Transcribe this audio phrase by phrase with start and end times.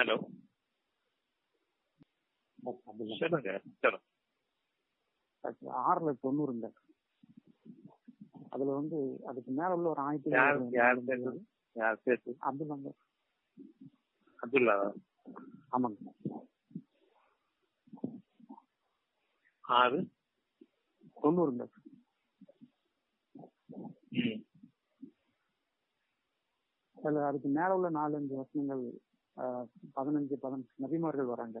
[0.00, 0.16] Hello
[3.20, 3.50] சொல்லுங்க
[5.82, 6.66] ஆறுல தொண்ணூறுங்க.
[8.50, 10.30] அதுல வந்து அதுக்கு மேல உள்ள ஒரு ஆயிரத்தி
[12.40, 12.90] அப்துல்லாங்க.
[14.38, 14.76] அப்துல்லா?
[15.70, 15.98] ஆமாங்க.
[19.64, 19.98] ஆறு?
[21.16, 21.64] தொண்ணூறுங்க.
[26.96, 28.82] அதுல அதுக்கு மேல உள்ள நாலஞ்சு வசனங்கள்
[29.96, 31.58] பதினஞ்சு பதினஞ்சு நபிமார்கள் வராங்க.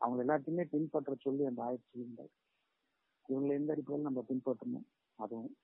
[0.00, 2.00] அவங்க எல்லாத்தையுமே பின்பற்ற சொல்லி அந்த ஆயிரத்தி
[3.28, 4.86] இவங்களை எந்த அடிப்படையில் நம்ம பின்பற்றணும்?
[5.18, 5.54] அதுவும்.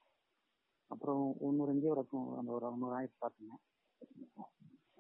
[0.91, 3.57] அப்புறம் ஒன்னொரு எங்கேயோ இருக்கும் அந்த ஒரு ஒன்னொரு ஆயிரத்தி பார்த்தீங்க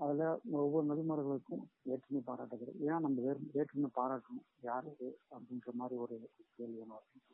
[0.04, 0.24] அதுல
[0.64, 2.78] ஒவ்வொரு நபிமார்களுக்கும் வேற்றுமை பாராட்டுகிறது.
[2.90, 4.46] ஏன் நம்ம வேறு வேற்றுமை பாராட்டணும்?
[4.70, 6.16] யாருக்கு அப்படின்ற மாதிரி ஒரு
[6.56, 7.26] கேள்வி ஒன்று வரும்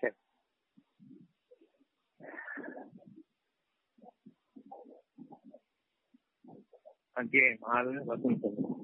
[0.00, 0.16] சரி
[7.18, 8.76] அத்தியாயம் ஆறு வசனம் சொல்லுங்க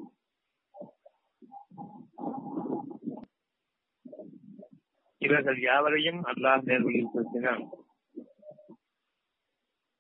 [5.23, 7.65] இவர்கள் யாவரையும் அல்லாஹ் நேர்வழியில் செலுத்தினான்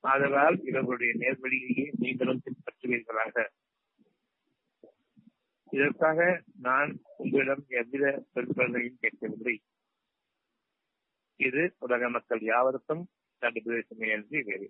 [0.04, 3.36] ஆதலால் இவர்களுடைய நேர்வழியையே நீங்களும் பின்பற்றுவீர்களாக.
[5.72, 6.18] இதற்காக
[6.58, 9.56] நான் உங்களிடம் எவ்வித பெருமையும் கேட்கவில்லை.
[11.40, 13.02] இது உலக மக்கள் யாவருக்கும்
[13.42, 14.68] கண்டுபிடிக்குமே என்று வேறு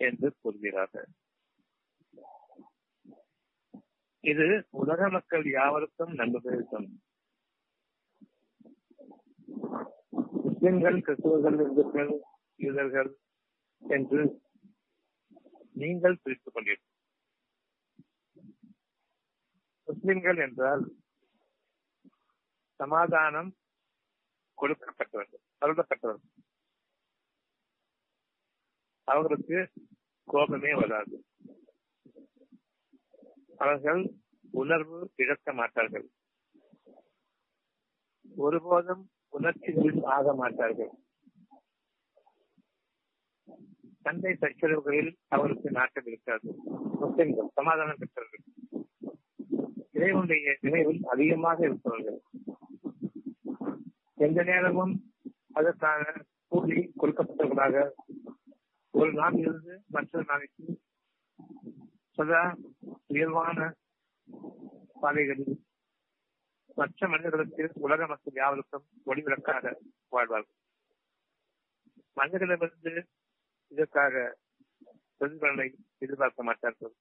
[0.00, 1.08] என்று கூறுகிறார்கள்.
[4.24, 6.88] இது உலக மக்கள் யாவருக்கும் நன்மைக்கும்
[10.44, 12.10] முஸ்லிம்கள் கிறிஸ்துவர்கள் இந்துக்கள்
[12.56, 13.10] யூதர்கள்
[13.82, 14.20] என்று
[15.72, 16.90] நீங்கள் பிரித்துக் கொண்டீர்கள்.
[19.84, 20.84] முஸ்லிம்கள் என்றால்
[22.80, 23.50] சமாதானம்
[24.58, 26.36] கொடுக்கப்பட்டவர்கள் அருளப்பட்டவர்கள்
[29.04, 29.58] அவர்களுக்கு
[30.24, 31.24] கோபமே வராது.
[33.60, 34.02] அவர்கள்
[34.52, 36.06] உணர்வு இழக்க மாட்டார்கள்.
[38.36, 40.92] ஒருபோதும் உணர்ச்சிகளில் ஆக மாட்டார்கள்.
[44.02, 46.48] சண்டை சச்சரவுகளில் அவருக்கு நாட்டம் இருக்காது.
[47.00, 48.44] முஸ்லிம்கள் சமாதானம் பெற்றவர்கள்.
[49.90, 52.20] இறைவனுடைய நினைவில் அதிகமாக இருப்பவர்கள்.
[54.18, 54.94] எந்த நேரமும்
[55.52, 56.02] அதற்கான
[56.52, 57.76] கூலி கொடுக்கப்பட்டவர்களாக
[58.94, 60.64] ஒரு நாளிலிருந்து மற்றொரு நாளைக்கு
[62.18, 62.42] சதா
[63.10, 63.74] உயர்வான
[65.00, 65.64] பாதைகளில்
[66.74, 69.72] மற்ற மனிதர்களுக்கு உலக மக்கள் யாவருக்கும் ஒளிவிளக்காக
[70.08, 70.58] வாழ்வார்கள்.
[72.12, 72.92] மனிதர்களிடமிருந்து
[73.68, 74.38] இதற்காக
[75.18, 75.66] பிரதிபலனை
[75.98, 76.94] எதிர்பார்க்க மாட்டார்கள்.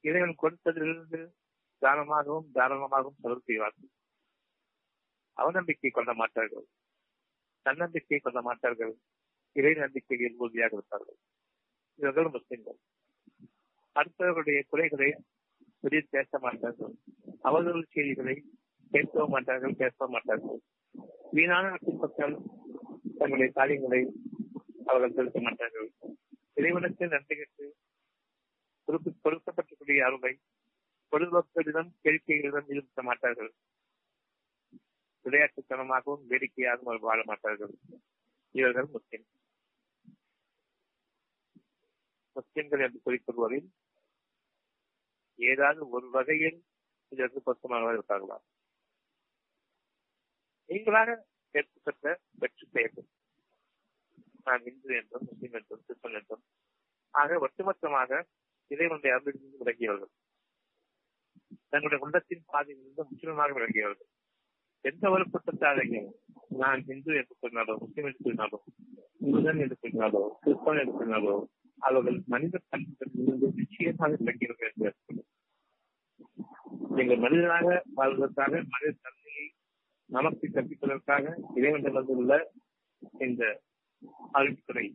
[0.00, 1.20] இறைவன் கொடுத்ததிலிருந்து
[1.80, 3.90] தானமாகவும் தாராளமாகவும் செலவு செய்வார்கள்.
[5.36, 6.66] அவநம்பிக்கை கொள்ள மாட்டார்கள்.
[7.62, 8.94] தன்னம்பிக்கை கொள்ள மாட்டார்கள்.
[9.52, 11.18] இறை நம்பிக்கையில் உறுதியாக இருப்பார்கள்.
[11.94, 12.78] இவர்கள் முஸ்லிம்கள்.
[13.98, 15.10] அடுத்தவர்களுடைய குறைகளை
[15.80, 16.94] வெளியே பேச மாட்டார்கள்.
[17.40, 18.36] அவர்கள் செய்திகளை
[18.90, 20.60] கேட்க மாட்டார்கள் பேச மாட்டார்கள்.
[21.30, 22.34] வீணான மக்கள்
[23.18, 24.00] தங்களுடைய காரியங்களை
[24.86, 25.88] அவர்கள் செலுத்த மாட்டார்கள்.
[26.54, 27.66] இறைவனுக்கு நன்றி கட்டு
[28.88, 30.32] கொடுக்கப்பட்டக்கூடிய அருளை
[31.12, 33.52] பொதுமக்களிடம் கேளிக்கைகளிடம் ஈடுபட மாட்டார்கள்.
[35.24, 37.74] விளையாட்டுத்தனமாகவும் வேடிக்கையாகவும் அவர் வாழ மாட்டார்கள்.
[38.50, 39.26] இவர்கள் முஸ்லிம்.
[42.32, 43.68] முஸ்லிம்கள் என்று குறிப்பிடுவதில்
[45.38, 46.58] ஏதாவது ஒரு வகையில்
[47.12, 48.38] இதற்கு பொருத்தமானவர் இருப்பார்களா
[50.68, 51.10] நீங்களாக
[51.54, 52.04] ஏற்பட்ட
[52.38, 53.08] வெற்றி பெயர்கள்.
[54.46, 56.42] நான் இந்து என்றும் முஸ்லீம் என்றும் கிறிஸ்தன் என்றும்
[57.14, 58.10] ஆக ஒட்டுமொத்தமாக
[58.70, 60.12] இறைவனுடைய அருளிலிருந்து விலகியவர்கள்
[61.72, 64.10] தங்களுடைய உள்ளத்தின் பாதையிலிருந்து முற்றிலுமாக விளங்கியவர்கள்.
[64.84, 66.10] எந்த ஒரு குற்றத்தாரையும்
[66.62, 68.58] நான் இந்து என்று சொன்னாலோ முஸ்லீம் என்று சொன்னாலோ
[69.30, 71.34] புதன் என்று சொன்னாலோ கிறிஸ்தவன் என்று சொன்னாலோ
[71.78, 75.22] அவர்கள் மனித பண்புகளிலிருந்து நிச்சயமாக விளங்கியவர்கள் என்று
[76.96, 79.46] நீங்கள் மனிதனாக வாழ்வதற்காக மனித தன்மையை
[80.10, 81.24] நமக்கு கற்பிப்பதற்காக
[81.54, 82.32] இறைவனிடம் உள்ள
[83.20, 83.42] இந்த
[84.32, 84.86] அறிவித்துறை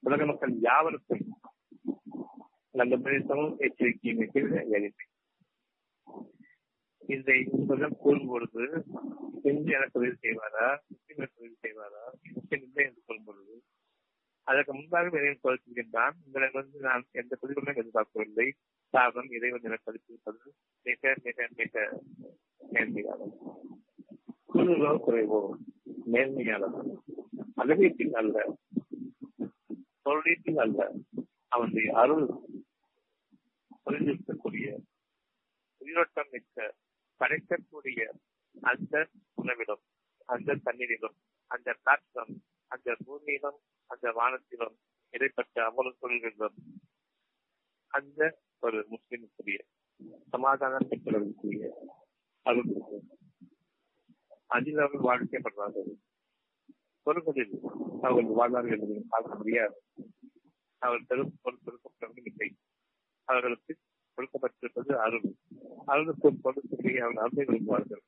[0.00, 1.24] உலக மக்கள் யாவருக்கும்
[2.74, 5.06] நல்ல பிரதேசமும் எச்சரிக்கையும் எச்சரிக்கை
[7.08, 8.64] இதை உங்களிடம் கூறும் பொழுது
[9.42, 12.04] இந்து எனக்கு உதவி செய்வாரா முஸ்லிம் எனக்கு உதவி செய்வாரா
[12.34, 13.54] முஸ்லிம் இல்லை என்று கூறும் பொழுது
[14.50, 16.14] அதற்கு முன்பாக இறைவன் சொல்கின்றான்
[16.52, 18.46] வந்து நான் எந்த பதிலும் எதிர்பார்க்கவில்லை.
[18.94, 20.40] காரணம் இறைவன் எனக்கு பதிப்பிப்பது
[20.86, 21.74] மிக மிக மிக
[22.70, 23.34] நேர்மையாளர்
[24.48, 25.40] குழுவோ குறைவோ
[26.12, 26.76] நேர்மையாளர்
[27.54, 28.36] அளவீட்டில் அல்ல
[30.02, 30.80] பொருளீட்டில் அல்ல
[31.48, 32.26] அவனுடைய அருள்
[33.84, 34.66] புரிந்திருக்கக்கூடிய
[35.80, 36.58] உயிரோட்டம் மிக்க
[37.20, 38.00] படைக்கக்கூடிய
[38.62, 38.94] அந்த
[39.38, 39.82] உணவிடம்
[40.28, 41.16] அந்த தண்ணீரிலும்
[41.50, 42.34] அந்த காற்றிலும்
[42.70, 43.58] அந்த பூமியிலும்
[43.90, 44.76] அந்த வானத்திலும்
[45.14, 46.58] இடைப்பட்ட அவ்வளவு தொழில்களிலும்
[47.90, 48.20] அந்த
[48.62, 49.58] ஒரு முஸ்லிமுக்குரிய
[50.30, 51.70] சமாதானம் பெற்றவர்களுக்குரிய
[52.46, 52.70] அருள்
[54.56, 55.90] அதில் அவர்கள் வாழ்க்கைப்படுறார்கள்
[57.06, 57.54] பொருட்களில்
[58.02, 59.76] அவர்கள் வாழ்வார்கள் என்பதை பார்க்க முடியாது.
[60.82, 62.48] அவர் பெரும் பொருள் இல்லை.
[63.28, 63.72] அவர்களுக்கு
[64.18, 65.28] கொடுக்கப்பட்டிருப்பது அருள்.
[65.84, 68.02] அருளுக்கு பொருட்களை அவர்கள் அருமை விரும்புவார்கள்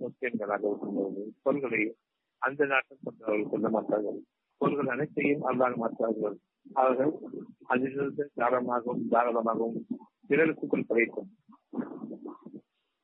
[0.00, 1.82] முஸ்லிம்களாக இருக்கும்போது பொருள்களை
[2.42, 4.20] அந்த நாட்டில் கொண்டவர்கள் சொல்ல மாட்டார்கள்.
[4.60, 6.36] பொருள்கள் அனைத்தையும் அல்லாஹ் மாற்றார்கள்
[6.76, 7.12] அவர்கள்
[7.66, 9.80] அதிலிருந்து தாராளமாகவும் தாராளமாகவும்
[10.30, 11.28] பிறருக்கு கொடுப்பதைக்கும்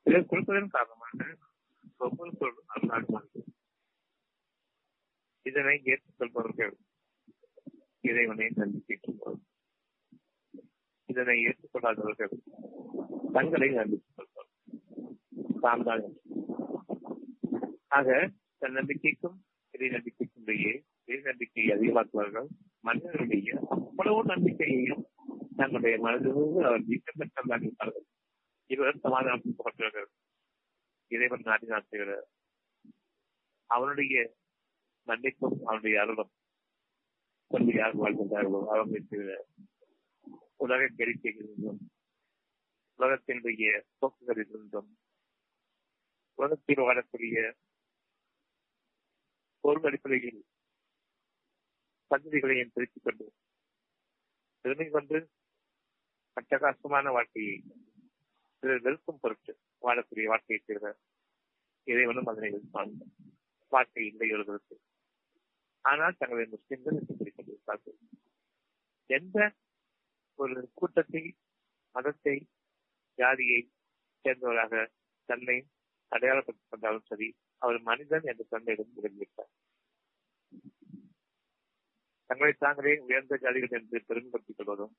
[0.05, 1.27] பிறர் கொடுப்பதன் காரணமாக
[2.01, 3.29] ஒவ்வொரு பொருளும் அல்லாஹ்
[5.45, 6.73] இதனை ஏற்றுக் கொள்பவர்கள்
[8.03, 9.49] இறைவனை நம்பிக்கை கொள்வார்கள்
[11.09, 12.33] இதனை ஏற்றுக்கொள்ளாதவர்கள்
[13.33, 14.49] தங்களை நம்பிக்கை கொள்வார்கள்
[15.63, 16.05] தாம் தான்.
[17.91, 18.07] ஆக
[18.61, 19.37] தன் நம்பிக்கைக்கும்
[19.73, 20.73] இறை நம்பிக்கைக்கும் இடையே
[21.07, 22.47] இறை நம்பிக்கையை அதிகமாக்குவார்கள்.
[22.79, 25.03] மனிதனுடைய அவ்வளவு நம்பிக்கையையும்
[25.55, 28.05] தன்னுடைய மனதிலிருந்து அவர் நீக்கம் பெற்றார்கள் இருப்பார்கள்.
[28.69, 30.09] இவர் சமாதானப்படுத்தப்பட்டவர்கள்
[31.11, 32.11] இறைவன் நாட்டினால் செய்கிற
[33.69, 34.15] அவனுடைய
[35.07, 36.31] மன்னிப்பும் அவனுடைய அருளும்
[37.51, 39.19] கொண்டு யார் வாழ்கின்றார்களோ அவர்களுக்கு
[40.55, 41.81] உலக கெரிக்கைகளிலும்
[42.99, 43.67] உலகத்தினுடைய
[43.99, 44.89] போக்குகளிலிருந்தும்
[46.39, 47.37] உலகத்தில் வாழக்கூடிய
[49.63, 50.41] பொருள் அடிப்படையில்
[52.13, 53.25] சந்ததிகளையும் பிரித்துக் கொண்டு
[54.65, 55.17] பெருமை கொண்டு
[56.37, 57.55] அட்டகாசமான வாழ்க்கையை
[58.63, 60.91] சிலர் வெறுக்கும் பொருட்டு வாழக்கூடிய வாழ்க்கையை தவிர
[61.87, 62.91] இறைவனும் அதனை வெறுப்பான்.
[63.71, 64.75] வாழ்க்கை இல்லை இவர்களுக்கு
[65.85, 67.97] ஆனால் தங்களை முஸ்லிம்கள் என்று கொண்டிருப்பார்கள்
[69.09, 69.37] எந்த
[70.39, 71.23] ஒரு கூட்டத்தை
[71.95, 72.35] மதத்தை
[73.17, 73.59] ஜாதியை
[74.25, 74.75] சேர்ந்தவராக
[75.29, 75.57] தன்னை
[76.11, 77.27] அடையாளப்படுத்திக் கொண்டாலும் சரி
[77.61, 79.51] அவர் மனிதன் என்ற தன்மையிடம் விரும்பிவிட்டார்
[82.33, 84.93] தங்களை தாங்களே உயர்ந்த ஜாதிகள் என்று பெருமைப்படுத்திக் கொள்வதும்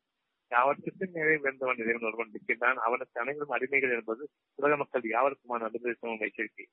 [0.50, 4.22] யாவற்றுக்கும் மேலே உயர்ந்தவன் இறைவன் ஒருவன் இருக்கின்றான் அவனுக்கு அனைவரும் அடிமைகள் என்பது
[4.58, 6.66] உலக மக்கள் யாவருக்குமான அனுபவம் எச்சரிக்கை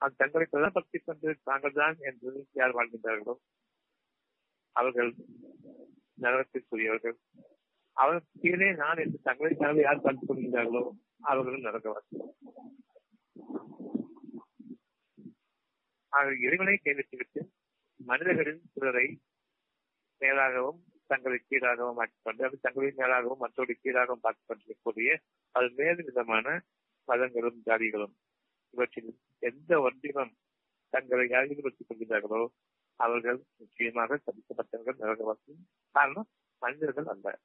[0.00, 3.34] அது தங்களை பிரதப்படுத்திக் கொண்டு தாங்கள் தான் என்று யார் வாழ்கின்றார்களோ
[4.76, 5.10] அவர்கள்
[6.18, 7.16] நரகத்திற்குரியவர்கள்.
[7.96, 10.84] அவர் கீழே நான் என்று தங்களை தாங்களே யார் பார்த்துக் கொள்கின்றார்களோ
[11.22, 12.28] அவர்களும் நரகவார்கள்
[16.42, 17.40] இறைவனை கைவிட்டுவிட்டு
[18.04, 19.20] மனிதர்களின் சிலரை
[20.20, 25.20] மேலாகவும் தங்களை கீழாகவும் ஆக்கிக்கொண்டு தங்களின் மேலாகவும் மற்றோடு கீழாகவும் பார்த்துக் கொண்டிருக்கக்கூடிய
[25.50, 26.62] அது மேலும் விதமான
[27.04, 28.14] மதங்களும் ஜாதிகளும்.
[28.70, 30.36] இவற்றில் எந்த ஒன்றிலும்
[30.88, 32.52] தங்களை அறிவுறுத்திக் கொள்கிறார்களோ
[32.96, 35.54] அவர்கள் நிச்சயமாக சதிக்கப்பட்டவர்கள் நரகவாசி
[35.90, 37.38] காரணம் மனிதர்கள் அல்ல.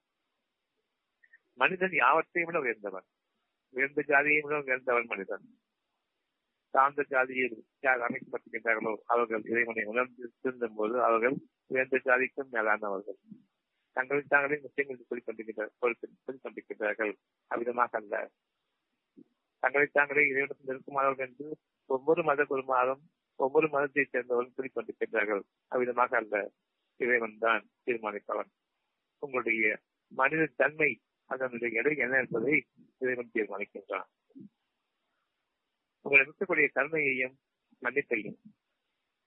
[1.53, 3.05] மனிதன் யாவற்றையும் விட உயர்ந்தவன்.
[3.69, 5.59] உயர்ந்த ஜாதியை விட உயர்ந்தவன் மனிதன்.
[6.75, 11.35] சார்ந்த ஜாதியில் யார் அமைக்கப்பட்டிருக்கின்றார்களோ அவர்கள் இறைவனை உணர்ந்து போது அவர்கள்
[11.67, 13.19] உயர்ந்த ஜாதிக்கும் மேலானவர்கள்.
[13.97, 15.27] தங்களை தாங்களே முஸ்லிம்கள் சொல்லிக்
[16.43, 17.13] கொண்டிருக்கின்றார்கள்
[17.51, 18.15] அவ்விதமாக அல்ல.
[19.63, 21.47] தங்களை தாங்களே இறைவனத்தில் இருக்குமானவர்கள் என்று
[21.89, 23.03] ஒவ்வொரு மத குருமாரும்
[23.39, 25.43] ஒவ்வொரு மதத்தைச் சேர்ந்தவர்கள் சொல்லிக்கொண்டிருக்கின்றார்கள்.
[25.71, 26.35] அவ்விதமாக அல்ல.
[26.99, 28.49] இறைவன் தான் தீர்மானிப்பவன்.
[29.23, 29.65] உங்களுடைய
[30.11, 30.91] மனித தன்மை
[31.29, 32.55] அதனுடைய எடை என்ன என்பதை
[33.03, 34.07] இறைவன் தீர்மானிக்கின்றான்.
[36.05, 37.35] உங்களை இருக்கக்கூடிய தன்மையையும்
[37.81, 38.37] மன்னிப்பையும்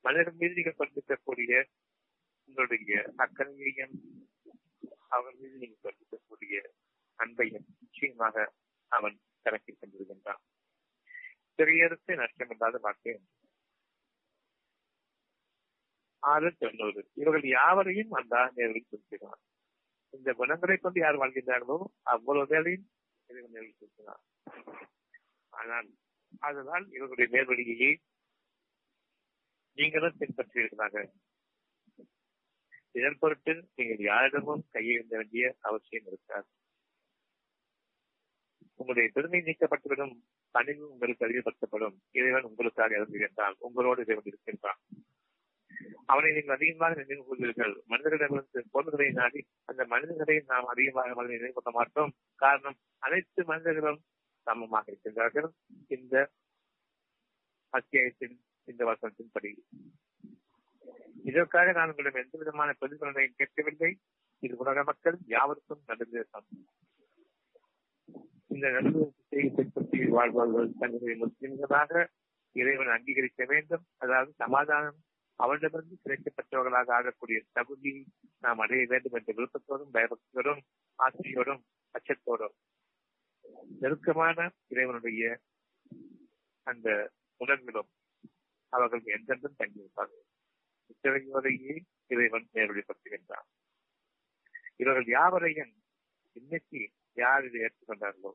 [0.05, 1.53] மனிதன் மீது நீங்கள் கொண்டிருக்கக்கூடிய
[2.49, 2.93] உங்களுடைய
[3.25, 3.95] அக்கறையையும்
[5.17, 6.55] அவர் மீது நீங்கள் கொண்டிருக்கக்கூடிய
[7.19, 8.37] அன்பையும் நிச்சயமாக
[8.93, 10.43] அவன் கணக்கில் கொண்டிருக்கின்றான்.
[11.59, 13.15] திரையரசு நஷ்டமில்லாத வாழ்க்கை
[16.23, 17.01] ஆறு தொண்ணூறு.
[17.21, 19.41] இவர்கள் யாவரையும் அந்த நேரில் குறிக்கிறான்
[20.15, 21.79] இந்த குணங்களை கொண்டு யார் வாழ்கின்றார்களோ
[22.15, 22.87] அவ்வளவு வேலையும்
[23.53, 24.23] நேரில் குறிக்கிறான்
[25.53, 25.89] ஆனால்
[26.39, 27.91] அதனால் இவர்களுடைய நேர்வழியை
[29.79, 31.05] நீங்களும் பின்பற்றுவீர்களாக.
[32.93, 36.49] இதன் பொருட்டு நீங்கள் யாரிடமும் கையெழுந்த வேண்டிய அவசியம் இருக்காது.
[38.75, 40.15] உங்களுடைய பெருமை நீக்கப்பட்டுவிடும்
[40.51, 44.81] பணிவு உங்களுக்கு அறிவுறுத்தப்படும் இறைவன் உங்களுக்காக இறங்குகின்றான் உங்களோடு இறைவன் இருக்கின்றான்.
[46.07, 52.15] அவனை நீங்கள் அதிகமாக நினைவு கொள்வீர்கள் மனிதர்களிடமிருந்து பொருள்களை நாடி அந்த மனிதர்களை நாம் அதிகமாக நினைவு கொள்ள மாட்டோம்.
[52.35, 54.01] காரணம் அனைத்து மனிதர்களும்
[54.49, 55.49] சமமாக இருக்கின்றார்கள்.
[55.97, 56.15] இந்த
[57.77, 58.37] அத்தியாயத்தின்
[58.71, 59.51] இந்த வசனத்தின் படி.
[61.31, 63.91] இதற்காக நான் உங்களிடம் எந்த விதமான பிரதிபலனையும் கேட்கவில்லை.
[64.43, 66.25] இது உலக மக்கள் யாவருக்கும் நடுநிலை
[68.53, 71.93] இந்த நடுவத்தை பின்பற்றி வாழ்பவர்கள் தங்களை முஸ்லிம்களாக
[72.57, 73.85] இறைவன் அங்கீகரிக்க வேண்டும்.
[74.05, 74.99] அதாவது சமாதானம்
[75.39, 77.93] அவரிடமிருந்து கிடைக்கப்பட்டவர்களாக ஆகக்கூடிய தகுதி
[78.45, 80.63] நாம் அடைய வேண்டும் என்ற விருப்பத்தோடும் பயபக்தியோடும்
[80.99, 81.63] ஆசையோடும்
[81.95, 82.57] அச்சத்தோடும்.
[83.81, 84.39] நெருக்கமான
[84.69, 85.23] இறைவனுடைய
[86.67, 86.89] அந்த
[87.41, 87.91] உணர்விலும்
[88.73, 90.25] அவர்கள் எந்தெந்தும் தங்கியிருப்பார்கள்
[90.91, 91.75] இத்தகையோரையே
[92.07, 93.49] இறைவன் நேரடிப்படுத்துகின்றான்
[94.77, 95.73] இவர்கள் யாவரையும்
[96.37, 96.81] இன்னைக்கு
[97.17, 98.33] யார் இதை ஏற்றுக்கொண்டார்களோ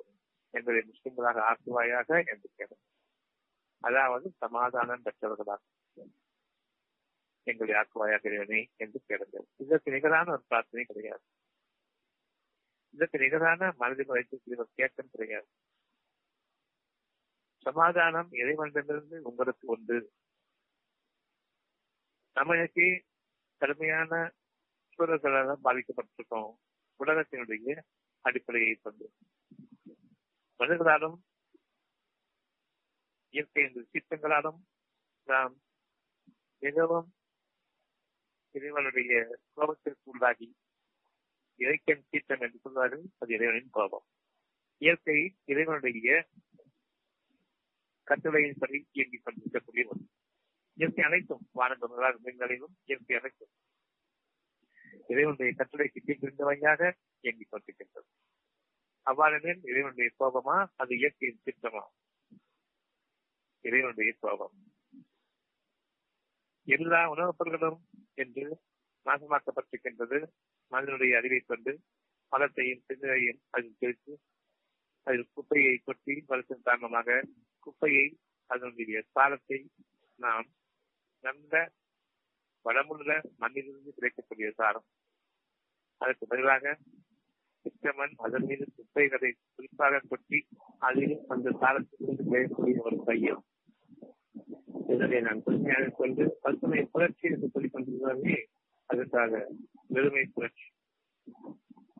[0.53, 2.83] என்பதை முஸ்லிம்களாக ஆக்குவாயாக என்று கேட்கும்
[3.81, 5.61] அதாவது சமாதானம் பெற்றவர்களாக
[7.47, 11.23] எங்களை ஆக்குவாயாக இறைவனை என்று கேளுங்கள் இதற்கு நிகரான ஒரு பிரார்த்தனை கிடையாது.
[12.93, 15.47] இதற்கு நிகரான மனதில் வைத்து ஒரு கேட்டம் கிடையாது.
[17.57, 20.13] சமாதானம் இறைவனிடமிருந்து உங்களுக்கு உண்டு.
[22.31, 23.05] தமிழுக்கு
[23.57, 24.31] கடுமையான
[24.97, 26.53] சூழல்களால் பாதிக்கப்பட்டிருக்கோம்.
[26.99, 27.81] உலகத்தினுடைய
[28.21, 29.13] அடிப்படையை கொண்டு.
[30.59, 31.17] மனிதர்களாலும்
[33.29, 34.59] இயற்கையின் சீற்றங்களாலும்
[35.23, 35.61] நாம்
[36.59, 37.13] மிகவும்
[38.51, 40.55] இறைவனுடைய கோபத்திற்கு உள்ளாகி
[41.57, 44.05] இறைக்கன் சீற்றம் என்று சொல்வார்கள் அது இறைவனின் கோபம்
[44.77, 46.27] இயற்கை இறைவனுடைய
[48.07, 50.05] கட்டளையின்படி இயங்கிக் கொண்டிருக்கக்கூடிய ஒன்று.
[50.73, 53.53] இயற்கை அனைத்தும் வானங்களால் மீன்களிலும் இயற்கை அனைத்தும்
[55.07, 58.09] இறைவனுடைய கட்டளைக்கு தீர்ந்தவையாக இயங்கிக் கொண்டிருக்கின்றது.
[59.01, 61.83] அவ்வாறு இறைவனுடைய கோபமா அது இயற்கையின் திட்டமா
[63.61, 64.55] இறைவனுடைய கோபம்.
[66.67, 67.79] எல்லா உணவுப் பொருட்களும்
[68.13, 68.61] என்று
[69.05, 70.17] நாசமாக்கப்பட்டிருக்கின்றது.
[70.71, 71.71] மனிதனுடைய அறிவை கொண்டு
[72.31, 74.13] பழத்தையும் சிந்தனையும் அதில் தெரித்து
[75.07, 77.23] அதில் குப்பையை கொட்டி வளர்ச்சின் காரணமாக
[77.59, 78.05] குப்பையை
[78.49, 79.59] அதனுடைய சாலத்தை
[80.19, 80.47] நாம்
[81.23, 81.71] நல்ல
[82.65, 84.85] வளமுள்ள மண்ணிலிருந்து கிடைக்கக்கூடிய சாரம்.
[85.97, 86.77] அதற்கு பதிலாக
[87.65, 90.39] சித்தமன் அதன் மீது குப்பைகளை குறிப்பாக கொட்டி
[90.79, 93.43] அதில் அந்த சாலத்திலிருந்து கிடைக்கக்கூடிய ஒரு பையன்.
[94.93, 98.37] இதனை நான் புதுமையாக கொண்டு பசுமை புரட்சி என்று சொல்லிக் கொண்டிருந்தாலே
[98.85, 99.51] அதற்காக
[99.87, 100.63] வெறுமை புரட்சி.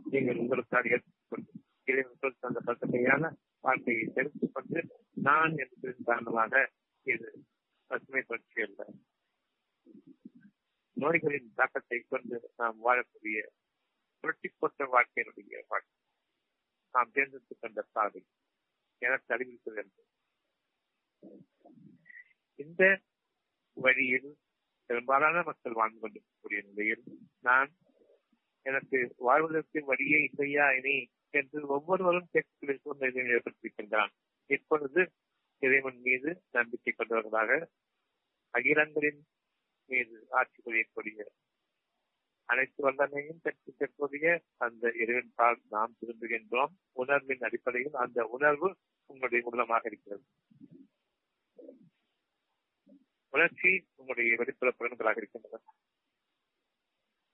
[0.10, 1.52] நீங்கள் உங்களுக்காக ஏற்றுக்கொண்டு
[1.84, 6.72] இறைவன் அந்த பசுமையான வார்த்தையை தெரிந்து கொண்டு நான் என்பதன் காரணமாக
[7.04, 7.46] இது
[7.86, 8.86] பசுமை புரட்சி அல்ல.
[11.00, 13.48] நோய்களின் தாக்கத்தை கொண்டு நாம் வாழக்கூடிய
[14.20, 16.00] புரட்டி போட்ட வாழ்க்கையினுடைய வாழ்க்கை.
[16.92, 18.26] நாம் தேர்ந்தெடுத்துக் கொண்ட பாதை.
[18.98, 20.06] எனக்கு அறிவித்தது என்று.
[22.56, 23.02] இந்த
[23.74, 24.38] வழியில்
[24.86, 27.04] பெரும்பாலான மக்கள் வாழ்ந்து கொண்டிருக்கக்கூடிய நிலையில்
[27.40, 27.72] நான்
[28.66, 34.12] எனக்கு வாழ்வதற்கு வழியே இல்லையா இனி என்று ஒவ்வொருவரும் கேட்கக்கூடிய சூழ்நிலையை ஏற்படுத்தியிருக்கின்றான்.
[34.46, 35.02] இப்பொழுது
[35.60, 37.70] இறைவன் மீது நம்பிக்கை கொண்டவர்களாக
[38.52, 39.22] அகிலங்களின்
[39.86, 41.26] மீது ஆட்சி புரியக்கூடிய
[42.46, 46.74] அனைத்து வல்லமையும் பெற்றுக்கூடிய அந்த இறைவன் பால் நாம் திரும்புகின்றோம்.
[46.92, 48.76] உணர்வின் அடிப்படையில் அந்த உணர்வு
[49.06, 50.24] உங்களுடைய மூலமாக இருக்கிறது.
[53.34, 55.62] வளர்ச்சி உங்களுடைய வெளிப்புற பலன்களாக இருக்கின்றன.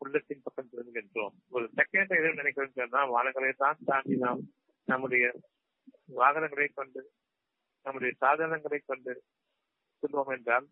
[0.01, 4.43] உள்ளத்தின் பக்கம் திரும்புகின்றோம் ஒரு செகண்ட் எதுவும் நினைக்கிறோம் வானங்களை தான் தாண்டி நாம்
[4.87, 5.25] நம்முடைய
[6.13, 7.01] வாகனங்களை கொண்டு
[7.85, 9.13] நம்முடைய சாதனங்களை கொண்டு
[10.03, 10.67] சொல்வோம் என்றால்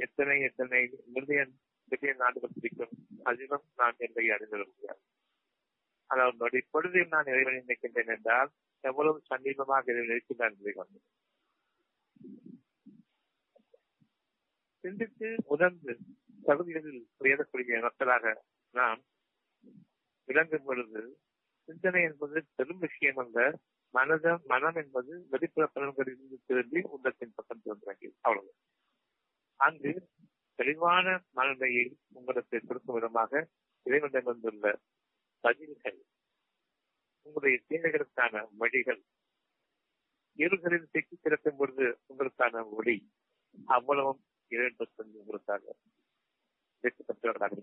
[0.00, 1.52] எத்தனை எத்தனை மில்லியன்
[1.90, 2.94] மில்லியன் நாடுகள் பிடிக்கும்?
[3.22, 5.00] அதிலும் நான் என்பதை அறிந்து முடியாது.
[6.10, 8.50] அதாவது நொடி பொழுதையும் நான் இறைவனை நினைக்கின்றேன் என்றால்
[8.84, 10.98] எவ்வளவு சமீபமாக இறைவன் இருக்கின்றான் என்பதை கொண்டு
[14.86, 15.92] சிந்தித்து உணர்ந்து
[16.44, 18.24] தகுதிகளில் உயரக்கூடிய மக்களாக
[18.74, 19.00] நாம்
[20.28, 21.00] விளங்கும் பொழுது
[21.68, 23.38] சிந்தனை என்பது பெரும் விஷயம் அல்ல.
[23.94, 28.50] மனத மனம் என்பது வெளிப்புற பலன்களிலிருந்து திரும்பி உள்ளத்தின் பக்கம் திரும்பி அவ்வளவு.
[29.60, 29.92] அங்கு
[30.58, 33.32] தெளிவான மனநிலையை உங்களுக்கு கொடுக்கும் விதமாக
[33.86, 34.74] இறைவனிடம் வந்துள்ள
[35.44, 35.98] பதில்கள்
[37.26, 39.02] உங்களுடைய தேவைகளுக்கான வழிகள்
[40.38, 42.96] இருகளில் சிக்கி கிடக்கும் பொழுது உங்களுக்கான ஒளி
[43.68, 45.76] அவ்வளவும் இரண்டு உங்களுக்காக
[46.80, 47.04] வெற்றி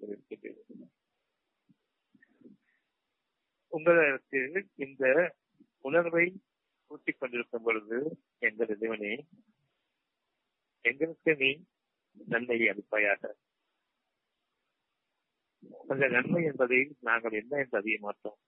[0.08, 0.90] இருக்கின்றீர்கள்.
[3.68, 5.36] உங்களுக்கு இந்த
[5.82, 6.44] உணர்வை
[6.86, 9.28] கூட்டிக் கொண்டிருக்கும் பொழுது எங்கள் இறைவனே
[10.82, 11.66] எங்களுக்கு நீ
[12.14, 13.32] நன்மையை அளிப்பாயாக.
[15.88, 18.40] அந்த நன்மை என்பதை நாங்கள் என்ன என்று அறிய மாட்டோம்.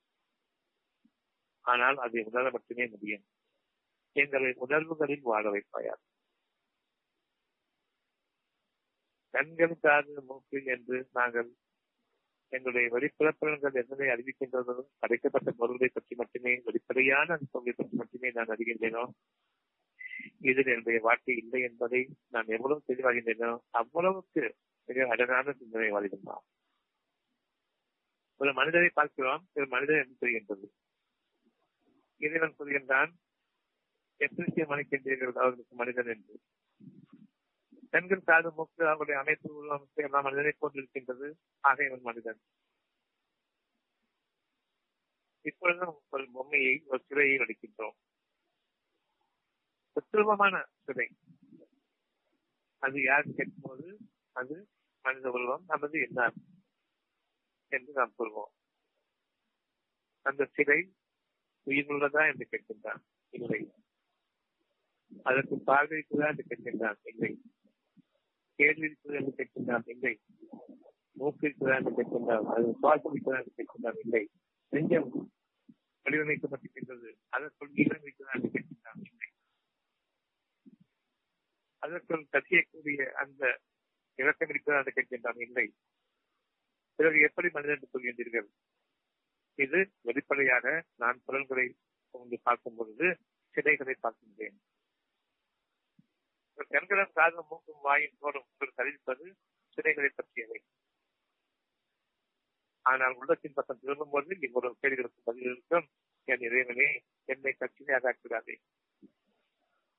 [1.62, 3.26] ஆனால் அதை உணர மட்டுமே முடியும்.
[4.12, 6.02] எங்களை உணர்வுகளில் வாழ வைப்பாயாக.
[9.36, 11.50] கண்கள் காது மூக்கு என்று நாங்கள்
[12.54, 19.04] எங்களுடைய வெளிப்புறப்பலன்கள் என்னதை அறிவிக்கின்றதோ அடைக்கப்பட்ட பொருள்களை பற்றி மட்டுமே வெளிப்படையான அந்த பொருளை பற்றி மட்டுமே நான் அறிகின்றேனோ?
[20.42, 24.44] இதில் என்னுடைய வாழ்க்கை இல்லை என்பதை நான் எவ்வளவு தெளிவாகின்றேனோ அவ்வளவுக்கு
[24.90, 26.46] மிக அழகான சிந்தனை வாழ்கின்றான்
[28.40, 30.68] ஒரு மனிதரை பார்க்கிறோம் ஒரு மனிதர் என்று தெரிகின்றது
[32.22, 33.12] இறைவன் கூறுகின்றான்
[34.22, 36.36] எப்படி மணிக்கின்றீர்கள் அவர்களுக்கு மனிதன் என்று.
[37.96, 42.40] பெண்கள் சாது மூக்கு அவருடைய அமைப்பு உள்ளமைப்பு எல்லாம் மனிதனை போன்றிருக்கின்றது ஆக இவன் மனிதன்.
[45.42, 47.96] இப்பொழுது ஒரு பொம்மையை ஒரு சிலையை வடிக்கின்றோம்.
[49.94, 51.10] தத்துவமான சிலை.
[52.78, 53.98] அது யார் கேட்கும்போது
[54.32, 54.68] அது
[55.02, 56.34] மனித உருவம் அல்லது என்ன
[57.68, 58.54] என்று நாம் கூறுவோம்.
[60.22, 60.94] அந்த சிலை
[61.66, 63.04] உயிருள்ளதா என்று கேட்கின்றான்.
[63.30, 63.74] இல்லை.
[65.24, 67.00] அதற்கு பார்வைக்குதான் என்று கேட்கின்றான்.
[67.04, 67.42] இல்லை.
[68.60, 70.14] கேள்வி என்று கேட்கின்றான் இல்லை.
[71.20, 71.48] மூக்கு
[71.78, 74.24] என்று கேட்கின்றான் அது சுவாசம் இருக்குதா கேட்கின்றான் இல்லை.
[74.74, 75.10] நெஞ்சம்
[76.06, 79.30] வடிவமைக்கப்பட்டிருக்கின்றது அதற்குள் நீளம் இருக்குதா என்று கேட்கின்றான் இல்லை.
[81.84, 83.44] அதற்குள் கசியக்கூடிய அந்த
[84.20, 85.66] இலக்கம் இருக்கிறதாக என்று கேட்கின்றான் இல்லை.
[87.00, 88.48] பிறகு எப்படி மனிதன் என்று சொல்கின்றீர்கள்?
[89.60, 90.66] இது வெளிப்படையாக
[91.02, 91.66] நான் குரல்களை
[92.48, 93.08] பார்க்கும் பொழுது
[93.56, 94.58] சிலைகளை பார்க்கின்றேன்.
[96.64, 99.36] கண்களும் காதலும் மூக்கும் வாயின் தோறும் உங்களுக்கு அறிவிப்பது
[99.68, 100.64] சிலைகளை பற்றியவை.
[102.82, 105.90] ஆனால் உள்ளத்தின் பக்கம் திரும்பும் போது இவ்வளவு கேள்விகளுக்கு பதில் இருக்கும்.
[106.24, 108.56] என் இறைவனே என்னை கட்சியாக ஆக்கிவிடாதே.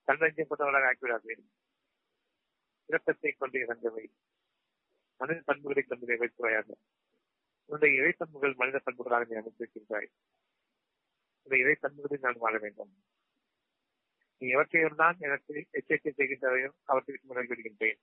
[0.07, 1.37] தன்னஞ்சப்பட்டவராக ஆக்கிவிடாதே.
[2.89, 4.11] இரக்கத்தை கொண்டு இறந்தவை
[5.17, 6.73] மனித பண்புகளை கொண்டு வைத்துறையாக
[7.65, 10.09] உன்னுடைய இறை பண்புகள் மனித பண்புகளாக நீ அமைத்திருக்கின்றாய்.
[11.43, 12.93] இந்த இறை பண்புகளை நான் வாழ வேண்டும்.
[14.39, 18.01] நீ எவற்றையும் தான் எனக்கு எச்சரிக்கை செய்கின்றவையோ அவற்றிற்கு முறை விடுகின்றேன்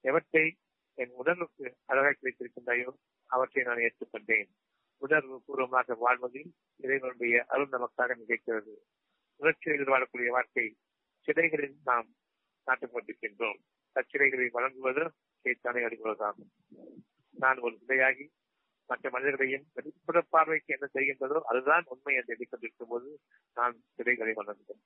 [0.00, 0.56] எவற்றை
[0.94, 2.90] என் உடலுக்கு அழகாக்கி வைத்திருக்கின்றாயோ
[3.26, 4.48] அவற்றை நான் ஏற்றுக்கொண்டேன்.
[4.96, 8.74] உணர்வு பூர்வமாக வாழ்வதில் இறைவனுடைய அருள் நமக்காக நிகழ்கிறது.
[9.36, 10.76] உணர்ச்சிகளில் வாழக்கூடிய வாழ்க்கை
[11.26, 12.14] சிலைகளில் நாம்
[12.64, 13.58] நாட்டுக் கொண்டிருக்கின்றோம்.
[13.94, 15.12] அச்சிலைகளை வழங்குவது
[15.44, 16.52] கேட்டானை அறிவுள்ளதாகும்.
[17.30, 18.28] நான் ஒரு சிலையாகி
[18.90, 23.08] மற்ற மனிதர்களையும் வெளிப்புற பார்வைக்கு என்ன செய்கின்றதோ அதுதான் உண்மை என்று எண்ணிக்கொண்டிருக்கும் போது
[23.56, 24.82] நான் சிலைகளை வளர்ந்தேன்.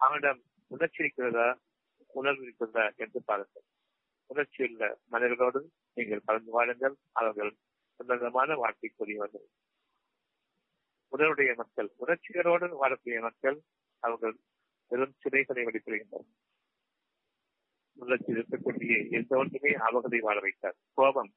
[0.00, 1.48] அவனிடம் உணர்ச்சி இருக்கிறதா?
[2.14, 3.66] உணர்வு இருக்கிறதா என்று பாருங்கள்
[4.30, 5.60] உணர்ச்சியுள்ள மனிதர்களோடு
[5.96, 6.96] நீங்கள் கலந்து வாழுங்கள்.
[7.12, 7.52] அவர்கள்
[8.00, 9.46] உன்னதமான வாழ்க்கைக்குரியவர்கள்
[11.12, 13.58] உடனுடைய மக்கள் உணர்ச்சிகளோடு வாழக்கூடிய மக்கள்
[14.02, 14.36] அவர்கள்
[14.90, 16.32] வெறும் சிறைகளை வெளிப்படுகின்றனர்.
[17.98, 21.30] உணர்ச்சி இருக்கக்கூடிய எந்த ஒன்றுமே அவர்களை வாழ வைத்தார் கோபம்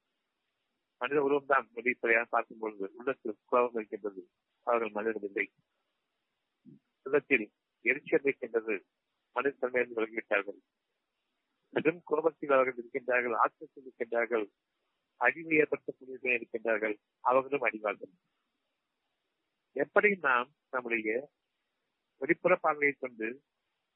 [1.01, 4.21] மனித உருவம் தான் வெளிப்படையாக பார்க்கும் பொழுது உள்ளத்தில் கோபம் இருக்கின்றது.
[4.67, 5.45] அவர்கள் மனிதர்கள் இல்லை
[7.05, 7.45] உள்ளத்தில்
[7.85, 8.75] எரிச்சல் இருக்கின்றது.
[9.35, 10.59] மனித தன்மையிலிருந்து விலகிவிட்டார்கள்
[11.73, 14.45] பெரும் கோபத்தில் அவர்கள் இருக்கின்றார்கள் ஆத்திரத்தில் இருக்கின்றார்கள்
[15.21, 16.95] அறிவு ஏற்படுத்தக்கூடிய இருக்கின்றார்கள்.
[17.29, 18.13] அவர்களும் அறிவார்கள்
[19.75, 21.09] எப்படி நாம் நம்முடைய
[22.21, 23.27] வெளிப்புற பார்வையை கொண்டு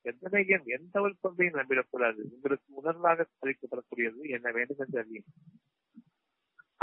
[0.05, 2.21] எத்தனையும் எந்த ஒரு பொருளையும் நம்பிடக்கூடாது.
[2.35, 5.27] உங்களுக்கு உணர்வாக அளிக்கப்படக்கூடியது என்ன வேண்டும் என்று அறியும்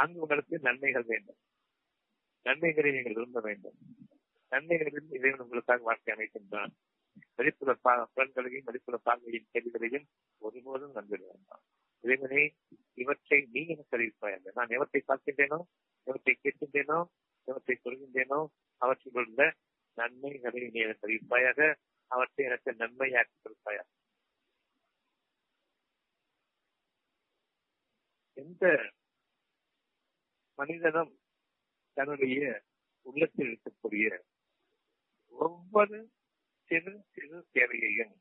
[0.01, 1.41] அங்கு உங்களுக்கு நன்மைகள் வேண்டும்.
[2.47, 3.77] நன்மைகளை நீங்கள் விரும்ப வேண்டும்.
[4.53, 6.73] நன்மைகளில் இறைவன் உங்களுக்காக வாழ்க்கை அமைக்கின்றான்.
[7.37, 7.73] மதிப்புள்ள
[8.15, 10.07] புலன்களையும் மதிப்புள்ள பார்வையின் கேள்விகளையும்
[10.43, 11.63] ஒருபோதும் நம்பிட வேண்டாம்.
[12.05, 12.43] இறைவனே
[13.03, 15.59] இவற்றை நீ எனக்கு அறிவிப்பாய் நான் எவற்றை பார்க்கின்றேனோ
[16.07, 16.99] எவற்றை கேட்கின்றேனோ
[17.49, 18.41] எவற்றை சொல்கின்றேனோ
[18.83, 19.41] அவற்றில் உள்ள
[19.99, 21.61] நன்மைகளை நீ எனக்கு அறிவிப்பாயாக
[22.11, 23.89] அவற்றை எனக்கு நன்மையாக்கி கொடுப்பாயாக.
[28.37, 28.65] எந்த
[30.61, 31.13] மனிதனும்
[31.97, 32.41] தன்னுடைய
[33.07, 34.07] உள்ளத்தில் இருக்கக்கூடிய
[35.35, 35.99] ஒவ்வொரு
[36.71, 38.15] சிறு சிறு தேவையையும்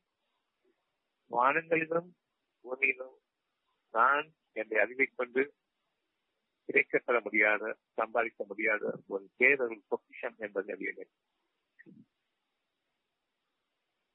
[1.32, 2.10] வானங்களிலும்
[2.65, 3.17] பூமியிலும்
[3.93, 5.41] நான் என்னை அறிவை கொண்டு
[6.69, 7.63] கிடைக்கப்பெற முடியாத
[7.97, 10.91] சம்பாதிக்க முடியாத ஒரு பேரொருள் பொக்கிஷம் என்பது அறிய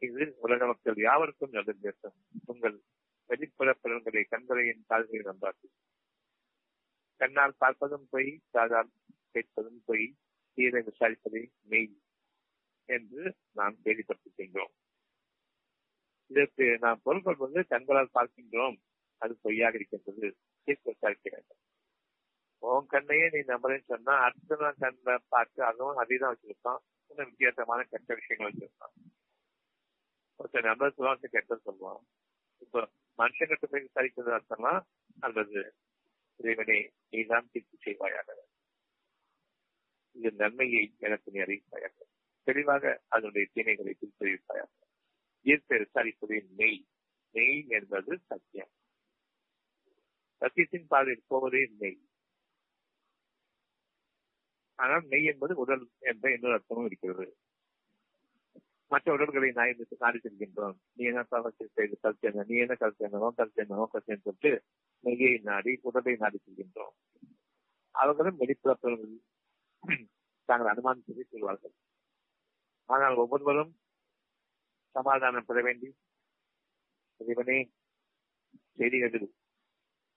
[0.02, 2.76] இது உலக மக்கள் யாவருக்கும் நடந்தேற்றம் உங்கள்
[3.30, 5.66] வெளிப்புற பலன்களை கண்களையின் கால்களை நம்பாது
[7.24, 8.90] கண்ணால் பார்ப்பதும் பொய் காதால்
[9.30, 10.16] கேட்பதும் பொய்
[10.58, 11.92] தீரை விசாரிப்பதை மெய்
[12.88, 14.72] என்று நாம் கேள்விப்பட்டிருக்கின்றோம்.
[16.26, 18.76] இதற்கு நாம் பொருள் கொள்வது கண்களால் பார்க்கின்றோம்.
[19.18, 20.36] அது பொய்யாக இருக்கின்றது.
[20.64, 21.60] தீர்ப்பு விசாரிக்க வேண்டும்.
[22.58, 26.80] உன் கண்ணையே நீ நம்புறேன்னு சொன்னா அடுத்த கண்ணை பார்த்து அதுவும் அதேதான் வச்சிருப்பான்.
[27.10, 28.94] இன்னும் வித்தியாசமான கெட்ட விஷயங்கள் வச்சிருப்பான்.
[30.40, 32.02] ஒருத்தர் நம்பர் சொல்லுவாங்க கெட்ட சொல்லுவான்.
[32.58, 34.80] இப்போ மனுஷங்கிட்ட போய் விசாரிக்கிறது அர்த்தமா
[35.20, 35.74] அல்லது
[36.40, 36.78] இறைவனே
[37.10, 38.28] நீதான் தீர்ப்பு செய்வாயாக.
[40.16, 41.96] இந்த நன்மையை எனக்கு நீ அறிவிப்பாயாக.
[42.46, 44.72] தெளிவாக அதனுடைய தீமைகளை பிரித்தறிவிப்பாயாக
[45.46, 46.80] இயற்கை விசாரிப்பதே மெய்
[47.34, 48.72] மெய் என்பது சத்தியம்.
[50.42, 51.98] சத்தியத்தின் பாதையில் போவதே மெய்.
[54.78, 57.26] ஆனால் மெய் என்பது உடல் என்ற இன்னொரு அர்த்தமும் இருக்கிறது.
[58.90, 60.76] மற்ற உடல்களை நாய் நாடி செல்கின்றோம்.
[60.96, 63.20] நீ என்ன செய்து செய்து என்ன நீ என்ன கல்ச்சேனோ
[63.54, 64.52] என்ன கல்ச்சேன்னு சொல்லிட்டு
[65.04, 66.96] மெய்யை நாடி உடலை நாடி செல்கின்றோம்.
[67.90, 69.16] அவர்களும் வெளிப்புறப்பவர்கள்
[70.44, 71.74] தாங்கள் அனுமானித்ததை சொல்வார்கள்.
[72.84, 73.72] ஆனால் ஒவ்வொருவரும்
[74.90, 75.96] சமாதானம் பெற வேண்டி
[77.16, 77.72] இறைவனே
[78.76, 79.34] செய்திகளில்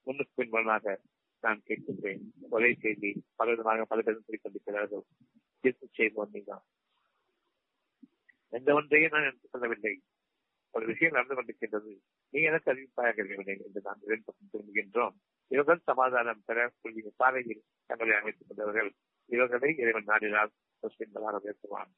[0.04, 0.97] முன்னுக்கு பின்புலமாக
[1.41, 2.21] நான் கேட்கின்றேன்.
[2.50, 5.04] ஒரே செய்தி பல விதமாக பல பேரும் சொல்லிக்கொண்டிருக்கிறார்கள்
[5.60, 6.65] தீர்ப்பு செய்வோம் நீதான்.
[8.50, 10.02] எந்த ஒன்றையும் நான் எடுத்துக் கொள்ளவில்லை.
[10.78, 11.92] ஒரு விஷயம் நடந்து கொண்டிருக்கின்றது.
[12.30, 15.16] நீ எனக்கு அறிவிப்பாக என்று நாம் இரண்டு திரும்புகின்றோம்.
[15.48, 18.92] இவர்கள் சமாதானம் பெறக்கூடிய பாதையில் தங்களை அமைத்துக் கொண்டவர்கள்.
[19.26, 21.92] இவர்களை இறைவன் நாடினால் முஸ்லிம்களாக உயர்த்துவான்.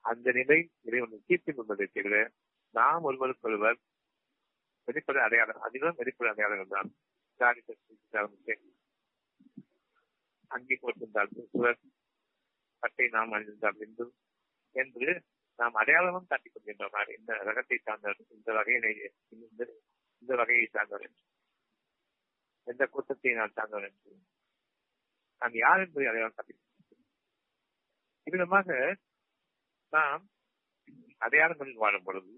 [0.00, 2.30] அந்த நிலை இறைவன் தீர்த்து கொண்டதை தவிர
[2.70, 3.78] நாம் ஒருவருக்கொருவர்
[4.84, 6.90] வெளிப்பட அடையாளம் அதிகம் வெளிப்பட அடையாளங்கள் தான்.
[10.46, 11.78] அங்கே போட்டிருந்தால் சுவர்
[12.78, 14.06] பட்டை நாம் அணிந்தால் இந்து
[14.74, 15.22] என்று
[15.58, 18.92] நாம் அடையாளமும் காட்டிக் கொள்கின்றோம் இந்த ரகத்தை சார்ந்தவர் இந்த வகையினை
[20.22, 21.22] இந்த வகையை சார்ந்தவர் என்று.
[22.66, 24.12] எந்த கூட்டத்தை நான் சார்ந்தவர் என்று.
[25.42, 26.60] நான் யார் என்பதை அடையாளம் காட்டிக்
[28.26, 28.68] இவ்விதமாக
[29.92, 30.24] நாம்
[31.26, 32.34] அடையாளங்களில் வாழும் பொழுது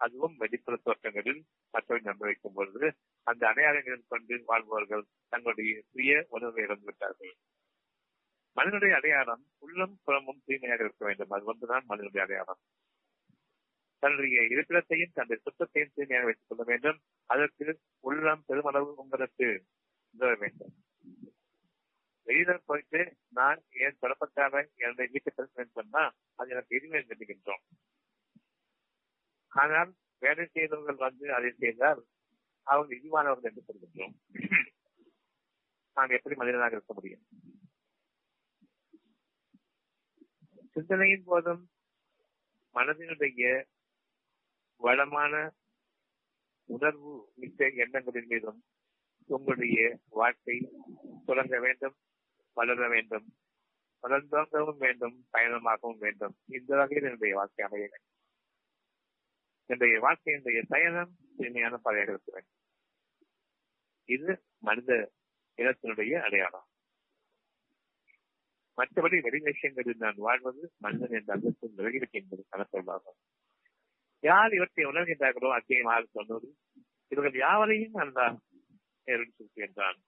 [0.00, 1.42] அதுவும் வெளிப்புற தோற்றங்களில்
[1.74, 2.86] மற்றவை நம்ப வைக்கும் பொழுது
[3.26, 7.34] அந்த அடையாளங்களில் கொண்டு வாழ்பவர்கள் தங்களுடைய சுய உணர்வை இழந்துவிட்டார்கள்.
[8.56, 11.32] மனிதனுடைய அடையாளம் உள்ளம் புறமும் தூய்மையாக இருக்க வேண்டும்.
[11.36, 12.60] அது ஒன்றுதான் மனிதனுடைய அடையாளம்.
[14.02, 16.98] தன்னுடைய இருப்பிடத்தையும் தன்னுடைய சுத்தத்தையும் தூய்மையாக வைத்துக் கொள்ள வேண்டும்.
[17.26, 19.48] அதற்கு உள்ளம் பெருமளவு உங்களுக்கு
[20.14, 20.74] உதவ வேண்டும்.
[22.26, 23.00] வெளியில போயிட்டு
[23.38, 27.64] நான் என் குழப்பத்தால என்னுடைய வீட்டை சொன்னா அது எனக்கு எதுவுமே நினைக்கின்றோம்.
[29.60, 32.00] ஆனால் வேலை செய்தவர்கள் வந்து அதை செய்தால்
[32.66, 34.16] அவங்க இழிவானவர்கள் என்று சொல்கின்றோம்.
[35.96, 37.24] நாங்கள் எப்படி மனிதனாக இருக்க முடியும்?
[40.76, 41.70] சிந்தனையின் போதும்
[42.74, 43.64] மனதினுடைய
[44.76, 45.34] வளமான
[46.64, 48.58] உணர்வு மிக்க எண்ணங்களின் மீதும்
[49.26, 50.56] உங்களுடைய வாழ்க்கை
[51.26, 51.96] தொடங்க வேண்டும்
[52.52, 53.26] வளர வேண்டும்
[54.02, 56.34] வளர்ந்தோங்கவும் வேண்டும் பயணமாகவும் வேண்டும்.
[56.46, 58.14] இந்த வகையில் என்னுடைய வாழ்க்கை அமைய வேண்டும்.
[59.66, 62.58] என்னுடைய வாழ்க்கையினுடைய பயணம் தூய்மையான பாதையாக இருக்க வேண்டும்.
[64.04, 65.12] இது மனித
[65.56, 66.65] இனத்தினுடைய அடையாளம்.
[68.78, 73.18] மற்றபடி வெளி விஷயங்களில் நான் வாழ்வது மனிதன் என்ற அந்தஸ்து விலகிவிட்டு என்பது கணக்கொள்வாகும்
[74.22, 76.48] யார் இவற்றை உணர்கின்றார்களோ அத்தியமாக சொன்னது
[77.12, 78.26] இவர்கள் யாவரையும் அல்லா
[79.58, 79.98] என்றான்.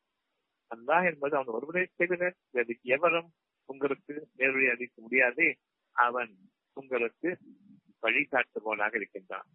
[0.70, 2.30] அல்லா என்பது அவன் ஒருவரை தவிர
[2.96, 3.28] எவரும்
[3.68, 5.46] உங்களுக்கு நேர்வழி அளிக்க முடியாது.
[5.96, 6.32] அவன்
[6.72, 7.28] உங்களுக்கு
[8.02, 9.48] வழிகாட்டுபவனாக இருக்கின்றான்.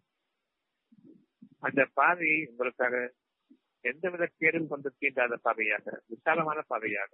[1.58, 2.96] அந்த பாதையை உங்களுக்காக
[3.84, 7.12] எந்தவித கேடும் கொண்டு தீண்டாத பாதையாக விசாலமான பாதையாக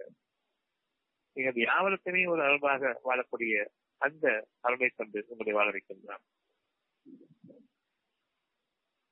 [1.33, 3.67] நீங்கள் யாவருக்குமே ஒரு அருள்பாக வாழக்கூடிய
[3.97, 6.23] அந்த அருளை கொண்டு உங்களை வாழ வைக்கின்றான்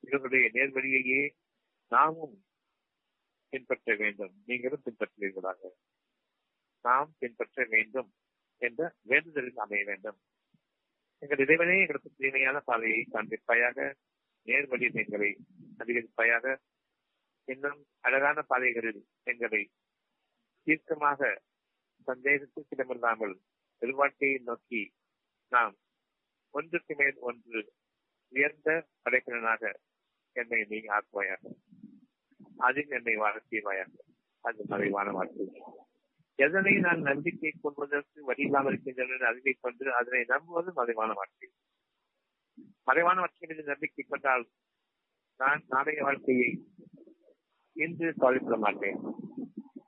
[0.00, 1.30] இவர்களுடைய நேர்வழியையே
[1.88, 2.44] நாமும்
[3.48, 4.42] பின்பற்ற வேண்டும்.
[4.46, 5.68] நீங்களும் பின்பற்றுவீர்களாக.
[6.82, 8.14] நாம் பின்பற்ற வேண்டும்
[8.56, 10.18] என்ற வேண்டுதலில் அமைய வேண்டும்.
[11.18, 13.94] எங்கள் இறைவனே எங்களுக்கு தீமையான பாதையை காண்பிப்பாயாக.
[14.46, 15.36] நேர்வழி எங்களை
[15.78, 16.56] அதிகரிப்பாயாக.
[17.44, 19.70] இன்னும் அழகான பாதைகளில் எங்களை
[20.62, 21.40] தீர்க்கமாக
[22.08, 23.34] சந்தேகத்துக்கு இடமில்லாமல்
[23.82, 24.82] பெருவாழ்க்கையை நோக்கி
[25.52, 25.74] நாம்
[26.54, 27.60] ஒன்றுக்கு மேல் ஒன்று
[28.32, 28.68] உயர்ந்த
[29.02, 29.62] படைப்பினனாக
[30.36, 31.42] என்னை நீ ஆக்குவாயாக.
[32.58, 33.92] அதில் என்னை வாழ செய்வாயாக
[34.44, 35.46] அது மறைவான வாழ்க்கை.
[36.38, 41.48] எதனை நான் நம்பிக்கை கொள்வதற்கு வழியில்லாமல் இருக்கின்றன அறிவை கொண்டு அதனை நம்புவது மறைவான வாழ்க்கை.
[42.82, 44.44] மறைவான வாழ்க்கை மீது நம்பிக்கை கொண்டால்
[45.40, 46.50] நான் நாளைய வாழ்க்கையை
[47.76, 49.00] இன்று கவலைப்பட மாட்டேன்.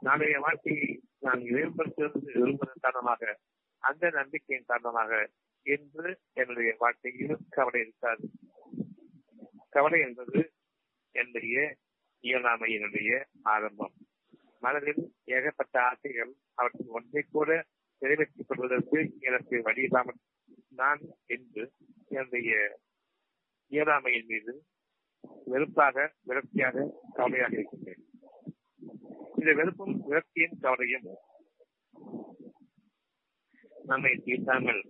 [0.01, 3.39] நாளைய வாழ்க்கையை நான் இறைவப்படுத்துவது விரும்புவதன் காரணமாக
[3.79, 5.13] அந்த நம்பிக்கையின் காரணமாக
[5.67, 8.25] என்று என்னுடைய வாழ்க்கையிலும் கவலை இருக்காது.
[9.69, 10.53] கவலை என்பது
[11.15, 11.77] என்னுடைய
[12.25, 13.11] இயலாமையினுடைய
[13.43, 13.95] ஆரம்பம்.
[14.59, 17.51] மனதில் ஏகப்பட்ட ஆசைகள் அவற்றின் ஒன்றை கூட
[18.03, 20.19] நிறைவேற்றிக் கொள்வதற்கு எனக்கு வழி இல்லாமல்
[20.71, 21.73] நான் என்று
[22.09, 22.79] என்னுடைய
[23.73, 24.53] இயலாமையின் மீது
[25.45, 28.05] வெறுப்பாக விரக்தியாக கவலையாக இருக்கின்றேன்.
[29.41, 31.07] இந்த வெறுப்பும் விரக்தியும் கவலையும்
[33.85, 34.83] நம்மை தீர்த்தாமல்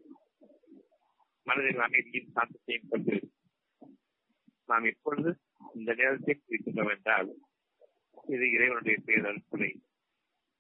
[1.47, 3.17] மனதில் அமைதியும் சாந்தத்தையும் கொண்டு
[4.65, 5.31] நாம் இப்பொழுது
[5.75, 7.31] இந்த நேரத்தில் இருக்கின்றோம் என்றால்
[8.25, 9.43] இது இறைவனுடைய பேரல்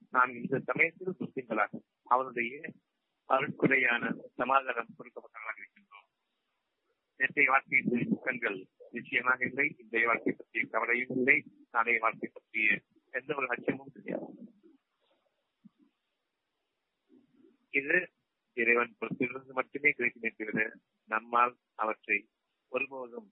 [0.08, 2.72] நாம் இந்த சமயத்தில் முஸ்லிம்களாக அவனுடைய
[3.28, 6.06] அருட்குறையான சமாதானம் கொடுக்கப்பட்டவர்களாக இருக்கின்றோம்.
[7.16, 12.80] நேற்றைய வாழ்க்கையின் துக்கங்கள் நிச்சயமாக இல்லை இன்றைய வாழ்க்கை பற்றிய கவலையும் இல்லை நாளைய வாழ்க்கை பற்றிய
[13.14, 14.28] எந்த ஒரு லட்சியமும் கிடையாது
[17.72, 17.96] இது
[18.56, 20.60] இறைவன் பொறுப்பிலிருந்து மட்டுமே கிடைக்குமே தவிர
[21.10, 22.18] நம்மால் அவற்றை
[22.72, 23.28] ஒருபோதும்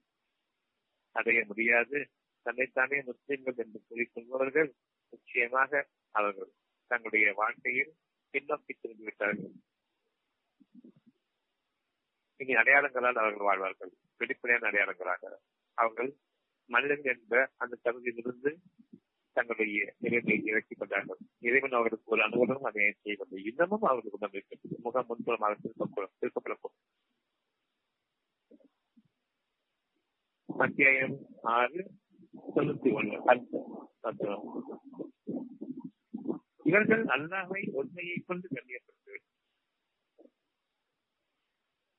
[1.15, 1.97] அடைய முடியாது.
[2.45, 4.69] தன்னைத்தானே முஸ்லிம்கள் என்று கூறிக்கொள்பவர்கள்
[5.13, 5.81] நிச்சயமாக
[6.15, 6.51] அவர்கள்
[6.91, 7.91] தங்களுடைய வாழ்க்கையில்
[8.33, 9.55] பின்னோக்கி திரும்பிவிட்டார்கள்
[12.39, 13.91] இனி அடையாளங்களால் அவர்கள் வாழ்வார்கள்.
[14.17, 15.23] வெளிப்படையான அடையாளங்களாக
[15.77, 16.11] அவர்கள்
[16.69, 18.51] மனிதன் என்ற அந்த தகுதியிலிருந்து
[19.39, 21.21] தங்களுடைய நிலைமையை இறக்கிக் கொண்டார்கள்.
[21.47, 26.87] இறைவன் அவர்களுக்கு ஒரு அனுகூலமும் அதை செய்யவில்லை இன்னமும் அவர்களுக்கு உடம்பு இருக்கிறது முகம் முன்புறமாக திருக்கப்படும் திருக்கப்படக்கூடும்
[30.63, 31.15] அத்தியாயம்
[31.57, 31.81] ஆறு
[32.55, 33.15] தொண்ணூத்தி ஒண்ணு
[36.69, 39.13] இவர்கள் அல்லாஹை உண்மையை கொண்டு கண்ணியப்படுத்து.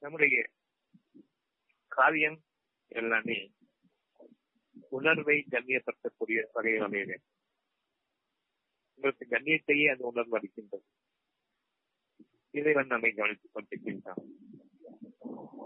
[0.02, 0.36] நம்முடைய
[1.96, 2.38] காரியம்
[3.00, 3.38] எல்லாமே
[4.98, 6.86] உணர்வை கண்ணியப்படுத்தக்கூடிய வகையில்.
[6.88, 7.29] அமைய வேண்டும்
[9.00, 10.84] உங்களுக்கு கண்ணியத்தையே அந்த உணர்வு அளிக்கின்றது.
[12.50, 14.22] இறைவன் நம்மை கவனித்துக் கொண்டிருக்கின்றான்.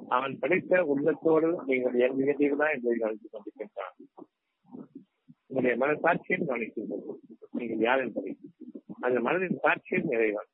[0.09, 4.23] அவன் படைத்த உள்ளத்தோடு நீங்கள் இயங்குகிறீர்களா என்பதை கவனித்துக் கொண்டிருக்கின்றான்.
[5.47, 7.14] உங்களுடைய மனசாட்சியும் கவனிக்கின்றது.
[7.51, 8.37] நீங்கள் யார் என்பதை.
[9.01, 10.51] அந்த மனதின் சாட்சியும் நிறைவான்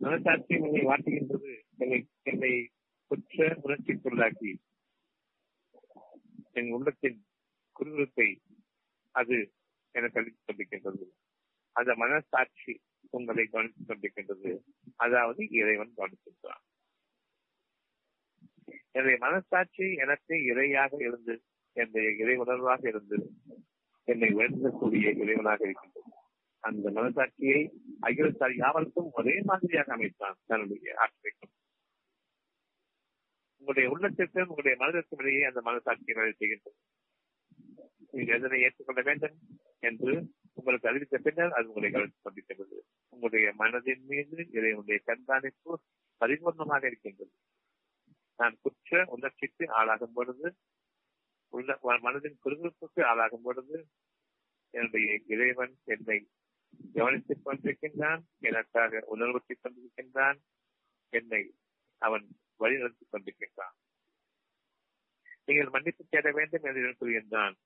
[0.00, 1.60] மனசாட்சியம் என்னை வாட்டுகின்றது.
[1.76, 2.70] என்னை என்னை
[3.06, 4.56] குற்ற உணர்ச்சிக்குள்ளாக்கி
[6.52, 7.24] என் உள்ளத்தின்
[7.80, 8.36] குருவிருப்பை
[9.10, 9.50] அது
[9.96, 11.06] என கவனித்துக் கொண்டிருக்கின்றது.
[11.72, 12.80] அந்த மனசாட்சி
[13.10, 14.60] உங்களை கவனித்துக் கொண்டிருக்கின்றது.
[14.96, 16.62] அதாவது இறைவன் கவனிக்கின்றான்.
[18.90, 23.30] என்னுடைய மனசாட்சி எனக்கு இறையாக இருந்து என்னுடைய இறை உணர்வாக இருந்து
[24.04, 26.10] என்னை உயர்த்தக்கூடிய இறைவனாக இருக்கின்றது.
[26.58, 27.70] அந்த மனசாட்சியை
[28.02, 31.54] அகிலத்தார் யாவருக்கும் ஒரே மாதிரியாக அமைத்தான் தன்னுடைய ஆட்சிக்கும்
[33.56, 36.95] உங்களுடைய உள்ளத்திற்கும் உங்களுடைய மனதிற்கும் இடையே அந்த மனசாட்சியை வேலை செய்கின்றது.
[38.16, 39.36] நீங்கள் எதனை ஏற்றுக்கொள்ள வேண்டும்
[39.88, 40.12] என்று
[40.58, 42.76] உங்களுக்கு அறிவித்த பின்னர் அது உங்களை கவனித்துக் கொண்டிருக்கிறது
[43.12, 45.72] உங்களுடைய மனதின் மீது இறைவனுடைய கண்காணிப்பு
[46.20, 47.32] பரிபூர்ணமாக இருக்கின்றது.
[48.40, 50.46] நான் குற்ற உணர்ச்சிக்கு ஆளாகும் பொழுது
[51.52, 53.76] உள்ள மனதின் குறுகுறுப்புக்கு ஆளாகும் பொழுது
[54.74, 56.18] என்னுடைய இறைவன் என்னை
[56.94, 60.38] கவனித்துக் கொண்டிருக்கின்றான் எனக்காக உணர்வுத்திக் கொண்டிருக்கின்றான்
[61.12, 61.42] என்னை
[62.02, 62.26] அவன்
[62.58, 63.76] வழிநடத்திக் கொண்டிருக்கின்றான்.
[65.44, 67.56] நீங்கள் மன்னிப்பு தேட வேண்டும் என்று கூறுகின்றான்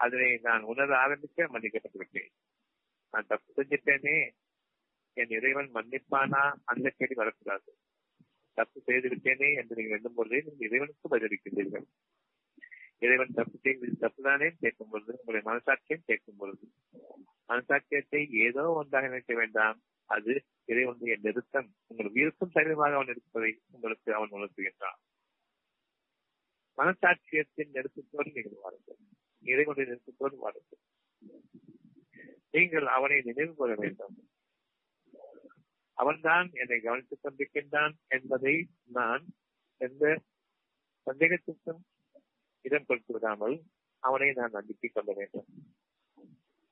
[0.00, 2.30] அதனை நான் உணர ஆரம்பிக்க மன்னிக்கப்பட்டு விட்டேன்
[3.14, 4.16] நான் தப்பு செஞ்சிட்டேனே
[5.16, 7.70] என் இறைவன் மன்னிப்பானா அந்த கேள்வி வரக்கூடாது
[8.58, 11.86] தப்பு செய்துவிட்டேனே என்று நீங்கள் எண்ணும் பொழுதே நீங்கள் இறைவனுக்கு பதிலளிக்கின்றீர்கள்
[13.02, 16.64] இறைவன் தப்பு செய்வது தப்புதானே கேட்கும் பொழுது உங்களுடைய மனசாட்சியம் கேட்கும் பொழுது
[17.48, 19.78] மனசாட்சியத்தை ஏதோ ஒன்றாக நினைக்க வேண்டாம்
[20.10, 20.32] அது
[20.68, 24.98] இறைவனுடைய நிறுத்தம் உங்கள் உயிருக்கும் சரீரமாக அவன் இருப்பதை உங்களுக்கு அவன் உணர்த்துகின்றான்
[26.78, 29.00] மனசாட்சியத்தின் நெருக்கத்தோடு நீங்கள் வாருங்கள்
[29.42, 30.76] இடைமொழி நிற்கும் போது மறந்து
[32.54, 34.14] நீங்கள் அவனை நினைவு கூற வேண்டும்.
[36.02, 38.54] அவன்தான் என்னை கவனித்துக் கொண்டிருக்கின்றான் என்பதை
[38.98, 39.24] நான்
[39.86, 40.04] எந்த
[41.06, 41.82] சந்தேகத்திற்கும்
[42.64, 43.56] இடம் கொடுத்து விடாமல்
[44.02, 45.48] அவனை நான் நம்பிக்கை கொள்ள வேண்டும்.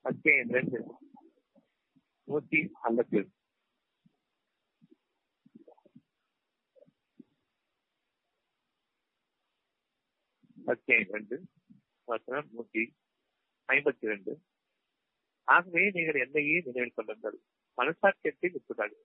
[0.05, 0.79] அத்தியாயம் ரெண்டு
[2.29, 3.29] நூத்தி அல்லத்தில்
[10.73, 11.37] அத்தியாயம் ரெண்டு
[12.13, 12.85] வசனம் நூத்தி
[13.69, 14.33] ஐம்பத்தி இரண்டு
[15.49, 17.37] ஆகவே நீங்கள் என்னையே நினைவில் கொள்ளுங்கள்.
[17.79, 18.97] மனசாட்சியத்தை விட்டுவிடாது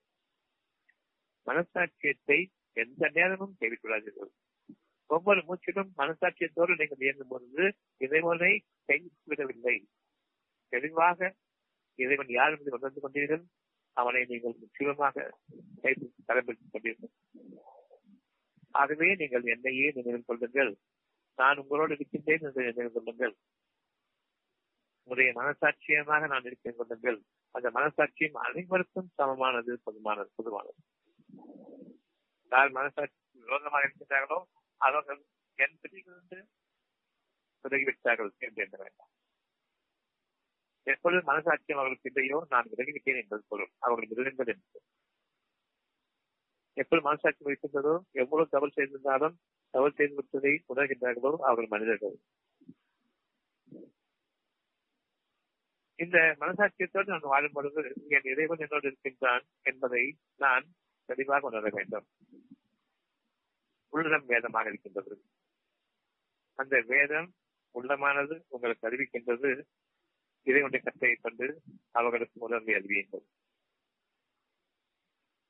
[1.48, 2.39] மனசாட்சியத்தை
[2.84, 4.32] எந்த நேரமும் கேள்விக்கொள்ளாதீர்கள்
[5.10, 7.63] ஒவ்வொரு மூச்சிலும் மனசாட்சியத்தோடு நீங்கள் இயங்கும் பொழுது
[8.06, 8.54] இறைவனை
[8.89, 9.76] கைவிடவில்லை.
[10.74, 11.20] தெளிவாக
[12.00, 13.44] இறைவன் யார் என்று உணர்ந்து கொண்டீர்கள்?
[13.98, 15.26] அவனை நீங்கள் முற்றிலுமாக
[16.28, 17.12] தலைப்படுத்திக் கொண்டீர்கள்.
[18.82, 20.72] ஆகவே நீங்கள் என்னையே நினைவில் கொள்ளுங்கள்.
[21.39, 23.36] நான் உங்களோடு இருக்கின்றேன் என்று நினைவு கொள்ளுங்கள்
[25.00, 27.17] உங்களுடைய மனசாட்சியமாக நான் இருக்கிறேன் கொள்ளுங்கள்
[27.56, 30.80] அந்த மனசாட்சியம் அனைவருக்கும் சமமானது பொதுமானது பொதுவானது.
[32.52, 34.39] யார் மனசாட்சி விரோதமாக இருக்கின்றார்களோ
[34.82, 35.22] அவர்கள்
[35.60, 36.38] என் பிரிவிலிருந்து
[37.65, 39.12] விலகிவிட்டார்கள் என்று எண்ண வேண்டாம்.
[40.88, 44.80] எப்பொழுது மனசாட்சியம் அவர்களுக்கு இல்லையோ நான் விலகிவிட்டேன் என்பது பொருள் அவர்கள் விருதுங்கள் என்று.
[46.78, 49.36] எப்படி மனசாட்சி இருக்கின்றதோ எவ்வளவு தவறு செய்திருந்தாலும்
[49.74, 52.16] தவறு செய்து விட்டதை உணர்கின்றார்களோ அவர்கள் மனிதர்கள்.
[56.00, 60.04] இந்த மனசாட்சியத்தோடு நான் வாழும் பொழுது என் இறைவன் என்னோடு இருக்கின்றான் என்பதை
[60.38, 60.66] நான்
[61.10, 62.08] தெளிவாக உணர வேண்டும்.
[63.94, 65.16] உள்ளம் வேதமாக இருக்கின்றது.
[66.60, 67.30] அந்த வேதம்
[67.76, 69.52] உள்ளமானது உங்களுக்கு அறிவிக்கின்றது.
[70.48, 71.48] இறைவனுடைய கட்டையை கொண்டு
[71.92, 73.26] அவர்களுக்கு உணர்வை அறிவியுங்கள்.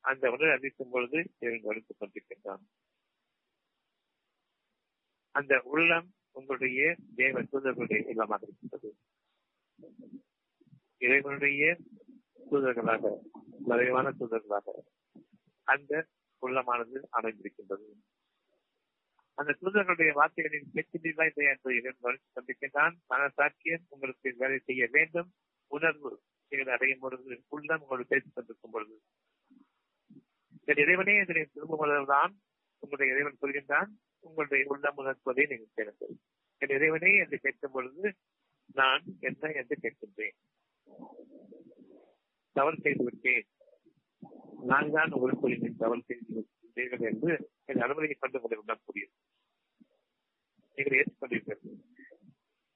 [0.03, 2.63] அந்த உணர்வை அறிவிக்கும் பொழுது இவன் கவனித்துக் கொண்டிருக்கின்றான்
[5.35, 6.81] அந்த உள்ளம் உங்களுடைய
[7.15, 8.89] தேவ தூதர்களுடைய இல்லமாக இருக்கின்றது.
[10.97, 11.63] இறைவனுடைய
[12.51, 13.11] தூதர்களாக
[13.59, 14.75] மறைவான தூதர்களாக
[15.67, 15.93] அந்த
[16.41, 17.87] உள்ளமானது அமைந்திருக்கின்றது.
[19.37, 25.29] அந்த தூதர்களுடைய வார்த்தைகளின் கேட்கின்றீர்களா இல்லையா என்பதை இறைவன் சந்திக்கின்றான் மனசாட்சியம் உங்களுக்கு வேலை செய்ய வேண்டும்.
[25.67, 26.11] உணர்வு
[26.49, 28.95] நீங்கள் அடையும் பொழுது உள்ளம் உங்களுக்கு பேசிக் கொண்டிருக்கும் பொழுது
[30.67, 32.33] என் இறைவனே இதனை திரும்பும் தான்
[32.83, 36.15] உங்களுடைய இறைவன் சொல்கின்றான் உங்களுடைய உள்ளம் உணர்ப்பதை நீங்கள் கேளுங்கள்.
[36.61, 38.03] என் இறைவனே என்று கேட்கும் பொழுது
[38.79, 40.37] நான் என்ன என்று கேட்கின்றேன்.
[42.55, 43.47] தவறு செய்து விட்டேன்.
[44.71, 47.31] நான் தான் உங்களுக்கு தவறு செய்து விட்டீர்கள் என்று
[47.65, 49.13] என் அனுமதியை கொண்டு உங்களை கூடியது
[50.77, 51.61] நீங்கள் ஏற்றுக்கொண்டீர்கள்.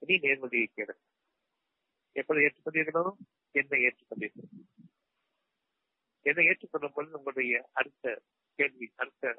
[0.02, 0.96] இனி நேர்மதியை கேட்க
[2.16, 3.04] எப்படி ஏற்றுக்கொண்டீர்களோ
[3.54, 4.50] என்னை ஏற்றுக்கொண்டீர்கள்.
[6.28, 8.06] என்னை ஏற்றுக்கொள்ளும் பொழுது உங்களுடைய அடுத்த
[8.58, 9.34] கேள்வி அடுத்த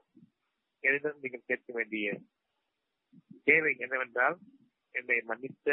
[0.84, 2.08] என்னிடம் நீங்கள் கேட்க வேண்டிய
[3.44, 4.38] தேவை என்னவென்றால்
[4.96, 5.68] என்னை மன்னித்த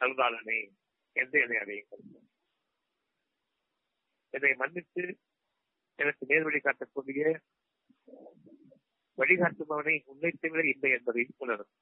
[0.00, 0.58] அருளாளனே
[1.16, 2.02] என்று என்னை அடையுங்கள்.
[4.34, 5.02] என்னை மன்னித்து
[5.98, 7.22] எனக்கு நேர்வழி காட்டக்கூடிய
[9.18, 11.72] வழிகாட்டுபவனை உன்னை தவிர இல்லை என்பதை உணரும்.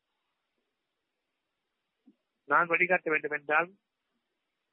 [2.49, 3.69] நான் வழிகாட்ட வேண்டும் என்றால்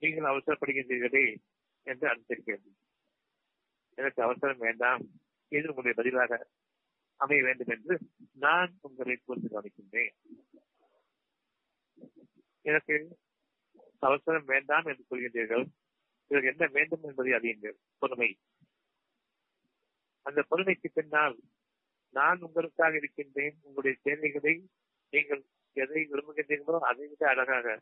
[0.01, 1.25] நீங்கள் அவசரப்படுகின்றீர்களே
[1.87, 2.69] என்று அனுசரிக்கிறது
[3.95, 5.03] எனக்கு அவசரம் வேண்டாம்.
[5.47, 6.47] இது உங்களுடைய பதிலாக
[7.19, 7.99] அமைய வேண்டும் என்று
[8.31, 10.13] நான் உங்களை கூர்ந்து கவனிக்கின்றேன்.
[12.61, 13.17] எனக்கு
[13.99, 15.65] அவசரம் வேண்டாம் என்று சொல்கின்றீர்கள்.
[16.31, 17.77] இதற்கு என்ன வேண்டும் என்பதை அறியுங்கள்.
[17.97, 18.29] பொறுமை.
[20.21, 21.35] அந்த பொறுமைக்கு பின்னால்
[22.09, 23.55] நான் உங்களுக்காக இருக்கின்றேன்.
[23.61, 24.69] உங்களுடைய தேவைகளை
[25.09, 27.81] நீங்கள் எதை விரும்புகின்றீர்களோ அதை விட அழகாக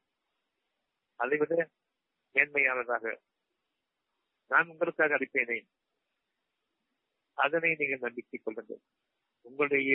[1.16, 1.70] அதை விட
[2.36, 3.16] மேன்மையானதாக
[4.52, 5.58] நான் உங்களுக்காக அளிப்பேனே.
[7.38, 8.82] அதனை நீங்கள் நம்பிக்கை கொள்ளுங்கள்.
[9.46, 9.94] உங்களுடைய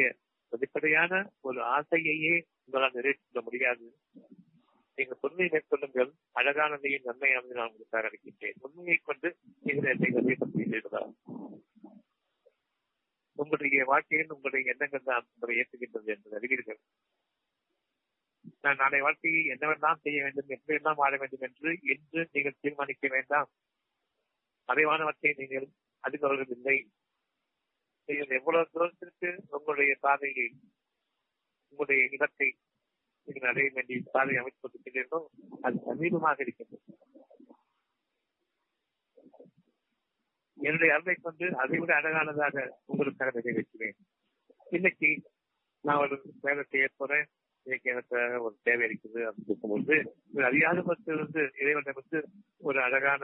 [0.53, 3.87] வெளிப்படையான ஒரு ஆசையையே உங்களால் நிறைவேற்ற முடியாது.
[4.99, 6.11] நீங்கள் பொறுமை மேற்கொள்ளுங்கள்.
[6.35, 9.29] அழகானதையும் நன்மையானதை நான் உங்களுக்கு அளிக்கின்றேன் உண்மையை கொண்டு
[9.67, 11.03] நீங்கள் என்னை நிறைவேற்றுகிறீர்களா
[13.39, 16.81] உங்களுடைய வாழ்க்கையில் உங்களுடைய எண்ணங்கள் தான் உங்களை ஏற்றுகின்றது என்று அறிவீர்கள்
[18.61, 23.49] நான் நாளை வாழ்க்கையை என்னவெல்லாம் செய்ய வேண்டும் எப்படியெல்லாம் வாழ வேண்டும் என்று என்று நீங்கள் தீர்மானிக்க வேண்டாம்.
[24.69, 25.67] மறைவானவற்றை நீங்கள்
[26.05, 26.77] அதுக்கு இல்லை.
[28.09, 30.47] நீங்கள் எவ்வளவு தூரத்திற்கு உங்களுடைய பாதையை
[31.73, 32.49] உங்களுடைய இலக்கை
[33.29, 35.21] நீங்கள் அடைய வேண்டிய பாதை அமைத்துக் கொண்டிருக்கிறீர்களோ
[35.63, 36.95] அது சமீபமாக இருக்கின்றது
[40.59, 43.99] என்னுடைய அருளை கொண்டு அதை விட அழகானதாக உங்களுக்காக நிறைவேற்றுவேன்
[44.69, 45.11] இன்னைக்கு
[45.85, 47.27] நான் ஒரு வேலை செய்ய போறேன்
[47.67, 49.95] இன்னைக்கு எனக்கு ஒரு தேவை இருக்குது அப்படின்னு இருக்கும்போது
[50.45, 52.21] அறியாத பத்திலிருந்து இறைவனிடமிருந்து
[52.61, 53.23] ஒரு அழகான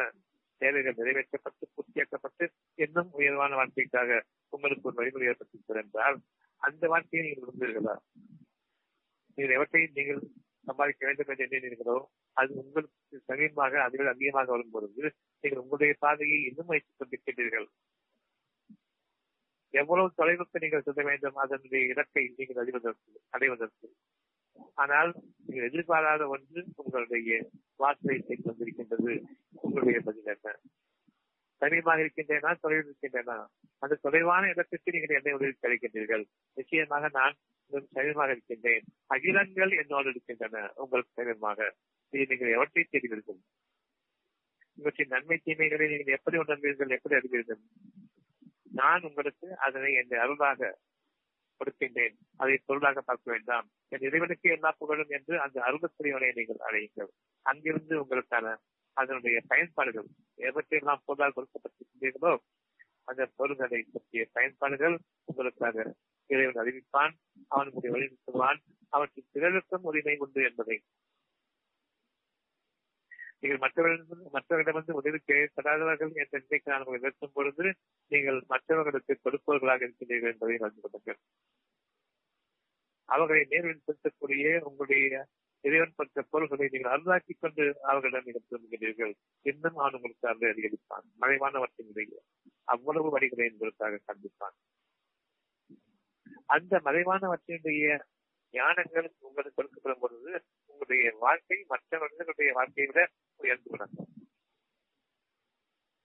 [0.62, 4.20] தேவைகள் நிறைவேற்றப்பட்டு பூர்த்தியாக்கப்பட்டு இன்னும் உயர்வான வாழ்க்கைக்காக
[4.52, 6.18] உங்களுக்கு ஒரு வழிமுறை ஏற்பட்டிருக்கிறது என்றால்
[6.62, 7.94] அந்த வாழ்க்கையை நீங்கள் விரும்புகிறீர்களா
[9.38, 10.20] நீங்கள் எவற்றையும் நீங்கள்
[10.66, 11.96] சம்பாதிக்க வேண்டும் என்று எண்ணினீர்களோ
[12.36, 15.02] அது உங்களுக்கு சமீபமாக அதில் அதிகமாக வரும் பொழுது
[15.44, 17.66] நீங்கள் உங்களுடைய பாதையை இன்னும் வைத்துக் கொண்டிருக்கின்றீர்கள்.
[19.74, 23.86] எவ்வளவு தொலைவுக்கு நீங்கள் செல்ல வேண்டும் அதனுடைய இலக்கை நீங்கள் அறிவதற்கு அடைவதற்கு.
[24.74, 25.10] ஆனால்
[25.46, 27.38] நீங்கள் எதிர்பாராத ஒன்று உங்களுடைய
[27.76, 29.14] வாசலை செய்து வந்திருக்கின்றது.
[29.62, 30.54] உங்களுடைய பதில் என்ன?
[31.62, 32.50] சமீபமாக இருக்கின்றேனா?
[32.62, 33.36] தொலைவில் இருக்கின்றேனா?
[33.82, 36.24] அந்த தொலைவான இடத்திற்கு நீங்கள் என்னை உதவி கிடைக்கின்றீர்கள்
[36.56, 37.36] நிச்சயமாக நான்
[37.96, 38.84] சமீபமாக இருக்கின்றேன்.
[39.14, 41.68] அகிலங்கள் என்னோடு இருக்கின்றன உங்களுக்கு சமீபமாக
[42.12, 43.40] இது நீங்கள் எவற்றை தேடுவீர்கள்
[44.78, 46.94] இவற்றின் நன்மை தீமைகளை நீங்கள் எப்படி உணர்வீர்கள்?
[46.96, 47.60] எப்படி அறிவீர்கள்?
[48.80, 50.60] நான் உங்களுக்கு அதனை என் அருளாக
[51.58, 52.14] கொடுக்கின்றேன்.
[52.36, 53.66] அதை பொருளாக பார்க்க வேண்டாம்.
[53.88, 57.10] என் இறைவனுக்கு எல்லா புகழும் என்று அந்த அருள்புரியவனை நீங்கள் அழையுங்கள்.
[57.46, 58.54] அங்கிருந்து உங்களுக்கான
[58.96, 62.34] அதனுடைய பயன்பாடுகள் எவற்றையெல்லாம் பொருளாக கொடுக்கப்பட்டிருக்கின்றீர்களோ
[63.04, 65.94] அந்த பொருள்களை பற்றிய பயன்பாடுகள் உங்களுக்காக
[66.30, 67.14] இறைவன் அறிவிப்பான்
[67.48, 68.60] அவனுடைய வழிநடத்துவான்
[68.92, 70.76] அவற்றின் பிறருக்கும் உரிமை உண்டு என்பதை
[73.44, 77.64] நீங்கள் மற்றவர்கள் மற்றவர்களிடமிருந்து உதவி தேவைப்படாதவர்கள் என்ற நிலைக்கு நான் உங்களை நிறுத்தும் பொழுது
[78.10, 81.18] நீங்கள் மற்றவர்களுக்கு கொடுப்பவர்களாக இருக்கின்றீர்கள் என்பதை அறிந்து கொள்ளுங்கள்
[83.08, 85.26] அவர்களை நேரில் செலுத்தக்கூடிய உங்களுடைய
[85.64, 89.12] இறைவன் பற்ற பொருள்களை நீங்கள் அருளாக்கிக் கொண்டு அவர்களிடம் நீங்கள் திரும்புகிறீர்கள்.
[89.42, 91.06] இன்னும் அவன் உங்களுக்கு அருளை அதிகரிப்பான்.
[91.22, 92.18] மறைவானவற்றின் இடையே
[92.74, 94.56] அவ்வளவு வழிகளை உங்களுக்காக கண்டிப்பான்.
[96.46, 97.84] அந்த மறைவானவற்றினுடைய
[98.54, 100.32] ஞானங்கள் உங்களுக்கு கொடுக்கப்படும் பொழுது
[100.70, 103.02] உங்களுடைய வாழ்க்கை மற்ற மனிதர்களுடைய வாழ்க்கையை விட
[103.40, 104.10] உயர்ந்து விடணும்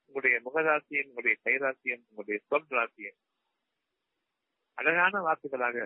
[0.07, 3.17] உங்களுடைய முகராசியம் உங்களுடைய கைராசியம் உங்களுடைய சொல் ராசியம்
[4.77, 5.77] அழகான வார்த்தைகளாக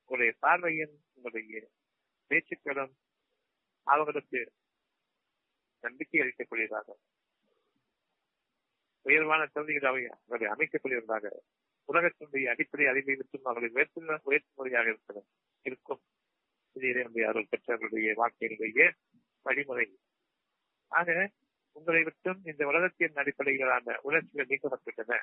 [0.00, 1.60] உங்களுடைய பார்வையும் உங்களுடைய
[2.30, 2.94] பேச்சுக்களும்
[3.86, 4.40] அவர்களுக்கு
[5.84, 6.88] நம்பிக்கை அளிக்கக்கூடியதாக
[9.06, 11.28] உயர்வான கல்விகளாக அவர்களை அமைக்கக்கூடியவர்களாக
[11.88, 13.70] உலகத்தினுடைய அடிப்படை அறிவை விட்டும் அவர்களை
[14.26, 15.28] உயர்த்து முறையாக இருக்கிறது
[15.68, 16.02] இருக்கும்.
[16.72, 18.92] இது அருள் பெற்றவர்களுடைய வாழ்க்கையினுடைய
[19.42, 19.86] வழிமுறை.
[20.88, 21.30] ஆக
[21.72, 25.14] உங்களை விட்டும் இந்த உலகத்தின் அடிப்படையிலான உணர்ச்சிகள் நீக்கப்பட்டுள்ளன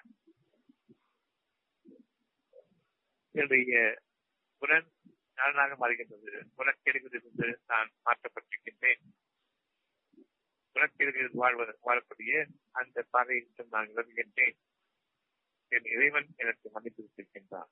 [3.32, 4.02] என்னுடைய
[4.60, 4.88] உடன்
[5.38, 6.32] நலனாக மாறுகின்றது.
[6.58, 9.02] புலக்கெடுகளிலிருந்து நான் மாற்றப்பட்டிருக்கின்றேன்.
[10.74, 14.58] புலக்கெடுகளில் வாழ்வது வாழக்கூடிய அந்த பாதையில் நான் விளங்குகின்றேன்.
[15.68, 17.72] என் இறைவன் எனக்கு மன்னித்து விட்டிருக்கின்றான்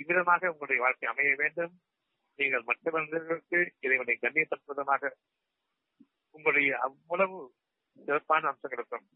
[0.00, 1.72] இவ்விதமாக உங்களுடைய வாழ்க்கை அமைய வேண்டும்.
[2.38, 5.10] நீங்கள் மற்ற மனிதர்களுக்கு இறைவனை கண்ணியப்படுத்துவதமாக
[6.34, 7.38] உங்களுடைய அவ்வளவு
[7.98, 9.06] சிறப்பான அம்சங்களுக்கும்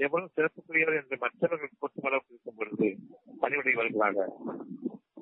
[0.00, 2.88] எவ்வளவு சிறப்புக்குரியவர் என்று மற்றவர்கள் பொறுத்தும் அளவுக்கு இருக்கும் பொழுது
[3.42, 4.26] பணிவுடையவர்களாக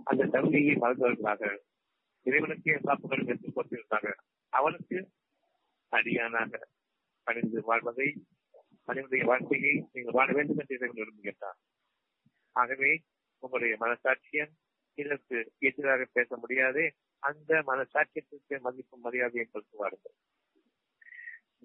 [0.07, 1.43] அந்த தகுதியை மறந்தவர்களாக
[2.27, 4.11] இறைவனுக்கே காப்புகளும் எடுத்து கொண்டிருந்தாங்க
[4.53, 4.99] அவனுக்கு
[5.93, 6.61] அடியானாக
[7.27, 8.09] பணிந்து வாழ்வதை
[8.89, 11.59] மனிதனுடைய வாழ்க்கையை நீங்கள் வாழ வேண்டும் என்று இறைவன் விரும்புகின்றார்
[12.57, 12.91] ஆகவே
[13.43, 14.53] உங்களுடைய மனசாட்சியம்
[14.99, 15.37] இதற்கு
[15.69, 16.83] எதிராக பேச முடியாது.
[17.29, 20.17] அந்த மனசாட்சியத்திற்கு மதிப்பும் மரியாதையும் கொடுத்து வாருங்கள்.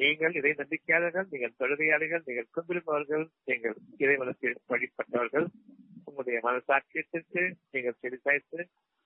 [0.02, 5.48] நீங்கள் இதை நம்பிக்கையாளர்கள் நீங்கள் தொழுகையாளர்கள் நீங்கள் குந்திருப்பவர்கள் நீங்கள் இறைவனுக்கு வழிபட்டவர்கள்
[6.04, 8.60] உங்களுடைய மனசாட்சியத்திற்கு நீங்கள் செலுத்தாய்த்து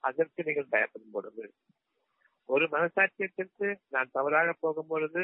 [0.04, 1.46] அதற்கு நீங்கள் பயப்படும் பொழுது.
[2.50, 5.22] ஒரு மனசாட்சியத்திற்கு நான் தவறாக போகும் பொழுது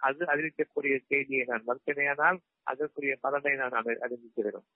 [0.00, 2.38] அது அறிவிக்கக்கூடிய செய்தியை நான் மறுத்தனையானால்
[2.70, 3.76] அதற்குரிய பலனை நான்
[4.06, 4.66] அறிவிக்கிறேன்.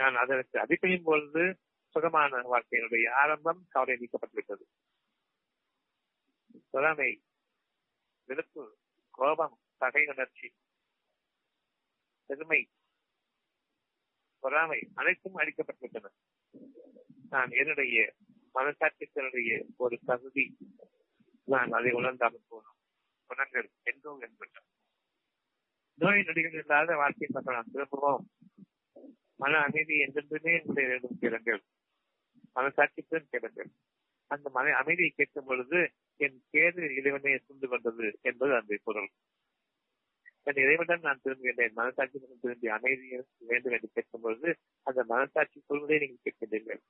[0.00, 1.42] நான் அதற்கு அதிகரிக்கும் பொழுது
[1.94, 4.64] சுகமான வாழ்க்கையினுடைய ஆரம்பம் கவலை நீக்கப்பட்டுவிட்டது.
[6.70, 7.10] பொறாமை
[8.28, 8.62] வெறுப்பு
[9.18, 10.48] கோபம் பகை உணர்ச்சி
[12.30, 12.60] பெருமை
[14.42, 16.12] பொறாமை அனைத்தும் அளிக்கப்பட்டுவிட்டன
[17.30, 17.96] நான் என்னுடைய
[18.54, 20.46] மனசாட்சித்தனுடைய ஒரு பகுதி.
[21.48, 22.78] நான் அதை உணர்ந்தாலும் போனோம்
[23.30, 24.68] உணர்கள் என்றும் என்பட்டார்
[26.00, 28.24] நோய் நொடிகள் இல்லாத வாழ்க்கை பக்கம் நாம் திரும்புவோம்.
[29.42, 31.60] மன அமைதி என்றென்றுமே என்னுடைய வேண்டும் கேளுங்கள்.
[32.56, 33.70] மனசாட்சித்துடன் கேளுங்கள்.
[34.30, 35.78] அந்த மன அமைதியை கேட்கும் பொழுது
[36.20, 39.10] என் கேது இறைவனை சுண்டு கொண்டது என்பது அந்த பொருள்
[40.46, 41.74] என் இறைவனுடன் நான் திரும்புகின்றேன்.
[41.80, 43.18] மனசாட்சி திரும்பி அமைதியை
[43.50, 44.50] வேண்டும் என்று கேட்கும் பொழுது
[44.86, 46.80] அந்த மனசாட்சி சொல்வதை நீங்கள் கேட்கின்றீர்கள்.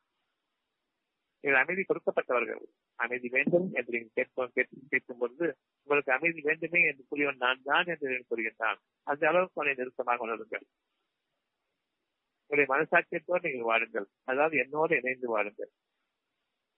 [1.44, 2.62] நீங்கள் அமைதி கொடுக்கப்பட்டவர்கள்.
[3.04, 4.54] அமைதி வேண்டும் என்று நீங்கள் கேட்போம்
[4.92, 5.46] கேட்கும் பொழுது
[5.86, 10.66] உங்களுக்கு அமைதி வேண்டுமே என்று கூறியவன் நான் தான் என்று கூறுகின்றான் அந்த அளவுக்கு அவனை நெருக்கமாக உணருங்கள்.
[12.50, 14.06] உங்களுடைய மனசாட்சியத்தோடு நீங்கள் வாழுங்கள்.
[14.24, 15.70] அதாவது என்னோடு இணைந்து வாழுங்கள்.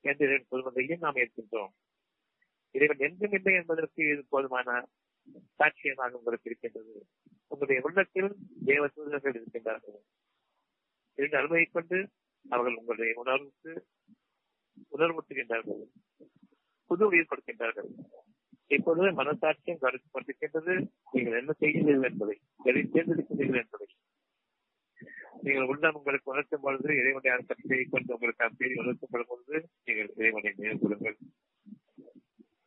[0.05, 1.73] என்று சொல்வதையும் நாம் இருக்கின்றோம்
[2.75, 4.69] இறைவன் என்றும் இல்லை என்பதற்கு இது போதுமான
[5.59, 7.07] சாட்சியமாக உங்களுக்கு இருக்கின்றது.
[7.49, 8.31] உங்களுடைய உள்ளத்தில்
[8.65, 9.99] தேவ சூழல்கள் இருக்கின்றார்கள்.
[11.19, 11.99] இரண்டு அனுமதி கொண்டு
[12.49, 13.73] அவர்கள் உங்களுடைய உணர்வுக்கு
[14.97, 15.83] உணர்வூட்டுகின்றார்கள்.
[16.91, 17.91] புது உயிர் கொடுக்கின்றார்கள்.
[18.67, 20.75] இப்பொழுது மனசாட்சியம் கருத்து கொண்டிருக்கின்றது.
[21.13, 23.87] நீங்கள் என்ன செய்கிறீர்கள் என்பதை எதை தேர்ந்தெடுக்கின்றீர்கள் என்பதை.
[25.41, 31.17] நீங்கள் உள்ளம் உங்களுக்கு உணர்த்தும் பொழுது இறைவனுடைய சக்தியை கொண்டு உங்களுக்கு அந்த உணர்த்தும் பொழுது நீங்கள் இறைவனை மேற்கொள்ளுங்கள்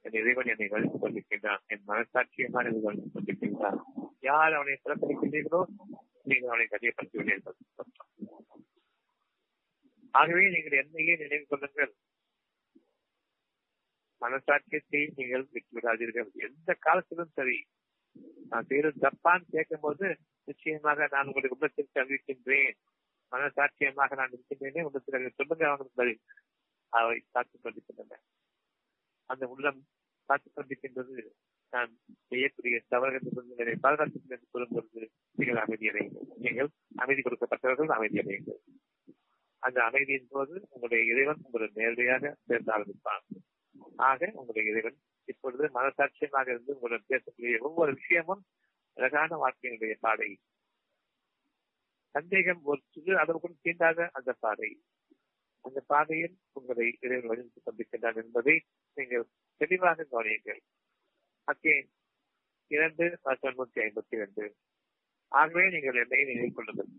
[0.05, 1.61] என் இறைவன் என்னை கழித்துக் கொண்டிருக்கின்றான்.
[1.67, 3.79] என் மனசாட்சியமாக இது கழித்துக் கொண்டிருக்கின்றான்.
[4.19, 5.61] யார் அவனை புறக்கணிக்கின்றீர்களோ
[6.23, 7.57] நீங்கள் அவனை கட்டியப்படுத்துவீர்கள்
[10.13, 11.93] ஆகவே நீங்கள் என்னையே நினைவு கொள்ளுங்கள்.
[14.21, 16.29] மனசாட்சியத்தை நீங்கள் விட்டுவிடாதீர்கள்.
[16.47, 17.57] எந்த காலத்திலும் சரி.
[18.49, 20.05] நான் செய்யறது தப்பான்னு கேட்கும் போது
[20.45, 22.73] நிச்சயமாக நான் உங்களுடைய உள்ளத்திற்கு அறிவிக்கின்றேன்
[23.31, 26.19] மனசாட்சியமாக நான் இருக்கின்றேனே உள்ளத்தில் சொல்லுங்க அவங்களுக்கு பதில்.
[26.89, 28.21] அவை காத்துக் கொண்டிருக்கின்றன.
[29.25, 29.85] அந்த உள்ளம்
[30.25, 31.25] காத்துக் கொண்டிருக்கின்றது.
[31.69, 38.61] நான் செய்யக்கூடிய தவறுகளை பாதுகாத்துக் என்று சொல்லும்பொழுது நீங்கள் அமைதியடையுங்கள் நீங்கள் அமைதி கொடுக்கப்பட்டவர்கள் அமைதியடையுங்கள்
[39.59, 43.25] அந்த அமைதியின் போது உங்களுடைய இறைவன் உங்களை நேரடியாக சேர்ந்து ஆரம்பிப்பான்.
[43.95, 48.43] ஆக உங்களுடைய இறைவன் இப்பொழுது மனசாட்சியமாக இருந்து உங்களுடன் பேசக்கூடிய ஒவ்வொரு விஷயமும்
[48.97, 50.29] அழகான வாழ்க்கையினுடைய பாதை.
[52.15, 54.69] சந்தேகம் ஒரு சிறு அளவுக்கும் தீண்டாத அந்த பாதை.
[55.65, 58.55] அந்த பாதையில் உங்களை இறைவன் வழிந்து கொண்டிருக்கின்றார் என்பதை
[58.97, 59.25] நீங்கள்
[59.61, 60.61] தெளிவாக கவனியுங்கள்.
[61.51, 61.75] அங்கே
[62.71, 63.05] இரண்டு
[63.57, 64.45] நூற்றி ஐம்பத்தி இரண்டு
[65.31, 66.91] ஆகவே நீங்கள் என்னை நினைவு கொள்ளுங்கள்.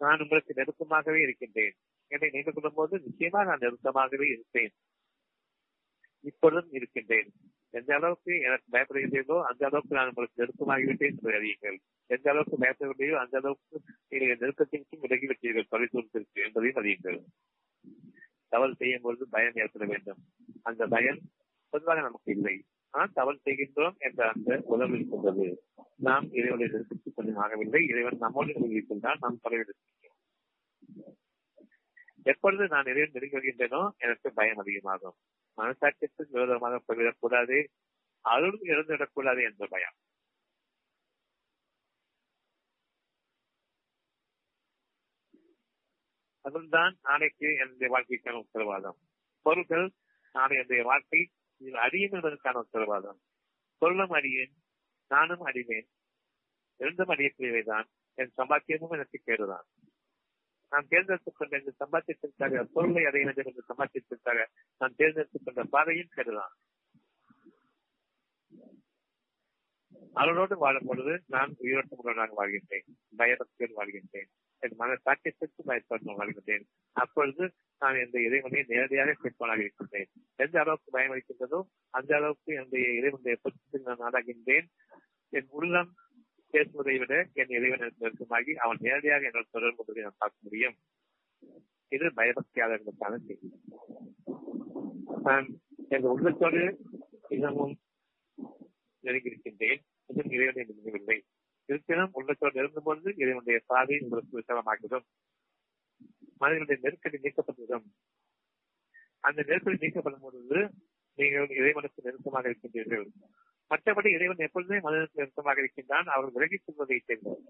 [0.00, 1.76] நான் உங்களுக்கு நெருக்கமாகவே இருக்கின்றேன்.
[2.10, 4.72] என்னை நினைவு கொள்ளும் போது நிச்சயமா நான் நெருக்கமாகவே இருப்பேன்.
[6.24, 7.28] இப்பொழுதும் இருக்கின்றேன்.
[7.70, 11.76] எந்த அளவுக்கு எனக்கு பயப்படுகிறீர்களோ அந்த அளவுக்கு நான் உங்களுக்கு நெருக்கமாகிவிட்டேன் என்று அறியுங்கள்.
[12.06, 15.68] எந்த அளவுக்கு பயப்படவில்லையோ அந்த அளவுக்கு நீங்கள் நெருக்கத்திற்கும் விலகிவிட்டீர்கள்.
[15.70, 17.18] தொலைதூரத்திற்கு என்பதையும் அறியுங்கள்.
[18.48, 20.18] தவறு செய்யும் பொழுது பயம் ஏற்பட வேண்டும்.
[20.62, 21.18] அந்த பயம்
[21.68, 22.64] பொதுவாக நமக்கு இல்லை.
[22.90, 25.62] ஆனால் தவறு செய்கின்றோம் என்ற அந்த உணர்வு இருக்கின்றது.
[25.96, 27.88] நாம் இறைவனை நெருக்கத்துக் கொஞ்சம் ஆகவில்லை.
[27.88, 29.72] இறைவன் நம்மோடு இருக்கின்றால் நாம் தொலைவிடுகின்றோம்
[32.26, 35.16] எப்பொழுது நான் இறைவன் நெருங்கி வருகின்றேனோ எனக்கு பயம் அதிகமாகும்.
[35.58, 37.64] மனசாட்சிக்கு விரோதமாக போய்விடக்கூடாது
[38.24, 39.96] அருள் இழந்துவிடக்கூடாது என்ற பயம்.
[46.44, 48.98] அதுதான் நாளைக்கு என்னுடைய வாழ்க்கைக்கான உத்தரவாதம்.
[49.42, 49.86] பொருட்கள்
[50.32, 51.20] நாளை என்னுடைய வாழ்க்கை
[51.60, 53.18] இதில் அடியும் என்பதற்கான உத்தரவாதம்.
[53.78, 54.54] பொருளும் அடியேன்
[55.10, 55.88] நானும் அடிவேன்
[56.80, 57.86] இரண்டும் அடியக்கூடியவைதான்.
[58.18, 59.66] என் சம்பாத்தியமும் எனக்கு கேடுதான்.
[60.74, 64.46] நான் தேர்ந்தெடுத்துக் கொண்ட இந்த சம்பாத்தியத்திற்காக பொருளை அடைய வேண்டும் என்ற சம்பாத்தியத்திற்காக
[64.78, 66.54] நான் தேர்ந்தெடுத்துக் கொண்ட பாதையும் கருதான்
[70.12, 72.86] அவர்களோடு வாழும் பொழுது நான் உயிரோட்டமுடனாக வாழ்கின்றேன்.
[73.18, 74.28] பயபக்தியோடு வாழ்கின்றேன்.
[74.58, 76.64] என் மன சாக்கியத்திற்கு பயப்பட்டு வாழ்கின்றேன்.
[76.92, 80.08] அப்பொழுது நான் எந்த இறைவனை நேரடியாக கேட்பவனாக இருக்கின்றேன்.
[80.36, 81.60] எந்த அளவுக்கு பயம் அளிக்கின்றதோ
[81.90, 84.66] அந்த அளவுக்கு என்னுடைய இறைவனுடைய பொருத்தத்தில் நான் ஆளாகின்றேன்
[85.28, 85.94] என் உள்ளம்
[86.54, 90.76] பேசுவதை விட என் இறைவன் நெருக்கமாகி அவன் நேரடியாக என்னோட தொடர்பு கொண்டதை நான் பார்க்க முடியும்.
[91.88, 93.48] இது பயபக்தியாளர்களுக்கான செய்தி.
[95.22, 95.46] நான்
[95.88, 96.62] என் உள்ளத்தோடு
[97.28, 97.74] இன்னமும்
[99.04, 99.80] நெருங்கியிருக்கின்றேன்.
[100.06, 101.18] இன்னும் இறைவனை நெருங்கவில்லை.
[101.68, 105.06] இருப்பினும் உள்ளத்தோடு நெருங்கும் பொழுது இறைவனுடைய பாதை உங்களுக்கு விசாலமாகிவிடும்.
[106.42, 107.86] மனிதனுடைய நெருக்கடி நீக்கப்பட்டுவிடும்.
[109.20, 110.58] அந்த நெருக்கடி நீக்கப்படும் பொழுது
[111.18, 113.06] நீங்கள் இறைவனுக்கு நெருக்கமாக இருக்கின்றீர்கள்.
[113.74, 116.06] மற்றபடி இறைவன் எப்பொழுதுமே மனிதனுக்கு நெருக்கமாக இருக்கின்றான்.
[116.06, 117.40] அவர் விலகி செல்வதை சேர்ந்தார்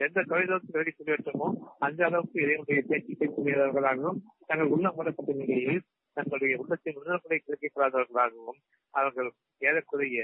[0.00, 1.48] எந்த தொழிலுக்கு விலகி செல்ல
[1.78, 5.80] அந்த அளவுக்கு இறைவனுடைய பேச்சு பேசுகிறவர்களாகவும் தங்கள் உள்ள மூடப்பட்ட நிலையில்
[6.16, 8.60] தங்களுடைய உள்ளத்தின் உணர்வுகளை கிடைக்கப்படாதவர்களாகவும்
[8.94, 9.30] அவர்கள்
[9.60, 10.22] ஏறக்குறைய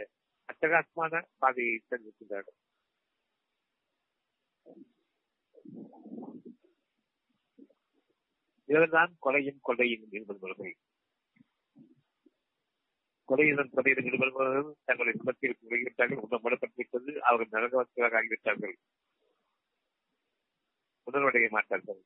[0.48, 2.58] அட்டகாசமான பாதையை தெரிவிக்கின்றார்கள்
[8.68, 10.72] இவர்தான் கொலையும் கொள்ளையும் என்பது கொள்கை
[13.28, 18.74] கொலையுடன் கொலையுடன் ஈடுபடுபவர்கள் தங்களை குலத்தில் விலகிவிட்டார்கள் உணவு அவர்கள் நரகவர்களாக ஆகிவிட்டார்கள்.
[21.06, 22.00] உணர்வடைய மாட்டார்கள்.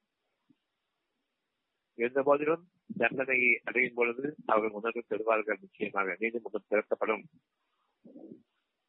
[1.94, 6.16] இருந்த போதிலும் தண்டனையை அடையும் பொழுது அவர்கள் உணர்வு பெறுவார்கள் நிச்சயமாக.
[6.18, 7.24] நீதிமன்றம் திறக்கப்படும்.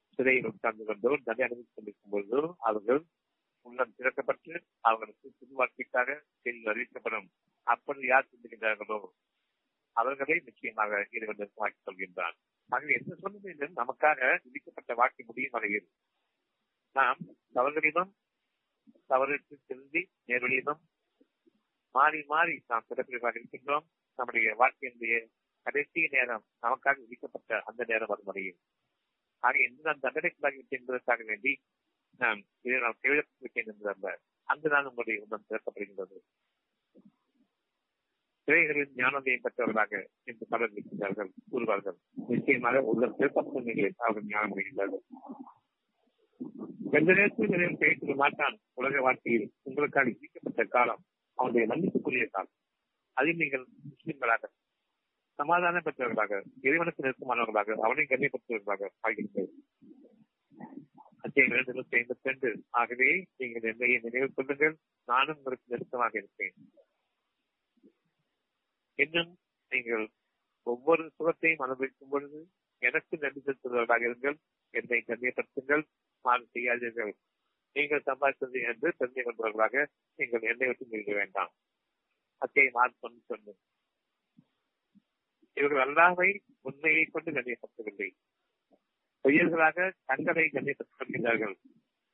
[0.10, 3.06] சிறையில் உட்கார்ந்து கொண்டோ தண்டனை அனுமதி கொண்டிருக்கும் பொழுதோ அவர்கள்
[3.62, 7.28] உள்ளம் திறக்கப்பட்டு அவர்களுக்கு புது வாழ்க்கைக்காக செய்தி அறிவிக்கப்படும்.
[7.64, 9.08] அப்பொழுது யார் சிந்திக்கின்றார்களோ?
[9.92, 12.36] அவர்களை நிச்சயமாக இறைவன் வாக்கி சொல்கின்றான்.
[12.70, 15.88] ஆகவே எந்த சூழ்நிலையிலும் நமக்காக விதிக்கப்பட்ட வாழ்க்கை முடியும் வகையில்.
[16.92, 17.18] நாம்
[17.56, 18.12] தவறுகளிலும்
[19.10, 20.82] தவறுக்கு திருந்தி நேர்வழியிலும்
[21.92, 23.86] மாறி மாறி நாம் சிறப்பிற்காக இருக்கின்றோம்.
[24.16, 25.28] நம்முடைய வாழ்க்கையினுடைய
[25.64, 28.60] கடைசி நேரம் நமக்காக விதிக்கப்பட்ட அந்த நேரம் வரும் வரையில்.
[29.40, 31.62] ஆக எந்த நான் தண்டனைக்குள்ளாகிவிட்டேன் என்பதற்காக வேண்டி
[32.18, 36.18] நாம் இதை நாம் கைவிடப்பட்டிருக்கேன் என்பதல்ல அங்கு நான் உங்களுடைய உள்ளம் திறக்கப்படுகின்றது.
[38.52, 39.94] சிறைகளில் ஞானதையும் பெற்றவர்களாக
[40.30, 41.98] என்று பலர் இருக்கின்றார்கள் கூறுவார்கள்.
[42.32, 45.04] நிச்சயமாக உள்ளம் திறக்கப்பட்ட அவர்கள் ஞானம் அடைகின்றார்கள்
[46.98, 51.02] எந்த நேரத்தில் நிறைய பேச மாட்டான் உலக வாழ்க்கையில் உங்களுக்காக விதிக்கப்பட்ட காலம்
[51.38, 52.54] அவனுடைய மன்னிப்புக்குரிய காலம்.
[53.18, 54.52] அதில் நீங்கள் முஸ்லிம்களாக
[55.40, 59.52] சமாதானம் பெற்றவர்களாக இறைவனுக்கு நெருக்கமானவர்களாக அவனை கண்ணியப்படுத்துவர்களாக ஆகியிருக்கிறது
[61.26, 62.50] அத்தியாயம் இரண்டு ஐம்பத்தி ரெண்டு.
[62.82, 64.76] ஆகவே நீங்கள் என்னையை நினைவு கொள்ளுங்கள்.
[65.08, 66.56] நானும் உங்களுக்கு நெருக்கமாக இருப்பேன்.
[69.04, 69.32] இன்னும்
[69.72, 70.06] நீங்கள்
[70.68, 72.40] ஒவ்வொரு சுகத்தையும் அனுபவிக்கும் பொழுது
[72.82, 74.38] எனக்கு நன்றி செலுத்துவதாக இருங்கள்.
[74.74, 75.84] என்னை கண்ணியப்படுத்துங்கள்.
[76.26, 77.14] மாறு செய்யாதீர்கள்.
[77.76, 79.84] நீங்கள் சம்பாதித்தது என்று தெரிந்து கொண்டவர்களாக
[80.20, 81.52] நீங்கள் என்னை விட்டு இருக்க வேண்டாம்.
[82.42, 83.54] அத்தை மாறு கொண்டு ஒன்று
[85.58, 86.30] இவர்கள் அல்லாவை
[86.70, 88.10] உண்மையை கொண்டு கண்ணியப்படுத்தவில்லை.
[89.26, 91.56] பொய்யர்களாக தங்களை கண்ணியப்படுத்துகின்றார்கள்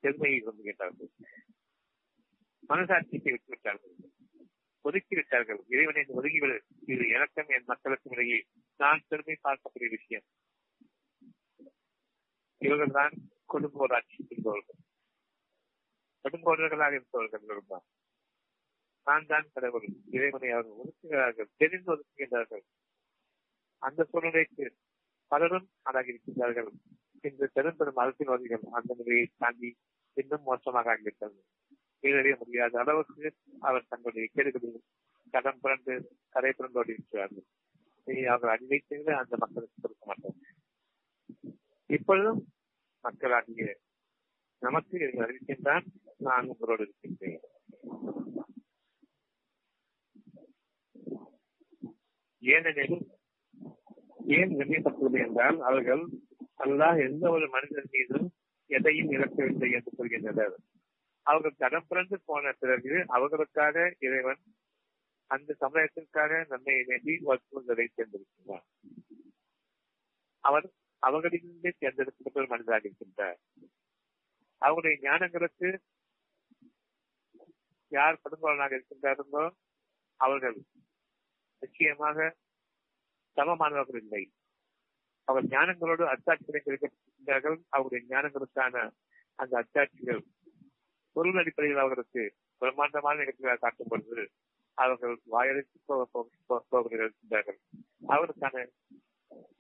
[0.04, 1.12] பெருமையை விரும்புகின்றார்கள்
[2.70, 3.96] மனசாட்சியை விட்டுவிட்டார்கள்.
[4.88, 6.58] ஒதுக்கிவிட்டார்கள் இறைவனை ஒதுங்கிவிடு
[6.94, 8.40] இது எனக்கும் என் மக்களுக்கும் இடையே.
[8.80, 10.26] நான் பெருமை பார்க்கக்கூடிய விஷயம்.
[12.62, 13.16] இவர்கள் தான்
[13.46, 14.80] கொடுங்கோர் ஆட்சி செய்பவர்கள்
[16.98, 17.86] இருப்பவர்கள் தான்
[19.08, 19.88] நான் தான் கடவுள்.
[20.16, 21.50] இறைவனை அவர்கள் ஒதுக்குகிறார்கள்.
[21.58, 22.64] தெரிந்து ஒதுக்குகின்றார்கள்.
[23.82, 24.66] அந்த சூழ்நிலைக்கு
[25.32, 26.70] பலரும் ஆளாகி இருக்கின்றார்கள்
[27.24, 29.70] இன்று பெரும் அரசியல்வாதிகள் அந்த நிலையை தாண்டி
[30.18, 31.40] இன்னும் மோசமாக ஆகிவிட்டது
[32.04, 33.28] கீழறிய முடியாத அளவுக்கு
[33.60, 34.82] அவர் தங்களுடைய கேடுகளில்
[35.34, 35.94] கடன் புரண்டு
[36.36, 37.48] கரை புரண்டு ஓடிவிட்டார்கள்
[38.28, 40.38] அவர்கள் அடிமை செய்து அந்த மக்களுக்கு கொடுக்க மாட்டார்
[41.90, 42.42] இப்பொழுதும்
[43.04, 43.66] மக்களாகிய
[44.62, 45.86] நமக்கு அறிவிக்கின்றான்
[46.28, 47.44] நான் உங்களோடு இருக்கின்றேன்.
[52.44, 52.98] ஏனெனில்
[54.38, 56.04] ஏன் கண்ணியப்பட்டுள்ளது என்றால் அவர்கள்
[56.66, 58.28] அல்லாஹ் எந்த ஒரு மனிதன் மீதும்
[58.70, 60.56] எதையும் இழக்கவில்லை என்று கூறுகின்றனர்.
[61.30, 64.42] அவர்கள் தடம் பிறந்து போன பிறகு அவர்களுக்காக இறைவன்
[65.32, 68.66] அந்த சமுதாயத்திற்காக நன்மையை வேண்டி வற்புறுத்தலை தேர்ந்தெடுக்கின்றார்.
[70.44, 70.68] அவர்
[71.04, 73.40] அவர்களிலிருந்தே தேர்ந்தெடுக்கப்பட்ட ஒரு மனிதராக இருக்கின்றார்.
[74.62, 75.70] அவருடைய ஞானங்களுக்கு
[77.92, 79.44] யார் கொடுங்கோலனாக இருக்கின்றார்களோ
[80.20, 80.58] அவர்கள்
[81.62, 82.18] நிச்சயமாக
[83.38, 84.24] சமமானவர்கள் இல்லை.
[85.28, 87.58] அவர் ஞானங்களோடு அத்தாட்சிகளை இருக்கின்றார்கள்.
[87.76, 88.76] அவருடைய ஞானங்களுக்கான
[89.40, 90.22] அந்த அத்தாட்சிகள்
[91.18, 92.24] பொருள் அடிப்படையில் அவர்களுக்கு
[92.62, 94.26] பிரம்மாண்டமான நிகழ்ச்சிகளை காட்டும் பொழுது
[94.78, 95.78] அவர்கள் வாயடைத்து
[96.74, 97.58] போகிறார்கள்
[98.16, 98.56] அவருக்கான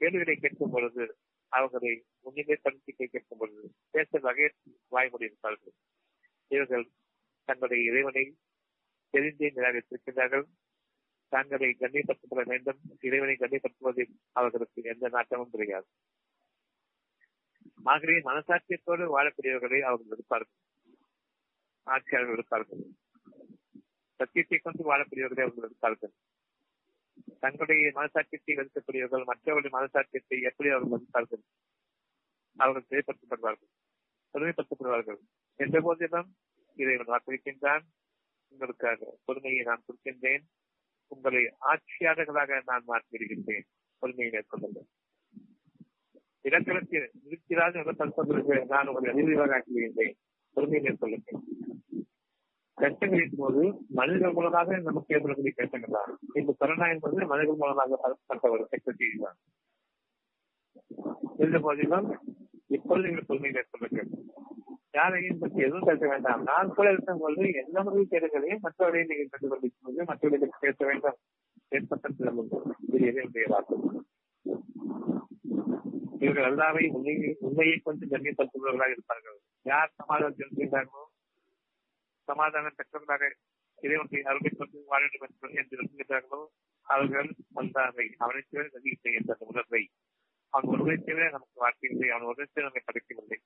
[0.01, 1.05] கேள்விகளை கேட்கும் பொழுது
[1.51, 1.91] அவர்களை
[2.25, 3.63] முன்னிலைப்படுத்தி கேட்கும் பொழுது
[3.95, 4.47] பேச வகை
[4.87, 5.73] வாய்மொழி இருப்பார்கள்.
[6.51, 6.85] இவர்கள்
[7.47, 8.23] தங்களுடைய இறைவனை
[9.13, 10.45] தெரிந்தே நிராகரித்திருக்கிறார்கள்
[11.31, 12.79] தங்களை கண்ணியப்படுத்தப்பட வேண்டும்.
[12.99, 15.87] இறைவனை கண்ணியப்படுத்துவதில் அவர்களுக்கு எந்த நாட்டமும் கிடையாது.
[17.83, 20.53] ஆகவே மனசாட்சியத்தோடு வாழக்கூடியவர்களை அவர்கள் இருப்பார்கள்.
[21.87, 22.81] ஆட்சியாளர்கள் இருப்பார்கள்
[24.19, 26.13] சத்தியத்தை கொண்டு வாழக்கூடியவர்களை அவர்கள் இருப்பார்கள்
[27.39, 31.43] தங்களுடைய மனசாட்சியத்தை வெறுக்கக்கூடியவர்கள் மற்றவர்களுடைய மனசாட்சியத்தை எப்படி அவர்கள் மதிப்பார்கள்
[32.57, 33.71] அவர்கள் செயல்படுத்தப்படுவார்கள்
[34.33, 35.19] பொறுமைப்படுத்தப்படுவார்கள்
[35.59, 36.29] என்ற போதிலும்
[36.77, 37.85] இதை வாக்களிக்கின்றான்.
[38.53, 40.43] உங்களுக்காக பொறுமையை நான் கொடுக்கின்றேன்.
[41.11, 43.65] உங்களை ஆட்சியாளர்களாக நான் மாற்றிவிடுகின்றேன்.
[44.01, 44.87] பொறுமையை மேற்கொள்ளுங்கள்.
[46.45, 50.15] இலக்கணத்தில் இருக்கிறார் என்ற நான் உங்களை அதிர்வாக ஆக்கிவிடுகின்றேன்.
[50.57, 51.41] பொறுமையை மேற்கொள்ளுங்கள்.
[53.17, 53.61] பேசும் போது
[53.99, 56.11] மனிதர்கள் மூலமாக நமக்கு ஏற்படக்கூடிய கஷ்டங்கள் தான்.
[56.39, 57.99] இந்த கொரோனா என்பது மனிதர்கள் மூலமாக
[58.31, 59.37] பட்ட ஒரு செக்ரட்டரி தான்.
[61.41, 62.09] இருந்த போதிலும்
[62.75, 64.09] இப்பொழுது நீங்கள் பொறுமை மேற்கொள்ளுங்கள்
[64.97, 66.41] யாரையும் பற்றி எதுவும் பேச வேண்டாம்.
[66.49, 71.17] நான் கூட இருக்கும் போது எந்த முறையில் தேடுகளையும் மற்றவரை நீங்கள் கண்டு கொண்டிருக்கும் போது மற்றவர்களுக்கு பேச வேண்டாம்.
[71.75, 72.23] ஏற்பட்டது
[72.87, 73.75] இது என்னுடைய வாக்கு
[76.23, 79.37] இவர்கள் எல்லாமே உண்மையை உண்மையை கொஞ்சம் கண்ணியப்படுத்துபவர்களாக இருப்பார்கள்.
[79.71, 81.03] யார் சமாதானம் செலுத்துகிறார்களோ
[82.27, 83.23] சமாதானம் பெற்றவர்களாக
[83.83, 86.41] இறைவனுடைய அருமை கொண்டு வாழ வேண்டும் என்று விரும்புகிறார்களோ
[86.87, 89.81] அவர்கள் வந்தாரை அவனை தவிர நதியை என்ற உணர்வை.
[90.53, 93.39] அவன் ஒருவரை தவிர நமக்கு வாழ்க்கையில்லை அவன் ஒருவரை நம்மை படைக்கவில்லை.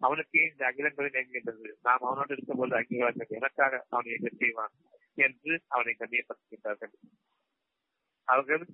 [0.00, 4.74] அவனுக்கு இந்த அகிலங்களை நேர்கின்றது நாம் அவனோடு இருக்கும்போது அங்கீகாரங்கள் எனக்காக அவனை என்ன செய்வான்
[5.18, 6.94] என்று அவனை கண்ணியப்படுத்துகின்றார்கள்.
[8.28, 8.64] அவர்கள்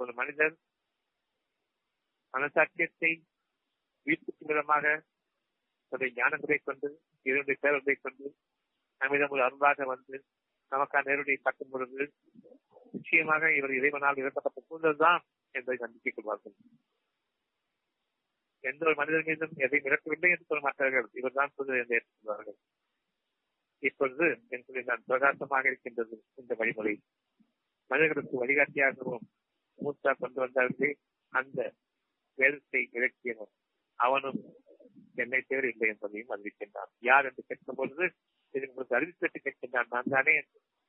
[0.00, 0.54] ஒரு மனிதர்
[2.34, 3.12] மனசாட்சியத்தை
[4.06, 4.84] வீட்டுக்கு விதமாக
[5.92, 6.88] தன்னுடைய ஞானங்களை கொண்டு
[7.26, 8.26] இதனுடைய பேரத்தை கொண்டு
[9.00, 10.16] நம்மிடம் ஒரு அருளாக வந்து
[10.72, 12.00] நமக்கான நேரடியை காட்டும் பொழுது
[12.94, 15.20] நிச்சயமாக இவர் இறைவனால் இறக்கப்பட்ட சூழல் தான்
[15.54, 16.54] என்பதை நம்பிக்கை கொள்வார்கள்.
[18.64, 21.08] எந்த ஒரு மனிதர் மீதும் எதையும் இறக்கவில்லை என்று சொல்ல மாட்டார்கள்.
[21.12, 22.58] இவர்தான் புது என்று ஏற்றுக்கொள்வார்கள்.
[23.82, 26.94] இப்பொழுது என்று நான் பிரகாசமாக இருக்கின்றது இந்த வழிமுறை.
[27.90, 29.26] மனிதர்களுக்கு வழிகாட்டியாகவும்
[29.78, 30.90] மூத்தா கொண்டு வந்தார்களே
[31.32, 31.58] அந்த
[32.38, 33.52] வேதத்தை இறக்கியவன்
[33.98, 34.40] அவனும்
[35.14, 36.90] என்னை தேவையில்லை இல்லை என்பதையும் அறிவிக்கின்றான்.
[37.00, 38.04] யார் என்று கேட்கும் பொழுது
[38.54, 40.34] இது உங்களுக்கு அறிவித்துட்டு கேட்கின்றான் நான் தானே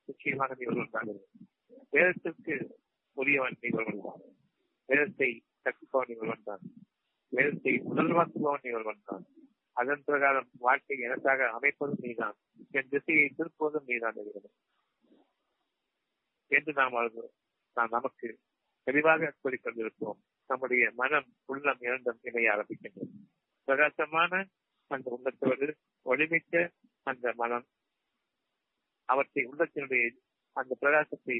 [0.04, 1.10] நிச்சயமாக நீ தான்.
[1.90, 2.54] வேதத்திற்கு
[3.16, 4.22] உரியவன் நீ தான்.
[4.88, 5.30] வேதத்தை
[5.64, 6.64] கற்பிப்பவன் நீ தான்.
[7.32, 9.24] வேதத்தை முதல்வாக்குபவன் நீ தான்.
[9.76, 12.36] அதன் பிரகாரம் வாழ்க்கை எனக்காக அமைப்பதும் நீதான்.
[12.70, 14.50] என் திசையை திருப்புவதும் நீதான் இருக்கிறது
[16.50, 16.96] என்று நாம்
[17.76, 18.38] நாம் நமக்கு
[18.82, 23.12] தெளிவாக கூறிக்கொண்டிருப்போம் நம்முடைய மனம் உள்ளம் இரண்டும் இணைய ஆரம்பிக்கின்றது.
[23.64, 24.46] பிரகாசமான
[24.90, 26.70] அந்த உள்ளத்தோடு ஒளிமிக்க
[27.06, 27.66] அந்த மனம்
[29.08, 30.04] அவற்றை உள்ளத்தினுடைய
[30.56, 31.36] அந்த பிரகாசத்தை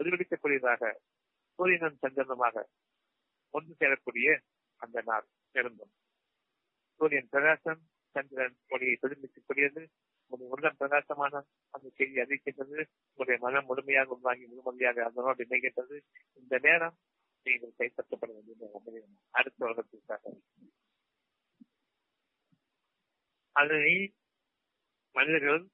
[0.00, 0.92] பிரதிபலிக்கக்கூடியதாக
[1.58, 2.64] சூரியனும் சந்திரனுமாக
[3.54, 4.28] ஒன்று சேரக்கூடிய
[4.82, 5.92] அந்த நாள் இருந்தும்
[7.00, 7.82] சூரியன் பிரகாசம்
[8.14, 9.82] சந்திரன் ஒளியை பிரதிபலிக்கக்கூடியது.
[10.30, 11.34] உங்களுடைய உள்ளம் பிரகாசமான
[11.74, 12.78] அந்த செய்தி அறிவிக்கின்றது.
[13.08, 15.96] உங்களுடைய மனம் முழுமையாக உருவாகி முழுமையாக அதனோடு இணைகின்றது.
[16.40, 16.96] இந்த நேரம்
[17.46, 20.24] நீங்கள் கைப்பற்றப்பட வேண்டிய அடுத்த உலகத்திற்காக.
[23.56, 23.94] அதனை
[25.14, 25.66] மனிதர்களும்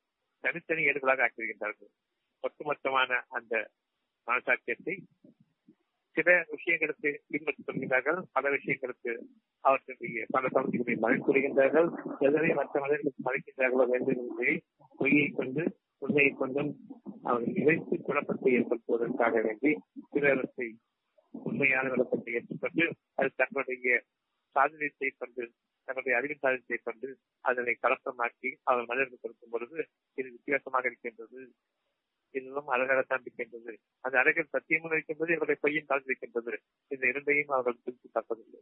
[0.44, 1.90] தனித்தனி ஏடுகளாக ஆக்கிவிடுகின்றார்கள்
[2.44, 3.54] ஒட்டுமொத்தமான அந்த
[4.28, 4.94] மனசாட்சியத்தை
[6.16, 9.12] சில விஷயங்களுக்கு பின்பற்றி கொள்கிறார்கள் பல விஷயங்களுக்கு
[9.64, 11.88] அவர்களுடைய பல பகுதிகளை மறைத்துவிடுகின்றார்கள்
[12.28, 14.54] எதனை மற்ற மனிதர்களுக்கு மறைக்கின்றார்களோ வேண்டும் என்பதை
[14.98, 15.64] பொய்யை கொண்டு
[16.02, 16.70] உண்மையை கொண்டும்
[17.24, 19.70] அவர்கள் இணைத்து குழப்பத்தை ஏற்படுத்துவதற்காக வேண்டி
[20.10, 20.68] சிலரத்தை
[21.34, 22.84] உண்மையான விளக்கத்தை ஏற்றுக்கொண்டு
[23.14, 23.94] அது தங்களுடைய
[24.56, 25.44] சாதனத்தை கொண்டு
[25.88, 26.44] தங்களுடைய அறிவின்
[26.82, 27.08] கொண்டு
[27.44, 29.78] அதனை கலப்பமாக்கி அவர் மனிதர்கள் கொடுக்கும் பொழுது
[30.18, 31.40] இது வித்தியாசமாக இருக்கின்றது.
[32.34, 33.72] இதுவும் அழகாகத்தான் இருக்கின்றது
[34.04, 36.54] அந்த அழகில் சத்தியமும் இருக்கின்றது இவருடைய பொய்யும் கலந்திருக்கின்றது
[36.90, 38.60] இந்த இரண்டையும் அவர்கள் பிரித்து தப்பதில்லை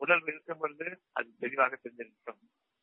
[0.00, 2.40] உடல் இருக்கும் பொழுது அது தெளிவாக தெரிஞ்சிருக்கும்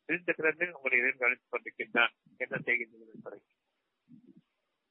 [0.08, 3.40] தெரிந்த பிறகு உங்களை இறைவன் அழைத்துக் கொண்டிருக்கின்றான் என்ன செய்கின்றது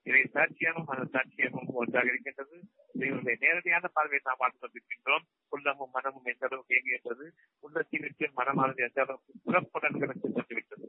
[0.09, 2.57] இவை சாட்சியமும் அந்த சாட்சியமும் ஒன்றாக இருக்கின்றது.
[2.93, 5.25] இவருடைய நேரடியான பார்வையை நாம் பார்த்துக் கொண்டிருக்கின்றோம்.
[5.49, 7.25] உள்ளமும் மனமும் எந்த அளவுக்கு இயங்குகின்றது?
[7.59, 10.87] உள்ளத்தின் விட்டு மனமானது எந்த அளவுக்கு புறப்புடன்களுக்கு சென்றுவிட்டது?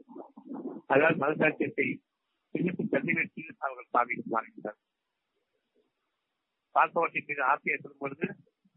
[0.87, 1.87] அதாவது மனசாட்சியத்தை
[2.53, 4.79] பின்னுக்கு தள்ளிவிட்டு அவர்கள் பாவித்து மாறுகின்றனர்
[6.75, 8.25] பார்ப்பவற்றின் மீது ஆசையை சொல்லும் பொழுது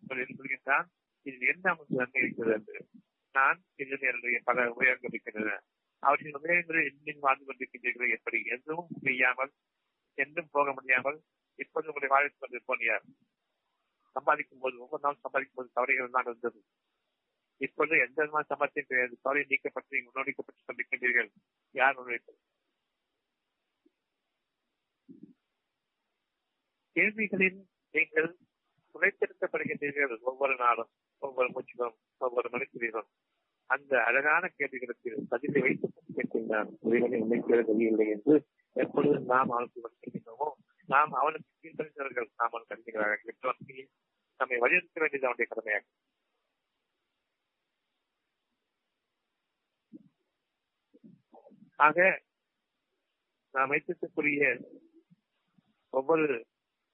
[0.09, 0.87] சொல்கின்றான்
[1.27, 2.89] இதில் என்ன நமக்கு நன்மை இருக்கிறது என்று.
[3.35, 5.61] நான் இதில் என்னுடைய பல உபயோகங்கள் இருக்கின்றன.
[6.03, 8.39] அவற்றின் உபயோகங்களை இன்னும் வாழ்ந்து கொண்டிருக்கின்றீர்கள் எப்படி?
[8.45, 9.53] எதுவும் செய்யாமல்
[10.19, 11.19] என்றும் போக முடியாமல்
[11.59, 13.07] இப்போது உங்களை வாழ்த்து கொண்டு போனியார்
[14.17, 16.61] சம்பாதிக்கும் போது ஒவ்வொரு நாள் சம்பாதிக்கும் போது தவறைகள் தான் இருந்தது.
[17.61, 19.15] இப்பொழுது எந்த விதமான சம்பாத்தியம் கிடையாது.
[19.23, 21.31] தவறை நீக்கப்பட்டு முன்னோடிக்கப்பட்டு கொண்டிருக்கின்றீர்கள்.
[21.75, 22.39] யார் முன்னோடிப்பது
[26.97, 27.61] கேள்விகளில்
[27.95, 28.29] நீங்கள்
[28.95, 30.91] துணைத்திருத்தப்படுகின்றீர்கள் ஒவ்வொரு நாளும்
[31.23, 33.09] ஒவ்வொரு மூச்சிலும் ஒவ்வொரு மனுஷனிலும்
[33.71, 35.87] அந்த அழகான கேள்விகளுக்கு பதிலை வைத்து
[36.19, 38.35] கேட்கின்றான் இறைவனை உண்மைக்கிற இல்லை என்று
[38.77, 40.49] எப்பொழுது நாம் அவனுக்கு வலிக்கின்றோமோ
[40.89, 43.87] நாம் அவனுக்கு கீழ்த்தறிஞர்கள் நாம் அவனுக்கு அறிஞர்களாக
[44.41, 45.95] நம்மை வலியுறுத்த வேண்டியது அவனுடைய கடமையாகும்.
[51.79, 51.99] ஆக
[53.55, 54.43] நாம் வைத்திருக்கக்கூடிய
[55.93, 56.27] ஒவ்வொரு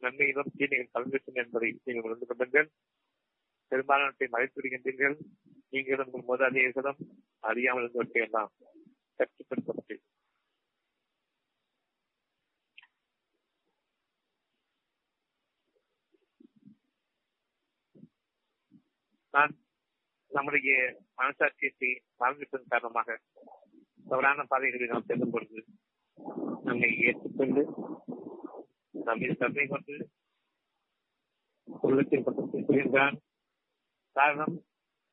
[0.03, 2.69] நன்மையிலும் தீமைகள் கலந்திருக்கும் என்பதை நீங்கள் உணர்ந்து கொள்ளுங்கள்.
[3.73, 5.17] பெரும்பாலானவற்றை மறைத்து வருகின்றீர்கள்
[5.73, 7.01] நீங்களும் உங்கள் முதலாளிகளும்
[7.45, 8.51] அறியாமல் இருந்தவற்றையெல்லாம்
[9.21, 10.20] கற்றுப்படுத்தப்பட்டீர்கள்
[19.35, 19.53] நான்
[20.31, 20.71] நம்முடைய
[21.17, 23.19] மனசாட்சியத்தை மறந்துட்டதன் காரணமாக
[24.07, 25.61] தவறான பாதைகளில் நாம் செல்லும் பொழுது
[26.65, 27.63] நம்மை ஏற்றுக்கொண்டு
[28.95, 29.95] நம்மை தன்மை கொண்டு
[31.69, 33.21] உள்ளத்தின் பக்கத்தில்
[34.17, 34.57] காரணம்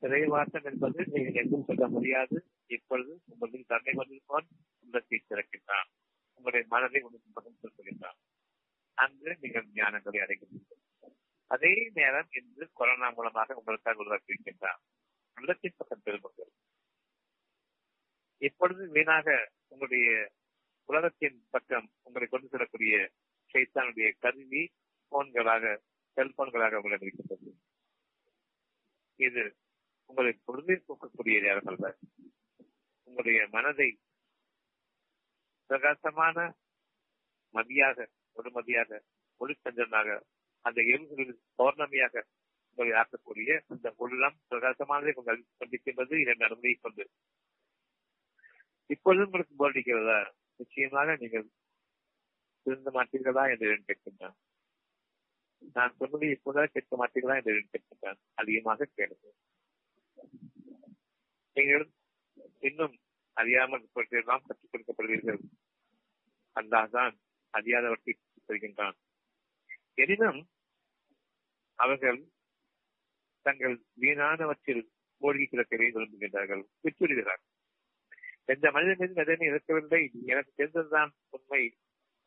[0.04, 2.38] நிறைவாட்டம் என்பது நீங்கள் எங்கும் சொல்ல முடியாது.
[2.68, 4.48] இப்பொழுது உங்களின் தன்மை கொண்டிருப்போன்
[4.84, 5.90] உள்ளத்தை திறக்கின்றான்.
[6.38, 8.20] உங்களுடைய மனதை உங்களுக்கு பக்கம் சொல்கின்றான்
[8.98, 10.82] அன்று நீங்கள் ஞானங்களை அடைகின்றீர்கள்.
[11.48, 14.82] அதே நேரம் இன்று கொரோனா மூலமாக உங்களுக்காக உருவாக்கியிருக்கின்றான்
[15.38, 16.52] உள்ளத்தின் பக்கம் திரும்புங்கள்
[18.42, 19.28] இப்பொழுது வீணாக
[19.68, 20.32] உங்களுடைய
[20.90, 23.12] உலகத்தின் பக்கம் உங்களை கொண்டு செல்லக்கூடிய
[23.54, 24.64] சைத்தானுடைய கருவி
[25.12, 25.66] போன்களாக
[26.18, 27.52] செல்போன்களாக உங்களை இருக்கின்றது.
[29.16, 29.44] இது
[30.06, 31.98] உங்களை பொருளை போக்கக்கூடிய நேரம் அல்ல.
[33.04, 33.90] உங்களுடைய மனதை
[35.66, 36.56] பிரகாசமான
[37.54, 39.00] மதியாக ஒரு மதியாக
[39.40, 40.20] ஒளிச்சந்திரனாக
[40.68, 42.24] அந்த எலும்புகளில் பௌர்ணமியாக
[42.70, 47.06] உங்களை ஆக்கக்கூடிய அந்த உள்ளம் பிரகாசமானதை உங்கள் கொண்டிருக்கின்றது இரண்டு அனுமதியை கொண்டு.
[48.94, 50.20] இப்பொழுது உங்களுக்கு போர்டிக்கிறதா
[50.60, 51.48] நிச்சயமாக நீங்கள்
[52.66, 54.38] திருந்த மாட்டீர்களா என்று கேட்கின்றான்.
[55.76, 58.20] நான் சொன்னதை இப்போதான் கேட்க மாட்டீர்களா என்று கேட்கின்றான்.
[58.42, 59.28] அதிகமாக கேளுங்க
[61.56, 61.86] நீங்கள்
[62.70, 62.96] இன்னும்
[63.38, 65.42] அறியாமல் பற்றியெல்லாம் கற்றுக் கொடுக்கப்படுவீர்கள்.
[66.56, 67.16] அல்லாதான்
[67.54, 68.14] அறியாதவற்றை
[68.48, 68.98] சொல்கின்றான்
[70.04, 70.40] எனினும்
[71.80, 72.20] அவர்கள்
[73.46, 74.84] தங்கள் வீணானவற்றில்
[75.22, 76.64] மூழ்கி கிடக்கவே விரும்புகின்றார்கள்.
[76.86, 77.54] விட்டுவிடுகிறார்கள்
[78.54, 81.64] எந்த மனிதன் மீது எதனை இருக்கவில்லை எனக்கு தெரிந்ததுதான் உண்மை.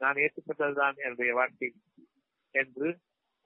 [0.00, 1.68] நான் ஏற்றுக்கொண்டதுதான் என்னுடைய வாழ்க்கை
[2.54, 2.88] என்று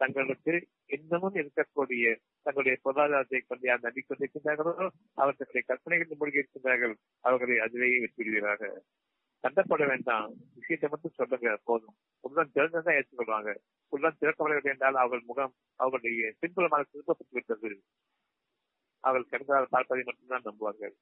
[0.00, 0.54] தங்களுக்கு
[0.96, 2.04] இன்னமும் இருக்கக்கூடிய
[2.46, 4.72] தங்களுடைய பொருளாதாரத்தை கொண்டு யார் நம்பிக்கொண்டிருக்கின்றார்களோ
[5.14, 6.94] அவர் தங்களுடைய கற்பனைகளில் மூழ்கி இருக்கின்றார்கள்
[7.24, 8.76] அவர்களை அதிலேயே விட்டுவிடுகிறார்கள்.
[9.44, 10.30] கண்டப்பட வேண்டாம்.
[10.54, 11.96] விஷயத்தை மட்டும் சொல்லுங்க போதும்.
[12.20, 13.50] உள்ளம் திறந்ததான் ஏற்றுக்கொள்வாங்க.
[13.92, 17.70] உள்ளம் திறக்கப்படவில்லை என்றால் அவர்கள் முகம் அவர்களுடைய பின்புலமாக திருப்பப்பட்டு விட்டது
[19.04, 20.94] அவர்கள் கண்களால் பார்ப்பதை மட்டும்தான் நம்புவார்கள்.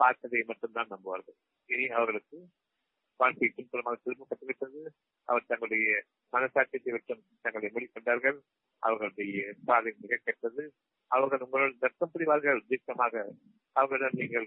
[0.00, 1.36] பார்த்ததை மட்டும்தான் நம்புவார்கள்.
[1.68, 2.38] இனி அவர்களுக்கு
[3.20, 4.80] வாழ்க்கை பின்புலமாக திரும்பப்பட்டுவிட்டது
[5.28, 5.88] அவர் தங்களுடைய
[6.32, 8.38] மனசாட்சியத்தை விட்டும் தங்களை மூடிக்கொண்டார்கள்.
[8.82, 10.62] அவர்களுடைய பாதை மிக கெட்டது.
[11.10, 12.60] அவர்கள் உங்களோட தர்க்கம் புரிவார்கள்.
[12.68, 13.14] தீர்க்கமாக
[13.78, 14.46] அவர்களிடம் நீங்கள்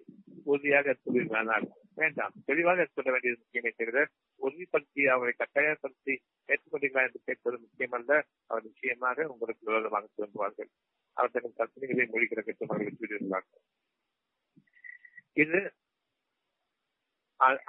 [0.51, 1.65] உறுதியாக கூறுவீர்களானால்
[1.99, 2.34] வேண்டாம்.
[2.49, 3.99] தெளிவாக சொல்ல வேண்டியது முக்கியமே தவிர
[4.41, 6.13] உறுதிப்படுத்தி அவரை கட்டாயப்படுத்தி
[6.49, 8.11] ஏற்றுக்கொண்டீர்களா என்று கேட்பது முக்கியமல்ல.
[8.49, 10.69] அவர் நிச்சயமாக உங்களுக்கு விரோதமாக திரும்புவார்கள்
[11.17, 13.63] அவர் தங்கள் கற்பனைகளை மொழிகிற கட்டுமாக விட்டுவிடுவார்கள்
[15.43, 15.59] இது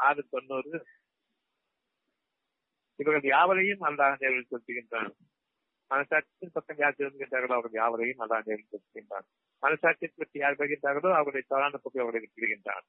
[0.08, 0.74] ஆறு தொண்ணூறு.
[3.00, 5.10] இவர்கள் யாவரையும் அல்லாஹ் நேரில் செலுத்துகின்றான்.
[5.90, 9.26] மனசாட்சியின் பக்கம் யார் திரும்புகின்றார்களோ அவர்கள் யாவரையும் அல்லாஹ் நேரில் செலுத்துகின்றான்
[9.62, 12.86] மனசாட்சியை பற்றி யார் வருகின்றார்களோ அவருடைய தவறான போக்கை அவர்களை விட்டுவிடுகின்றான்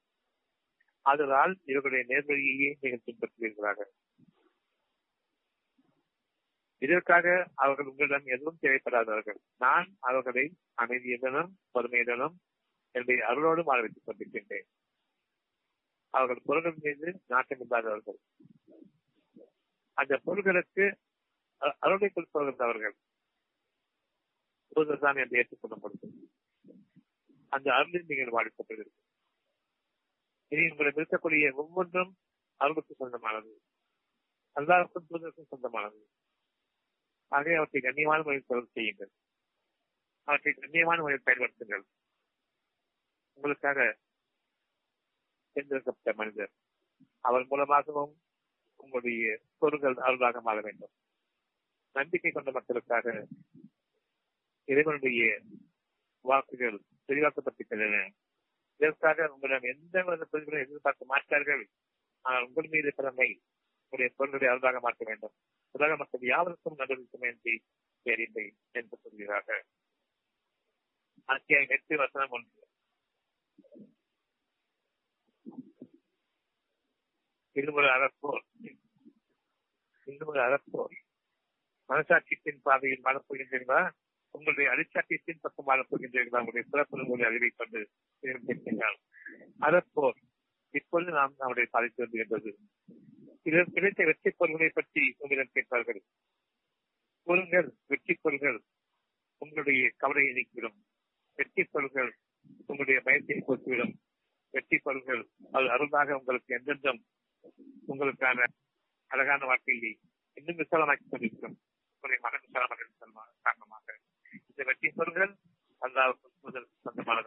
[1.06, 3.80] அதனால் இவர்களுடைய நேர்வழியையே நீங்கள் பின்பற்றுவீர்களாக.
[6.82, 9.38] இதற்காக அவர்கள் உங்களிடம் எதுவும் தேவைப்படாதவர்கள்.
[9.56, 10.44] நான் அவர்களை
[10.82, 12.36] அமைதியுடனும் பொறுமையுடனும்
[12.94, 14.68] என்னுடைய அருளோடு வாழ வைத்துக் கொண்டிருக்கின்றேன்.
[16.14, 18.18] அவர்கள் பொருள்கள் மீது நாட்டம் இல்லாதவர்கள்.
[19.98, 20.84] அந்த பொருள்களுக்கு
[21.58, 22.96] அருளை கொடுப்பவர்கள் அவர்கள்.
[25.00, 26.08] தான் என்று ஏற்றுக்கொள்ளப்படுது
[27.48, 29.06] அந்த அருளில் நீங்கள் வாழ்க்கப்பட்டிருக்கும்
[30.48, 32.16] இனி உங்களிடம் இருக்கக்கூடிய ஒவ்வொன்றும்
[32.56, 33.60] அருளுக்கு சொந்தமானது.
[34.54, 36.08] அல்லாருக்கும் தூதருக்கும் சொந்தமானது.
[37.28, 39.10] ஆகவே அவற்றை கண்ணியமான முறையில் தொடர்பு செய்யுங்கள்.
[40.24, 41.84] அவற்றை கண்ணியமான முறையில் பயன்படுத்துங்கள்.
[43.34, 43.98] உங்களுக்காக
[45.52, 46.52] தேர்ந்தெடுக்கப்பட்ட மனிதர்.
[47.20, 48.14] அவர் மூலமாகவும்
[48.76, 50.90] உங்களுடைய பொருள்கள் அருளாக மாற வேண்டும்.
[51.92, 53.26] நம்பிக்கை கொண்ட மக்களுக்காக
[54.64, 55.40] இறைவனுடைய
[56.24, 56.78] வாக்குகள்
[57.08, 58.10] தெளிவாக்கப்பட்டிருக்கின்றன
[58.76, 61.68] இதற்காக உங்களிடம் எந்த வித எதிர்பார்க்க மாட்டார்கள்
[62.24, 63.40] ஆனால் உங்கள் மீது கடமை
[63.82, 65.34] உங்களுடைய பொருளுடைய அருளாக மாற்ற வேண்டும்.
[65.70, 67.52] உலக மக்கள் யாவருக்கும் நடவடிக்கை என்று
[68.06, 69.64] தெரிந்தை என்று சொல்கிறார்கள்
[71.24, 72.66] அத்தியாயம் எட்டு வசனம் ஒன்று.
[77.52, 78.44] இது ஒரு அறப்போர்.
[80.04, 80.96] இன்னும் ஒரு அறப்போர்.
[81.88, 83.80] மனசாட்சியத்தின் பாதையில் வாழப்போகின்றீர்களா?
[84.34, 86.40] உங்களுடைய அடிச்சாட்டியத்தின் பக்கம் வாழப்போகின்றீர்களா?
[86.42, 87.80] உங்களுடைய சிறப்பு உங்களுடைய அறிவை கொண்டு
[88.48, 88.98] கேட்கின்றால்
[89.60, 90.18] அறப்போர்
[90.74, 92.50] இப்பொழுது நாம் நம்முடைய பாதை திரும்புகின்றது.
[93.46, 96.00] இதில் கிடைத்த வெற்றி பொருள்களை பற்றி உங்களிடம் கேட்பார்கள்.
[97.26, 98.58] கூறுங்கள் வெற்றி பொருள்கள்
[99.42, 100.78] உங்களுடைய கவலையை நீக்கிவிடும்.
[101.38, 102.10] வெற்றி பொருள்கள்
[102.66, 103.94] உங்களுடைய பயத்தை போக்கிவிடும்.
[104.54, 105.22] வெற்றி பொருள்கள்
[105.52, 107.00] அது அருளாக உங்களுக்கு எந்தெந்தும்
[107.88, 108.46] உங்களுக்கான
[109.10, 109.92] அழகான வாழ்க்கையை
[110.36, 111.58] இன்னும் விசாலமாக்கி கொண்டிருக்கிறோம்
[112.00, 112.38] உங்களுடைய மன
[112.88, 113.98] விசாலமாக காரணமாக.
[114.46, 115.36] இந்த வெற்றி பொருள்கள்
[115.80, 117.22] அல்லாவுக்கும் முதல் சொந்தமான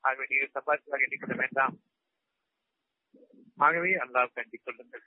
[0.00, 1.82] ஆகவே நீங்கள் சம்பாதிப்பதாக எண்ணிக்கொள்ள வேண்டாம்.
[3.56, 5.02] ஆகவே அல்லாவுக்கு கண்டிக் கொள்ளுங்கள்.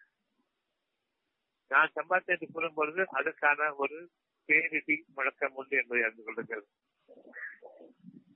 [1.67, 1.91] நான்
[2.25, 4.09] என்று கூறும் பொழுது அதற்கான ஒரு
[4.45, 6.65] பேரிடி முழக்கம் உண்டு என்பதை அறிந்து கொள்ளுங்கள்.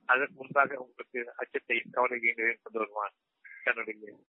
[0.04, 3.14] அதற்கு முன்பாக உங்களுக்கு அச்சத்தையும் கவலையையும் கொண்டு வருவான்?
[3.64, 4.22] தன்னுடைய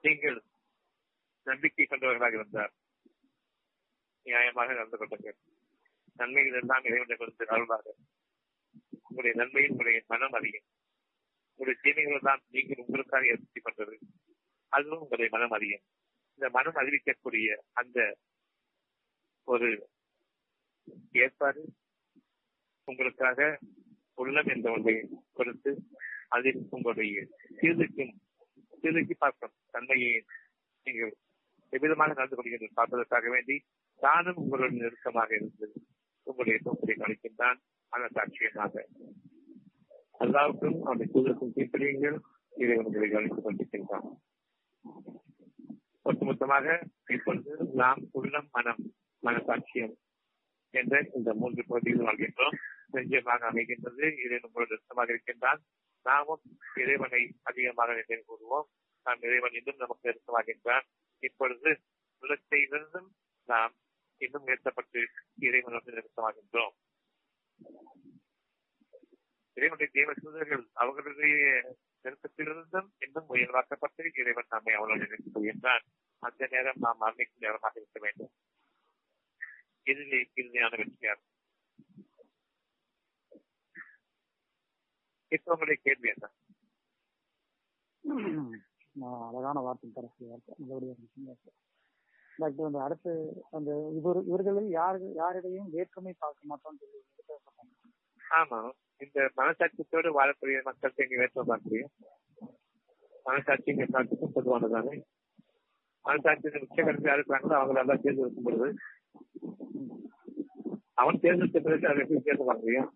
[0.00, 0.42] நீங்கள்
[1.46, 2.72] நம்பிக்கை கொண்டவர்களாக இருந்தார்.
[4.26, 5.38] நியாயமாக நடந்து கொள்ளுங்கள்
[6.20, 7.86] நன்மைகள் எல்லாம் இறைவனை கொடுத்து அருள்வாக
[9.06, 10.66] உங்களுடைய நன்மையில் உங்களுடைய மனம் அறியும்.
[11.50, 13.94] உங்களுடைய தீமைகள் தான் நீங்கள் உங்களுக்காக ஏற்படுத்தி கொண்டது.
[14.72, 15.84] அதுவும் உங்களுடைய மனம் அறியும்.
[16.40, 17.98] இந்த மனம் அறிவிக்கக்கூடிய அந்த
[19.48, 19.68] ஒரு
[21.24, 21.62] ஏற்பாடு
[22.88, 23.40] உங்களுக்காக
[24.18, 24.94] உள்ளம் என்ற ஒன்றை
[25.32, 25.70] கொடுத்து
[26.28, 27.22] அதில் உங்களுடைய
[27.58, 28.12] சீர்திருக்கும்
[28.80, 30.12] சீர்திருக்கி பார்க்கும் தன்மையை
[30.86, 31.14] நீங்கள்
[31.72, 33.56] எவ்விதமாக நடந்து கொள்கிறது பார்ப்பதற்காக வேண்டி
[34.02, 35.68] தானும் உங்களுடன் நெருக்கமாக இருந்து
[36.26, 37.58] உங்களுடைய நோக்கத்தை கணிக்கின்றான்.
[37.92, 38.84] அந்த சாட்சியமாக
[40.24, 42.16] அல்லாவுக்கும் அவருடைய தூதருக்கும் கீழ்ப்படியுங்கள்.
[42.52, 44.06] இதை உங்களை கவனித்துக் கொண்டிருக்கின்றான்.
[46.02, 46.66] ஒட்டுமொத்தமாக
[47.14, 47.52] இப்பொழுது
[47.82, 48.82] நாம் உள்ளம் மனம்
[49.22, 49.94] மனசாட்சியம்
[50.74, 52.56] என்ற இந்த மூன்று பகுதிகளும் வாழ்கின்றோம்.
[52.94, 54.04] நெஞ்சமாக அமைகின்றது.
[54.24, 55.60] இதை உங்களோட நெருக்கமாக இருக்கின்றான்.
[56.06, 56.42] நாமும்
[56.82, 58.68] இறைவனை அதிகமாக நினைவு கூறுவோம்.
[59.06, 60.86] நாம் இறைவன் இன்னும் நமக்கு நெருக்கமாகின்றான்
[61.18, 61.80] இப்பொழுது
[62.20, 63.08] உள்ளத்தையிலிருந்தும்
[63.44, 63.74] நாம்
[64.16, 65.08] இன்னும் உயர்த்தப்பட்டு
[65.40, 66.76] இறைவனோடு நிறுத்தமாகின்றோம்.
[69.52, 71.34] இறைவனுடைய தேவ சூழல்கள் அவர்களுடைய
[72.02, 75.82] நெருக்கத்திலிருந்தும் இன்னும் உயர்வாக்கப்பட்டு இறைவன் நம்மை அவளோடு நினைத்துக்
[76.18, 78.32] அந்த நேரம் நாம் மரணிக்கும் நேரமாக இருக்க வேண்டும்.
[79.82, 81.24] இதிலே இறுதியான வெற்றியாகும்.
[85.28, 86.32] இப்ப உங்களுடைய கேள்வி என்ன?
[89.28, 91.52] அழகான வார்த்தை தரக்கூடிய வார்த்தை நல்லபடியா இருந்துச்சு
[92.38, 93.12] டாக்டர் அந்த அடுத்து
[93.50, 97.00] அந்த இவர் இவர்களில் யாரு யாரிடையும் வேற்றுமை பார்க்க மாட்டோம்னு சொல்லி
[98.20, 98.58] ஆமா.
[99.00, 101.92] இந்த மனசாட்சியத்தோடு வாழக்கூடிய மக்கள் எங்க வேற்றுமை பார்க்க முடியும்.
[103.26, 104.94] மனசாட்சி எங்க எல்லாத்துக்கும் பொதுவானதானே?
[106.04, 108.68] மனசாட்சி உச்ச கருத்து யாரு இருக்காங்களோ அவங்க நல்லா தேர்ந்தெடுக்கும் பொழுது
[110.94, 112.90] அவன் தேர்ந்தெடுத்த பிறகு அதை எப்படி தேர்ந்து பார்க்க முடியும்?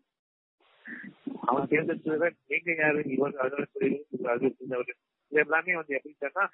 [1.44, 3.01] அவன் தேர்ந்தெடுத்ததை நீங்க யாரு?
[3.16, 3.64] இவர் அதோட
[4.34, 4.48] அது
[5.33, 6.45] இது எல்லாமே வந்து எப்படி சொன்னா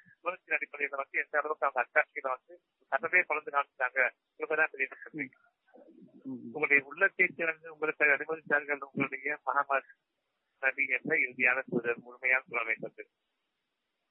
[0.55, 2.53] அடிப்படையில வந்து எந்த அளவுக்கு அவங்க அட்டாட்சியில வந்து
[2.91, 3.99] சட்டமே குழந்தை காமிச்சாங்க
[4.39, 4.87] இவங்கதான் பெரிய
[6.51, 9.91] உங்களுடைய உள்ளத்தை திறந்து உங்களுக்கு அனுமதித்தார்கள் உங்களுடைய மகமது
[10.61, 13.03] நபி என்ற இறுதியான சூழல் முழுமையான சூழலை கொண்டு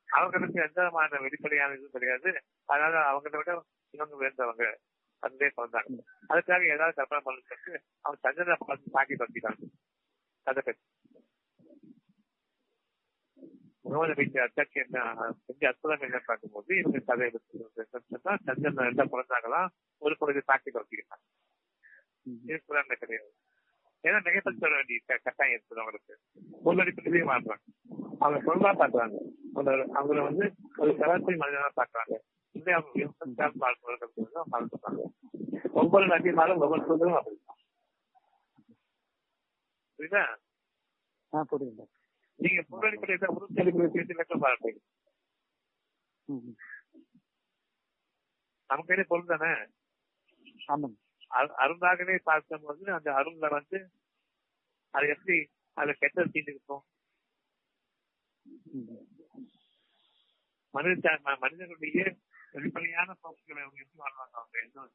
[0.08, 2.30] அவங்களுக்கு எந்த விதமான வெளிப்படையான இதுவும் கிடையாது.
[2.68, 3.52] அதனால அவங்கள விட
[3.94, 4.66] இவங்க வேண்டவங்க
[5.22, 5.96] அதுவே பிறந்தாங்க
[6.30, 7.72] அதுக்காக ஏதாவது கற்பனை பண்ணுறதுக்கு
[8.04, 9.66] அவன் சஞ்சனை பார்த்து தாக்கி படுத்திட்டாங்க
[10.46, 10.82] அதை பற்றி.
[13.86, 15.00] முகமது நபிக்கு அத்தாட்சி என்ன
[15.46, 17.26] செஞ்ச அற்புதம் என்ன பார்க்கும்போது இவங்க கதை
[18.12, 19.68] சொன்னா சஞ்சன் ரெண்டா பிறந்தாங்களாம்
[20.02, 21.24] ஒரு பகுதி தாக்கி படுத்திக்கிட்டாங்க
[22.50, 22.58] இது
[23.02, 23.30] கிடையாது
[24.04, 26.14] ஏன்னா நகைப்பல் சொல்ல வேண்டிய கட்டாயம் இருக்குது அவங்களுக்கு.
[26.64, 27.64] பொருளடிப்பதிலே மாறுறாங்க
[28.20, 29.16] அவங்க பொருளா பாக்குறாங்க.
[29.98, 30.44] அவங்கள வந்து
[30.82, 32.14] ஒரு சராசரி மனிதனா பாக்குறாங்க.
[35.80, 37.54] ஒவ்வொரு நபிமாரும் ஒவ்வொரு சொல்றதும் அப்படிதான்
[41.52, 41.84] புரியுது.
[42.38, 44.80] நீங்க பொருளடிப்படையை உருத்தி அடிப்படை சேர்த்து லட்சம் பார்ப்பீங்க
[48.70, 49.50] நமக்கு என்ன பொருள் தானே?
[51.60, 53.78] அருந்தாகவே பார்க்கும்போது அந்த அருள்ல வந்து
[54.94, 55.36] அது எப்படி
[55.76, 56.84] அது கெட்டது தீண்டு இருக்கும்
[60.74, 61.10] மனித
[61.42, 62.00] மனிதனுடைய
[62.54, 64.34] வெளிப்படையான போக்குகளை அவங்க எப்படி வாழ்வாங்க?
[64.36, 64.92] அவங்க எந்த ஒரு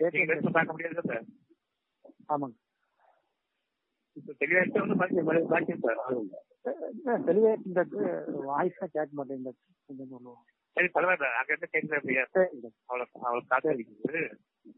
[0.00, 1.18] பார்க்க முடியாது
[2.28, 2.56] ஆமாங்க.
[4.40, 6.00] தெளிவாக வந்து பாக்கியம் சார்
[7.26, 7.50] தெளிவா
[8.48, 9.52] வாய்ஸா கேட்க மாட்டேங்குது
[9.88, 10.40] கொஞ்சம் சொல்லுவோம்.
[10.76, 12.40] சரி பரவாயில்ல அங்க இருந்து கேட்கல முடியாது
[12.88, 14.20] அவளுக்கு அவளுக்கு காத்து அடிக்குது.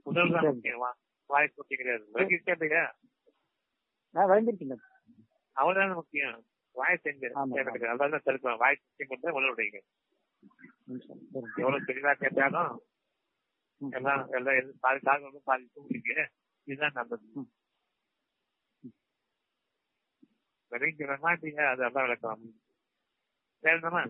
[0.07, 0.85] உணர்வு தான் முக்கியம்.
[1.31, 2.05] வாய் முக்கியம் கிடையாது.
[2.57, 2.85] இல்லையா
[4.15, 4.77] நான் வழங்கிருக்கீங்க
[5.57, 6.39] அவள்தானே முக்கியம்.
[6.75, 7.29] வாய் செஞ்சு
[7.93, 9.81] அதான் தடுக்கலாம் வாய் முக்கியம் கொண்டு உணர்வுடைங்க
[11.63, 12.73] எவ்வளவு தெளிவா கேட்டாலும்
[13.81, 16.15] எல்லாம் எல்லாம் பாதி வந்து பாதி தூங்குறீங்க.
[16.67, 17.27] இதுதான் நல்லது.
[20.73, 22.43] விலைக்கு மாட்டீங்க அது அதான் விளக்கம்.
[23.63, 24.03] சரிதானா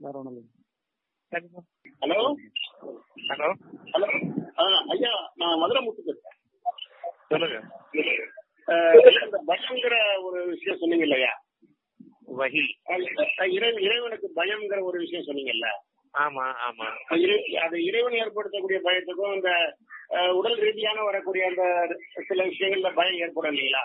[0.00, 0.52] வேற ஒண்ணும்
[2.02, 2.16] ஹலோ?
[3.30, 3.48] ஹலோ?
[3.92, 4.08] ஹலோ?
[4.94, 6.38] ஐயா நான் மதுரை முத்து பேசுறேன்
[7.30, 7.58] சொல்லுங்க
[9.26, 9.94] இந்த பயங்கிற
[10.26, 11.32] ஒரு விஷயம் சொன்னீங்க இல்லையா
[12.40, 12.62] வகி.
[13.56, 15.68] இறைவன் இறைவனுக்கு பயம்ங்கிற ஒரு விஷயம் சொன்னீங்கல்ல?
[16.10, 16.86] ஆமா ஆமா.
[17.56, 19.50] அது இறைவன் ஏற்படுத்தக்கூடிய பயத்துக்கும் இந்த
[20.32, 21.62] உடல் ரீதியான வரக்கூடிய அந்த
[22.26, 23.84] சில விஷயங்கள்ல பயம் ஏற்படும் இல்லைங்களா?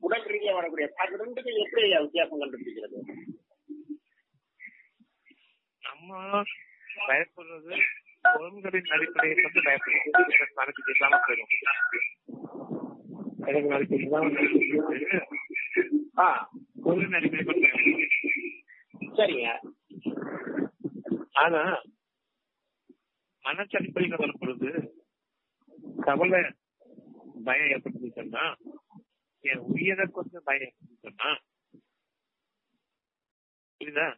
[0.00, 2.98] உடல் ரீதியா வரக்கூடிய அது ரெண்டுக்கும் எப்படி வித்தியாசம் கண்டுபிடிக்கிறது
[5.82, 6.42] நம்ம
[7.08, 7.76] பயப்படுறது
[8.22, 10.10] பொருள்களின் அடிப்படையை பயப்படுவோம்.
[10.28, 11.52] எனக்கு நாளைக்கு இல்லாம போயிடும்.
[13.46, 15.26] எனக்கு நாளைக்கு இல்லாம போயிடும்.
[16.18, 16.50] ஆ.
[16.82, 18.10] பொருளின் அடிப்படை கொண்டு பயப்படுவோம்.
[19.16, 19.48] சரிங்க.
[21.42, 21.62] ஆனா
[23.44, 24.68] மனசு அடிப்படையில வரும் பொழுது
[26.06, 26.42] கவலை
[27.46, 28.44] பயம் ஏற்படுத்தி சொன்னா
[29.44, 31.30] என் உயிரை கொஞ்சம் பயம் ஏற்படுத்தி சொன்னா
[33.80, 34.08] புரியுதா?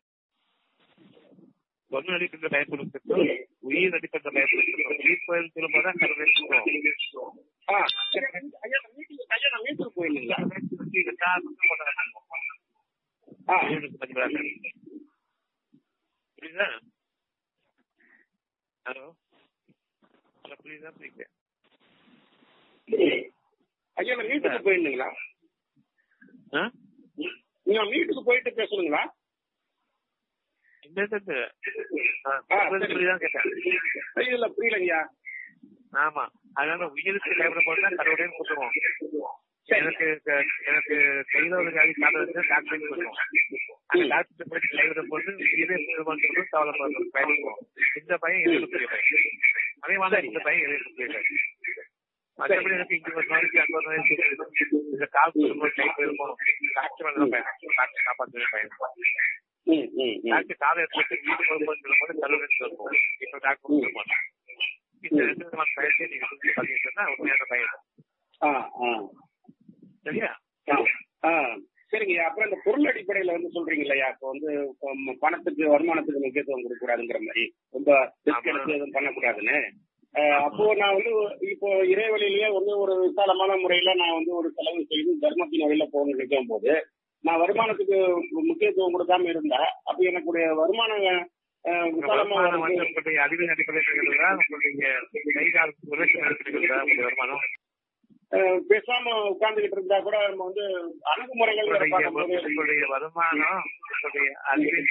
[1.90, 3.22] பொருள் அடிப்படையில் பயப்படுத்தும்
[3.68, 7.36] உயிர் அடிப்படையில் பயப்படுத்தும் உயிர் கோயில் சொல்லும்போது தான் கருவை சொல்லுவோம்
[7.68, 7.76] ஆ
[8.08, 8.26] சரி.
[8.64, 10.38] ஐயா நான் மீட்டிங் ஐயா நான் மீட்டிங் போயிருந்தீங்களா
[13.48, 13.56] ஆ
[16.44, 16.66] புரியுதா
[18.86, 19.04] ஹலோ?
[20.62, 20.90] புரியுதா?
[20.90, 21.24] புரியுது?
[23.96, 25.08] ஐயா நான் மீட்டுக்கு போயிருந்தீங்களா?
[27.66, 29.02] நீங்க மீட்டுக்கு போயிட்டு பேசணுங்களா?
[34.16, 35.00] ஐயா புரியலங்கய்யா?
[35.98, 36.24] ஆமா.
[36.54, 38.74] அதனால உயிருக்கு போது தான் கடவுளையும் கூட்டுவோம்
[39.68, 40.06] எனக்கு
[40.64, 40.96] எனக்கு
[42.00, 43.18] கால வச்சு டாக்டர் சொல்லுவோம்
[43.90, 47.60] அந்த டாக்டர் போய் கைவிடும் போது உயிரே போடுவான்னு சொல்லி கவலைப்படுறோம் பயப்படுவோம்
[48.00, 49.32] இந்த பையன் எதிர்ப்பு பையன்
[49.82, 51.28] அதே மாதிரி இந்த பையன் எதிர்ப்பு பையன்
[52.38, 54.14] மற்றபடி எனக்கு ஒரு நாளைக்கு ஒரு நாளைக்கு
[54.92, 56.36] இந்த கால் போடும்போது கை போயிருப்போம்
[56.76, 58.72] டாக்டர் வந்து பையன் டாக்டர் காப்பாற்றுவே பையன்
[59.66, 64.24] ம் ம் ம் டாக்டர் காலை எடுத்து வீடு போகும்போது சொல்லும்போது கல்லூரி சொல்லுவோம் இப்ப டாக்டர் சொல்ல மாட்டோம்
[65.04, 67.70] இந்த ரெண்டு விதமான பயத்தை நீங்க சொல்லி பாத்தீங்கன்னா உண்மையான
[68.40, 68.50] ஆ
[70.06, 70.30] சரியா.
[71.92, 72.14] சரிங்க.
[72.26, 74.50] அப்புறம் இந்த பொருள் அடிப்படையில வந்து சொல்றீங்க இல்லையா இப்போ வந்து
[75.22, 77.44] பணத்துக்கு வருமானத்துக்கு முக்கியத்துவம் கொடுக்க கூடாதுங்கிற மாதிரி.
[77.74, 77.90] ரொம்ப
[78.26, 79.58] ரிஸ்க் எடுத்து எதுவும் பண்ணக்கூடாதுன்னு.
[80.40, 81.12] அப்போ நான் வந்து
[81.52, 86.50] இப்போ இறைவழியிலேயே வந்து ஒரு விசாலமான முறையில நான் வந்து ஒரு செலவு செய்து தர்மத்தின் வழியில போகணும்னு நினைக்கும்
[86.52, 86.72] போது
[87.24, 87.98] நான் வருமானத்துக்கு
[88.48, 91.04] முக்கியத்துவம் கொடுக்காம இருந்தா அப்ப எனக்குடைய வருமானம்
[92.08, 92.64] வருமானம்
[93.24, 94.02] அறிவின் அடிப்படையில்
[97.04, 97.44] வருமானம்?
[98.68, 100.64] பேசாம உட்கார்ந்துகிட்டு இருந்தா கூட நம்ம வந்து
[101.10, 101.70] அணுகுமுறைகள்
[102.92, 104.28] வருமானம் உங்களுடைய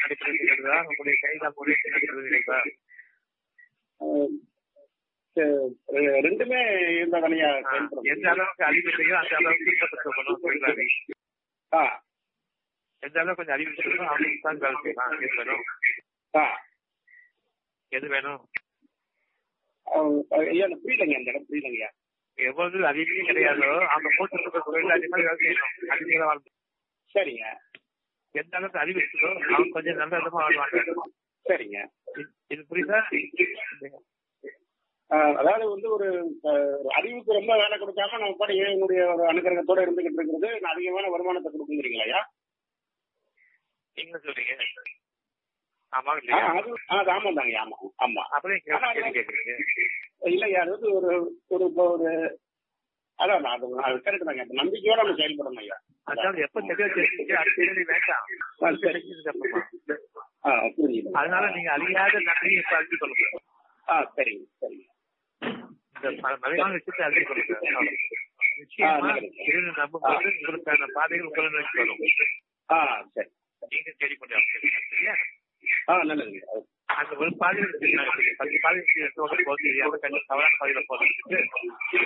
[0.04, 2.60] அடிப்படையில் இருக்கிறதா உங்களுடைய கை கால் உழைப்பின் அடிப்படையில் இருக்கிறதா
[4.02, 4.32] அஹ்,
[5.38, 6.62] அஹ், ரெண்டுமே
[7.16, 7.76] வழியா ஆ,
[8.12, 10.88] எந்த அளவுக்கு அறிவு இல்லையோ அந்த அளவுக்கு ஈடுபட்டு
[13.04, 15.64] எந்த அளவுக்கு கொஞ்சம் அறிவு இருக்கணும் அவங்களுக்கு தான் வேலை செய்யலாம் எது வேணும்?
[17.92, 18.42] எது வேணும்?
[20.44, 21.90] ஐயா புரியலங்க அந்த இடம் புரியலங்கய்யா
[22.36, 25.58] எவ்வளவு அறிவே கிடையாதோ அவங்க போட்டு இருக்க தொழிலாளி மாதிரி வேலை
[25.98, 26.26] செய்யணும்.
[26.26, 26.52] வாழ்ந்து.
[27.14, 27.56] சரிங்க.
[28.32, 30.94] எந்த அளவுக்கு அறிவு இருக்கோ அவங்க கொஞ்சம் நல்ல விதமா வாழ்வாங்க.
[31.50, 31.88] சரிங்க.
[32.50, 33.02] இது- புரியுதா?
[35.08, 36.38] அதாவது வந்து ஒரு
[36.88, 42.24] அறிவுக்கு ரொம்ப வேலை கொடுக்காம நம்ம பாட்டு என்னுடைய ஒரு அனுகிரகத்தோட இருந்துகிட்டு இருக்கிறது அதிகமான வருமானத்தை கொடுக்குங்கிறீங்களா
[43.94, 44.64] நீங்க சொல்றீங்க.
[45.94, 46.12] ஆமா
[46.94, 48.22] அது ஆமா தாங்க ஆமா ஆமா.
[48.96, 49.54] கேள்வி கேக்குறீங்க
[50.30, 51.12] இல்லையா அது ஒரு
[51.50, 52.10] ஒரு ஒரு
[53.20, 53.46] அதான்
[53.84, 54.44] அது கரெக்ட் தாங்க.
[54.60, 55.76] நம்பிக்கையோட நம்ம செயல்படணும் ஐயா.
[56.08, 56.62] அதாவது எப்ப
[57.58, 58.24] கேள்வி வேண்டாம்.
[59.32, 59.60] அப்புறமா.
[60.76, 61.10] புரியுது.
[61.14, 63.28] அதனால நீங்க அறியாத நன்மையை இப்ப அறிஞ்சு கொள்ளுங்க.
[63.88, 64.86] ஆ சரிங்க சரிங்க
[65.96, 67.54] இந்த ம- மறைவான விஷயத்தை அறிஞ்சு கொள்ளுங்க.
[68.58, 69.12] நிச்சயமா.
[69.44, 72.02] இறைவனை நம்பும்போது உங்களுக்கான பாதைகள் உங்களை நோக்கி வரும்.
[73.62, 74.36] நீங்க தேடிக்கொண்டே
[76.02, 76.40] நல்லதுங்க.
[76.94, 77.74] அந்த ஒரு பாதையில்.
[78.38, 79.14] பத்து பாதையில்
[80.28, 80.58] தவறான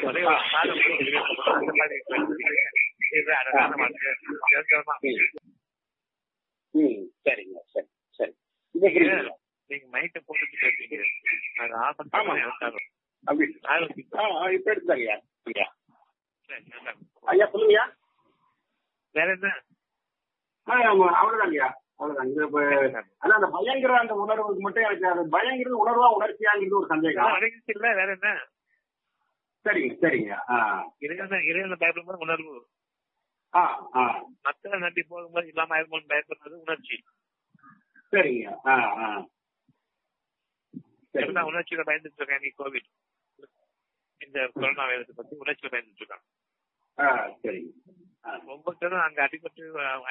[0.05, 1.55] ஒரே ஒரு பாதை மட்டும் தெளிவா போகணும்.
[1.55, 2.63] அந்த பாதையை பயன்படுத்திக்கங்க.
[3.11, 4.13] இது அழகான வாழ்க்கை
[4.45, 4.95] நிரந்தரமா
[6.75, 7.87] ம் சரிங்க சரி
[8.19, 8.33] சரி.
[9.69, 10.97] நீங்க மைக்க போட்டுட்டு பேசுறீங்க.
[11.57, 11.73] அது.
[12.37, 12.67] எனக்கு
[13.23, 13.45] அப்படி
[14.77, 15.15] இப்ப ஐயா.
[15.45, 15.67] ஐயா.
[17.45, 17.85] சொல்லுங்கய்யா
[19.15, 19.49] வேற என்ன?
[20.67, 23.09] அவ்வளவுதாங்கய்யா அவ்வளவுதான்.
[23.17, 27.39] அந்த பயங்கர அந்த உணர்வுக்கு மட்டும் எனக்கு அது பயங்கிறது உணர்வா உணர்ச்சியாங்கிறது ஒரு சந்தேகம்.
[27.65, 28.47] இல்ல வேற என்ன?
[29.65, 30.31] சரிங்க சரிங்க.
[30.99, 32.67] இறைவன இறைவனை பயப்படும் போது உணர்வு.
[33.53, 34.23] ஆ ஆ.
[34.41, 37.03] மக்களை நம்பி போகும்போது இல்லாம ஆயிருமோன்னு பயப்படுறது உணர்ச்சி.
[38.11, 38.47] சரிங்க
[41.49, 42.89] உணர்ச்சியில பயந்துட்டு இருக்கேன் கோவிட்
[44.17, 46.25] இந்த கொரோனா வைரஸ் பத்தி உணர்ச்சியில பயந்துட்டு இருக்கான்.
[47.41, 47.71] சரிங்க.
[48.47, 49.63] ஒவ்வொருத்தரும் அங்க அடிபட்டு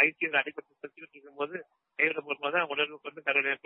[0.02, 1.56] ஐசியூல அடிபட்டு செத்துட்டு இருக்கும்போது
[1.98, 3.56] கையில போடும்போது உணர்வு கொண்டு கருவிலையா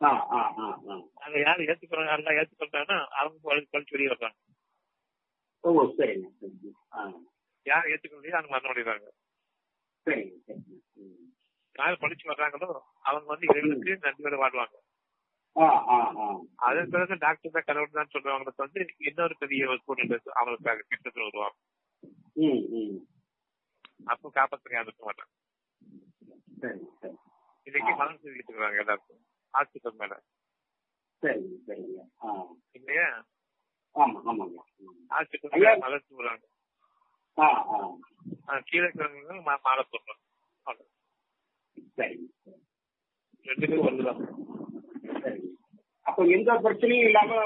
[0.00, 0.08] ஆ
[1.24, 3.36] அங்க யாரு ஏத்துக்கிறாங்க யாரெல்லாம் ஏத்துக்கிறாங்கன்னா அவங்க
[3.72, 4.38] பழிச்சு வெளியே வைப்பாங்க
[5.64, 6.72] ஓ சரிங்க
[7.66, 9.12] யார் ஏத்துக்கலையோ அவங்க மரணம்
[10.06, 11.18] ம்.
[11.76, 12.70] யார் படிச்சு வர்றாங்களோ
[13.04, 14.74] அவங்க வந்து இறைவனுக்கு நன்றியோட வாழ்வாங்க.
[16.66, 21.58] அதன் பிறகு டாக்டர் தான் கடவுள் தான் சொல்றவங்களுக்கு வந்து இன்னொரு பெரிய ஒரு சூழ்நிலை அவங்களுக்காக கிட்டத்தில் வருவாங்க
[22.42, 23.00] ம் ம்.
[24.06, 25.32] அப்போ காப்பாற்ற யாரும் இருக்க மாட்டாங்க.
[26.60, 27.16] சரி சரி.
[27.66, 29.20] இன்னைக்கு மனம் செஞ்சுட்டு இருக்காங்க எல்லாருக்கும்.
[29.54, 30.14] ஹாஸ்பிட்டல் மேல.
[31.22, 31.58] சரிங்க.
[31.66, 32.00] சரிங்க
[32.74, 33.06] இல்லையா?
[33.96, 34.58] ஆமா ஆமாங்க.
[35.10, 35.72] ஹாஸ்பிட்டல் ஐயா.
[35.84, 36.44] மலை தூங்குறாங்க
[37.38, 37.78] ஆ ஆ.
[38.48, 38.88] ஆஹ் கீழே
[39.66, 40.20] மாலை போடுறோம்
[43.46, 44.20] ரெண்டு பேரும் வந்துதான்
[46.06, 47.36] அப்போ எந்த பிரச்சனையும் இல்லாம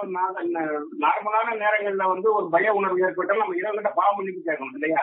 [1.02, 5.02] நார்மலான நேரங்கள்ல வந்து ஒரு பய உணர்வு ஏற்பட்டால் நம்ம இறைவன்கிட்ட பாவம் மன்னிப்பு கேட்கணும் இல்லையா?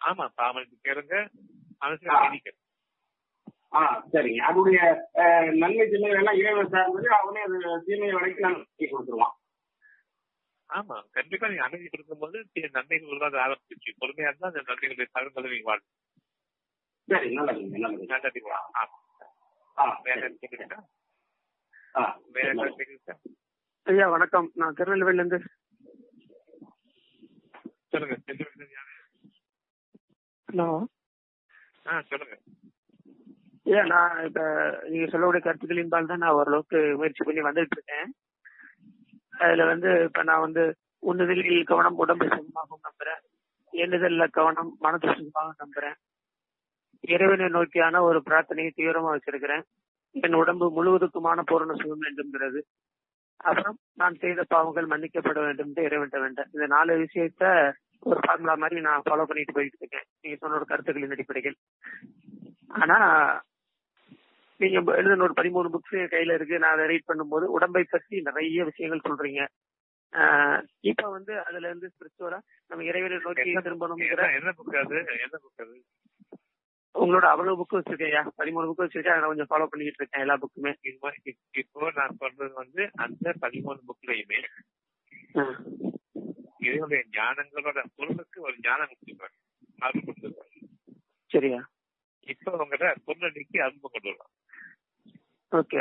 [0.00, 1.14] ஆமா பாமனுக்கு கேளுங்க.
[1.82, 2.22] மனசுல ஆ.
[2.22, 2.52] வேடிக்கை
[3.72, 4.40] ஆ சரிங்க.
[4.46, 4.78] அதனுடைய
[5.60, 9.36] நன்மை தீமைகள் எல்லாம் இறைவன் சார்ந்தது அவனே அது தீமையை வரைக்கும் நன்மை கொடுத்துருவான்.
[10.70, 12.36] ஆமா கண்டிப்பா நீங்க அமைதி கொடுக்கும்போது
[12.76, 15.90] நன்மைகள் உருவாக ஆரம்பிச்சு பொறுமையா இருந்தா அந்த நன்மைகளுடைய தகவல்களை நீங்க வாழும்
[17.08, 18.42] சரி நல்லதுங்க நல்லது நல்லது
[18.74, 18.96] ஆமா.
[19.76, 20.20] ஆ வேற
[23.86, 24.52] ஐயா வணக்கம்.
[24.54, 25.38] நான் திருநெல்வேலில இருந்து
[27.88, 28.16] சொல்லுங்க?
[30.48, 30.66] ஹலோ.
[32.10, 32.34] சொல்லுங்க.
[33.66, 34.40] ஐயா நான் இப்ப
[34.88, 38.08] நீங்க சொல்லக்கூடிய கருத்துக்களின்பால் தான் நான் ஓரளவுக்கு முயற்சி பண்ணி வந்துட்டு இருக்கேன்
[39.30, 40.64] அதுல வந்து இப்ப நான் வந்து
[41.02, 43.22] உண்ணுதலில் கவனம் உடம்பு சுகமாகவும் நம்புறேன்.
[43.72, 45.96] எண்ணுதல்ல கவனம் மனது சுகமாக நம்புறேன்.
[47.00, 49.64] இறைவனை நோக்கியான ஒரு பிரார்த்தனையை தீவிரமா வச்சிருக்கிறேன்.
[50.12, 52.60] என் உடம்பு முழுவதுக்குமான பூரண சுகம் வேண்டும்ங்கிறது.
[53.36, 56.46] அப்புறம் நான் செய்த பாவங்கள் மன்னிக்கப்பட வேண்டும் என்று இறைவன்ட்ட வேண்டேன்.
[56.52, 60.04] இந்த நாலு விஷயத்த ஒரு ஃபார்முலா மாதிரி நான் ஃபாலோ பண்ணிட்டு போயிட்டு இருக்கேன்.
[60.20, 61.56] நீங்க சொன்ன ஒரு கருத்துக்களின் அடிப்படையில்.
[62.68, 62.96] ஆனா
[64.56, 66.58] நீங்க எழுதின ஒரு பதிமூணு புக்ஸ் கையில இருக்கு.
[66.58, 69.46] நான் அதை ரீட் பண்ணும்போது உடம்பை பற்றி நிறைய விஷயங்கள் சொல்றீங்க.
[70.12, 74.96] ஆஹ் இப்ப வந்து அதுல இருந்து ஸ்பிரிச்சுவலா நம்ம இறைவனை நோக்கி திரும்பணுங்கிற என்ன புக் அது?
[74.96, 75.82] என்ன புக் அது?
[76.94, 79.16] உங்களோட அவ்வளவு புக்கு வச்சிருக்கேன் பதிமூணு புக்கு வச்சிருக்கேன்.
[79.16, 83.34] அதை கொஞ்சம் ஃபாலோ பண்ணிட்டு இருக்கேன் எல்லா புக்குமே இது மாதிரி இப்- இப்போ நான் சொல்றது வந்து அந்த
[83.40, 84.40] பதிமூணு புக்லயுமே
[86.60, 89.38] இதனுடைய ஞானங்களோட பொருளுக்கு ஒரு ஞானம் கொடுத்துருக்காங்க
[89.78, 90.50] அருள் கொடுத்துருக்காங்க
[91.32, 91.60] சரியா?
[92.26, 94.32] இப்ப உங்கள்கிட்ட பொருளை நீக்கி அருள் கொண்டு வரலாம்
[95.52, 95.80] ஓகே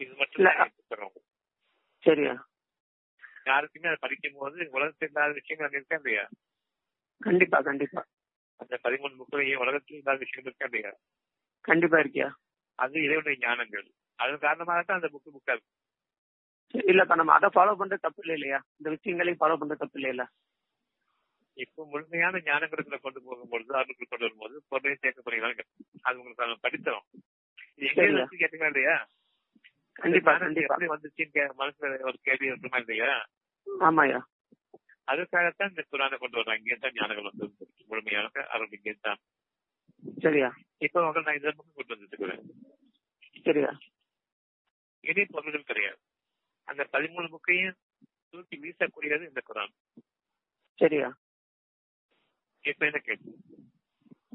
[0.00, 1.14] இது மட்டும்.
[2.04, 2.34] சரியா?
[3.46, 6.24] யாருக்குமே அதை படிக்கும் போது உலகத்தில் இல்லாத விஷயங்கள் அங்க இருக்கா இல்லையா?
[7.20, 8.00] கண்டிப்பா கண்டிப்பா.
[8.60, 10.92] அந்த பதிமூணு புக்கிலேயே உலகத்தில் இல்லாத விஷயங்கள் இருக்கா இல்லையா?
[11.64, 12.28] கண்டிப்பா இருக்கியா?
[12.78, 13.86] அது இறைவனுடைய ஞானங்கள்.
[14.18, 15.72] அதன் காரணமாக தான் அந்த புக்கு புக்கா இருக்கு
[16.74, 18.58] இல்லப்பா நம்ம அதை ஃபாலோ பண்றது தப்பு இல்லை இல்லையா?
[18.78, 20.26] இந்த விஷயங்களையும் ஃபாலோ பண்றது தப்பு இல்லையா
[21.56, 25.68] இப்போ முழுமையான ஞானங்களுக்குள்ள கொண்டு போகும்பொழுது அருளுக்கு கொண்டு வரும்போது பொருளையும் சேர்க்க கேட்போம்.
[26.04, 27.04] அது உங்களுக்கு படித்தோம்.
[27.78, 28.96] கேட்டீங்களா இல்லையா?
[29.96, 30.32] கண்டிப்பா
[30.64, 33.12] எப்படி வந்துச்சுன்னு மனசுல ஒரு கேள்வி இருக்குமா இல்லையா?
[33.86, 34.18] ஆமாயா
[35.06, 36.56] அதுக்காகத்தான் இந்த குரானை கொண்டு வர்றாங்க.
[36.56, 37.54] இங்கே தான் ஞானங்கள் வந்து
[37.86, 39.16] முழுமையாக அருள் இங்கே தான்.
[40.20, 40.54] சரியா?
[40.78, 42.42] இப்போ உங்களை நான் இதை மட்டும் கொண்டு வந்துட்டுக்கிறேன்
[43.42, 43.78] சரியா?
[45.00, 45.98] இனி பொருள்கள் கிடையாது.
[46.64, 47.76] அந்த பதிமூணு புக்கையும்
[48.30, 50.00] தூக்கி வீசக்கூடியது இந்த குரான்.
[50.74, 51.16] சரியா?
[52.60, 53.34] இப்ப என்ன கேள்வி?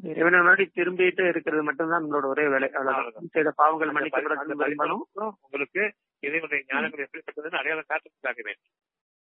[0.03, 2.72] இறைவனை முன்னாடி திரும்பிட்டு இருக்கிறது மட்டும்தான் நம்மளோட ஒரே வேலை.
[2.72, 3.28] அவ்வளவுதான்.
[3.28, 8.53] செய்த பாவங்கள் அந்த பதி- அந்த மன்னிக்கப்பட பதிமூணு புக்கும் உங்களுக்கு இதனுடைய ஞானங்கள் எப்படிப்பட்டதுன்னு அடையாளம் காட்டுறதுக்காகவே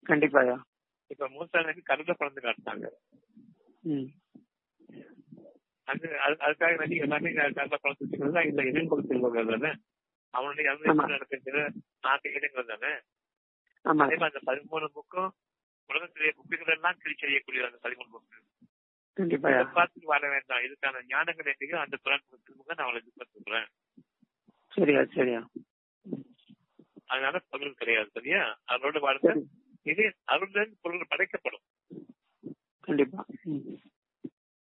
[0.06, 0.62] கண்டிப்பாயா?
[1.08, 2.88] இப்ப மூசானுக்கு கருத பிறந்து காட்டினாங்க.
[5.84, 7.78] அது அது- அதுக்காக வேண்டி எல்லாமே கருத
[8.32, 9.16] தான் இந்த இடம் கொடுத்து
[9.60, 9.76] தானே?
[10.30, 10.72] அவனுடைய
[11.08, 11.70] நடக்கின்ற
[12.02, 12.94] நாட்டு இடங்கள் தானே?
[13.82, 15.30] அதே மாதிரி அந்த பதிமூணு புக்கும்
[15.88, 18.66] உலகத்திலே புக்குகள் எல்லாம் கிழிச்செறியக்கூடிய அந்த பதிமூணு புக்கு.
[19.74, 20.60] பார்த்துட்டு வர வேண்டாம்.
[20.60, 23.68] இதுக்கான ஞானங்கள் எங்கேயோ அந்த குரான் திரும்ப நான் அவளை இது சொல்றேன்.
[24.68, 25.50] சரியா சரியா.
[27.06, 28.60] அதனால பொருள் கிடையாது சரியா?
[28.68, 29.48] அதனோட வாழ்க்கை
[29.84, 31.62] இது அருள் பொருள் படைக்கப்படும்.
[32.80, 33.26] கண்டிப்பா.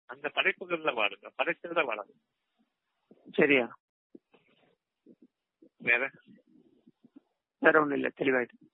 [0.05, 1.29] அந்த படைப்புகள்ல வாழுங்க.
[1.43, 2.13] படைச்சதுல வாழாது
[3.31, 3.77] சரியா?
[5.77, 6.11] வேற?
[7.59, 8.11] வேற ஒண்ணும் இல்ல.
[8.15, 8.69] தெளிவாயிட்டு.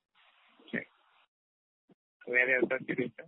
[2.24, 3.24] வேற தெரியுமா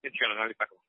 [0.00, 0.79] நிச்சயம் நாளைக்கு பார்க்கலாம்.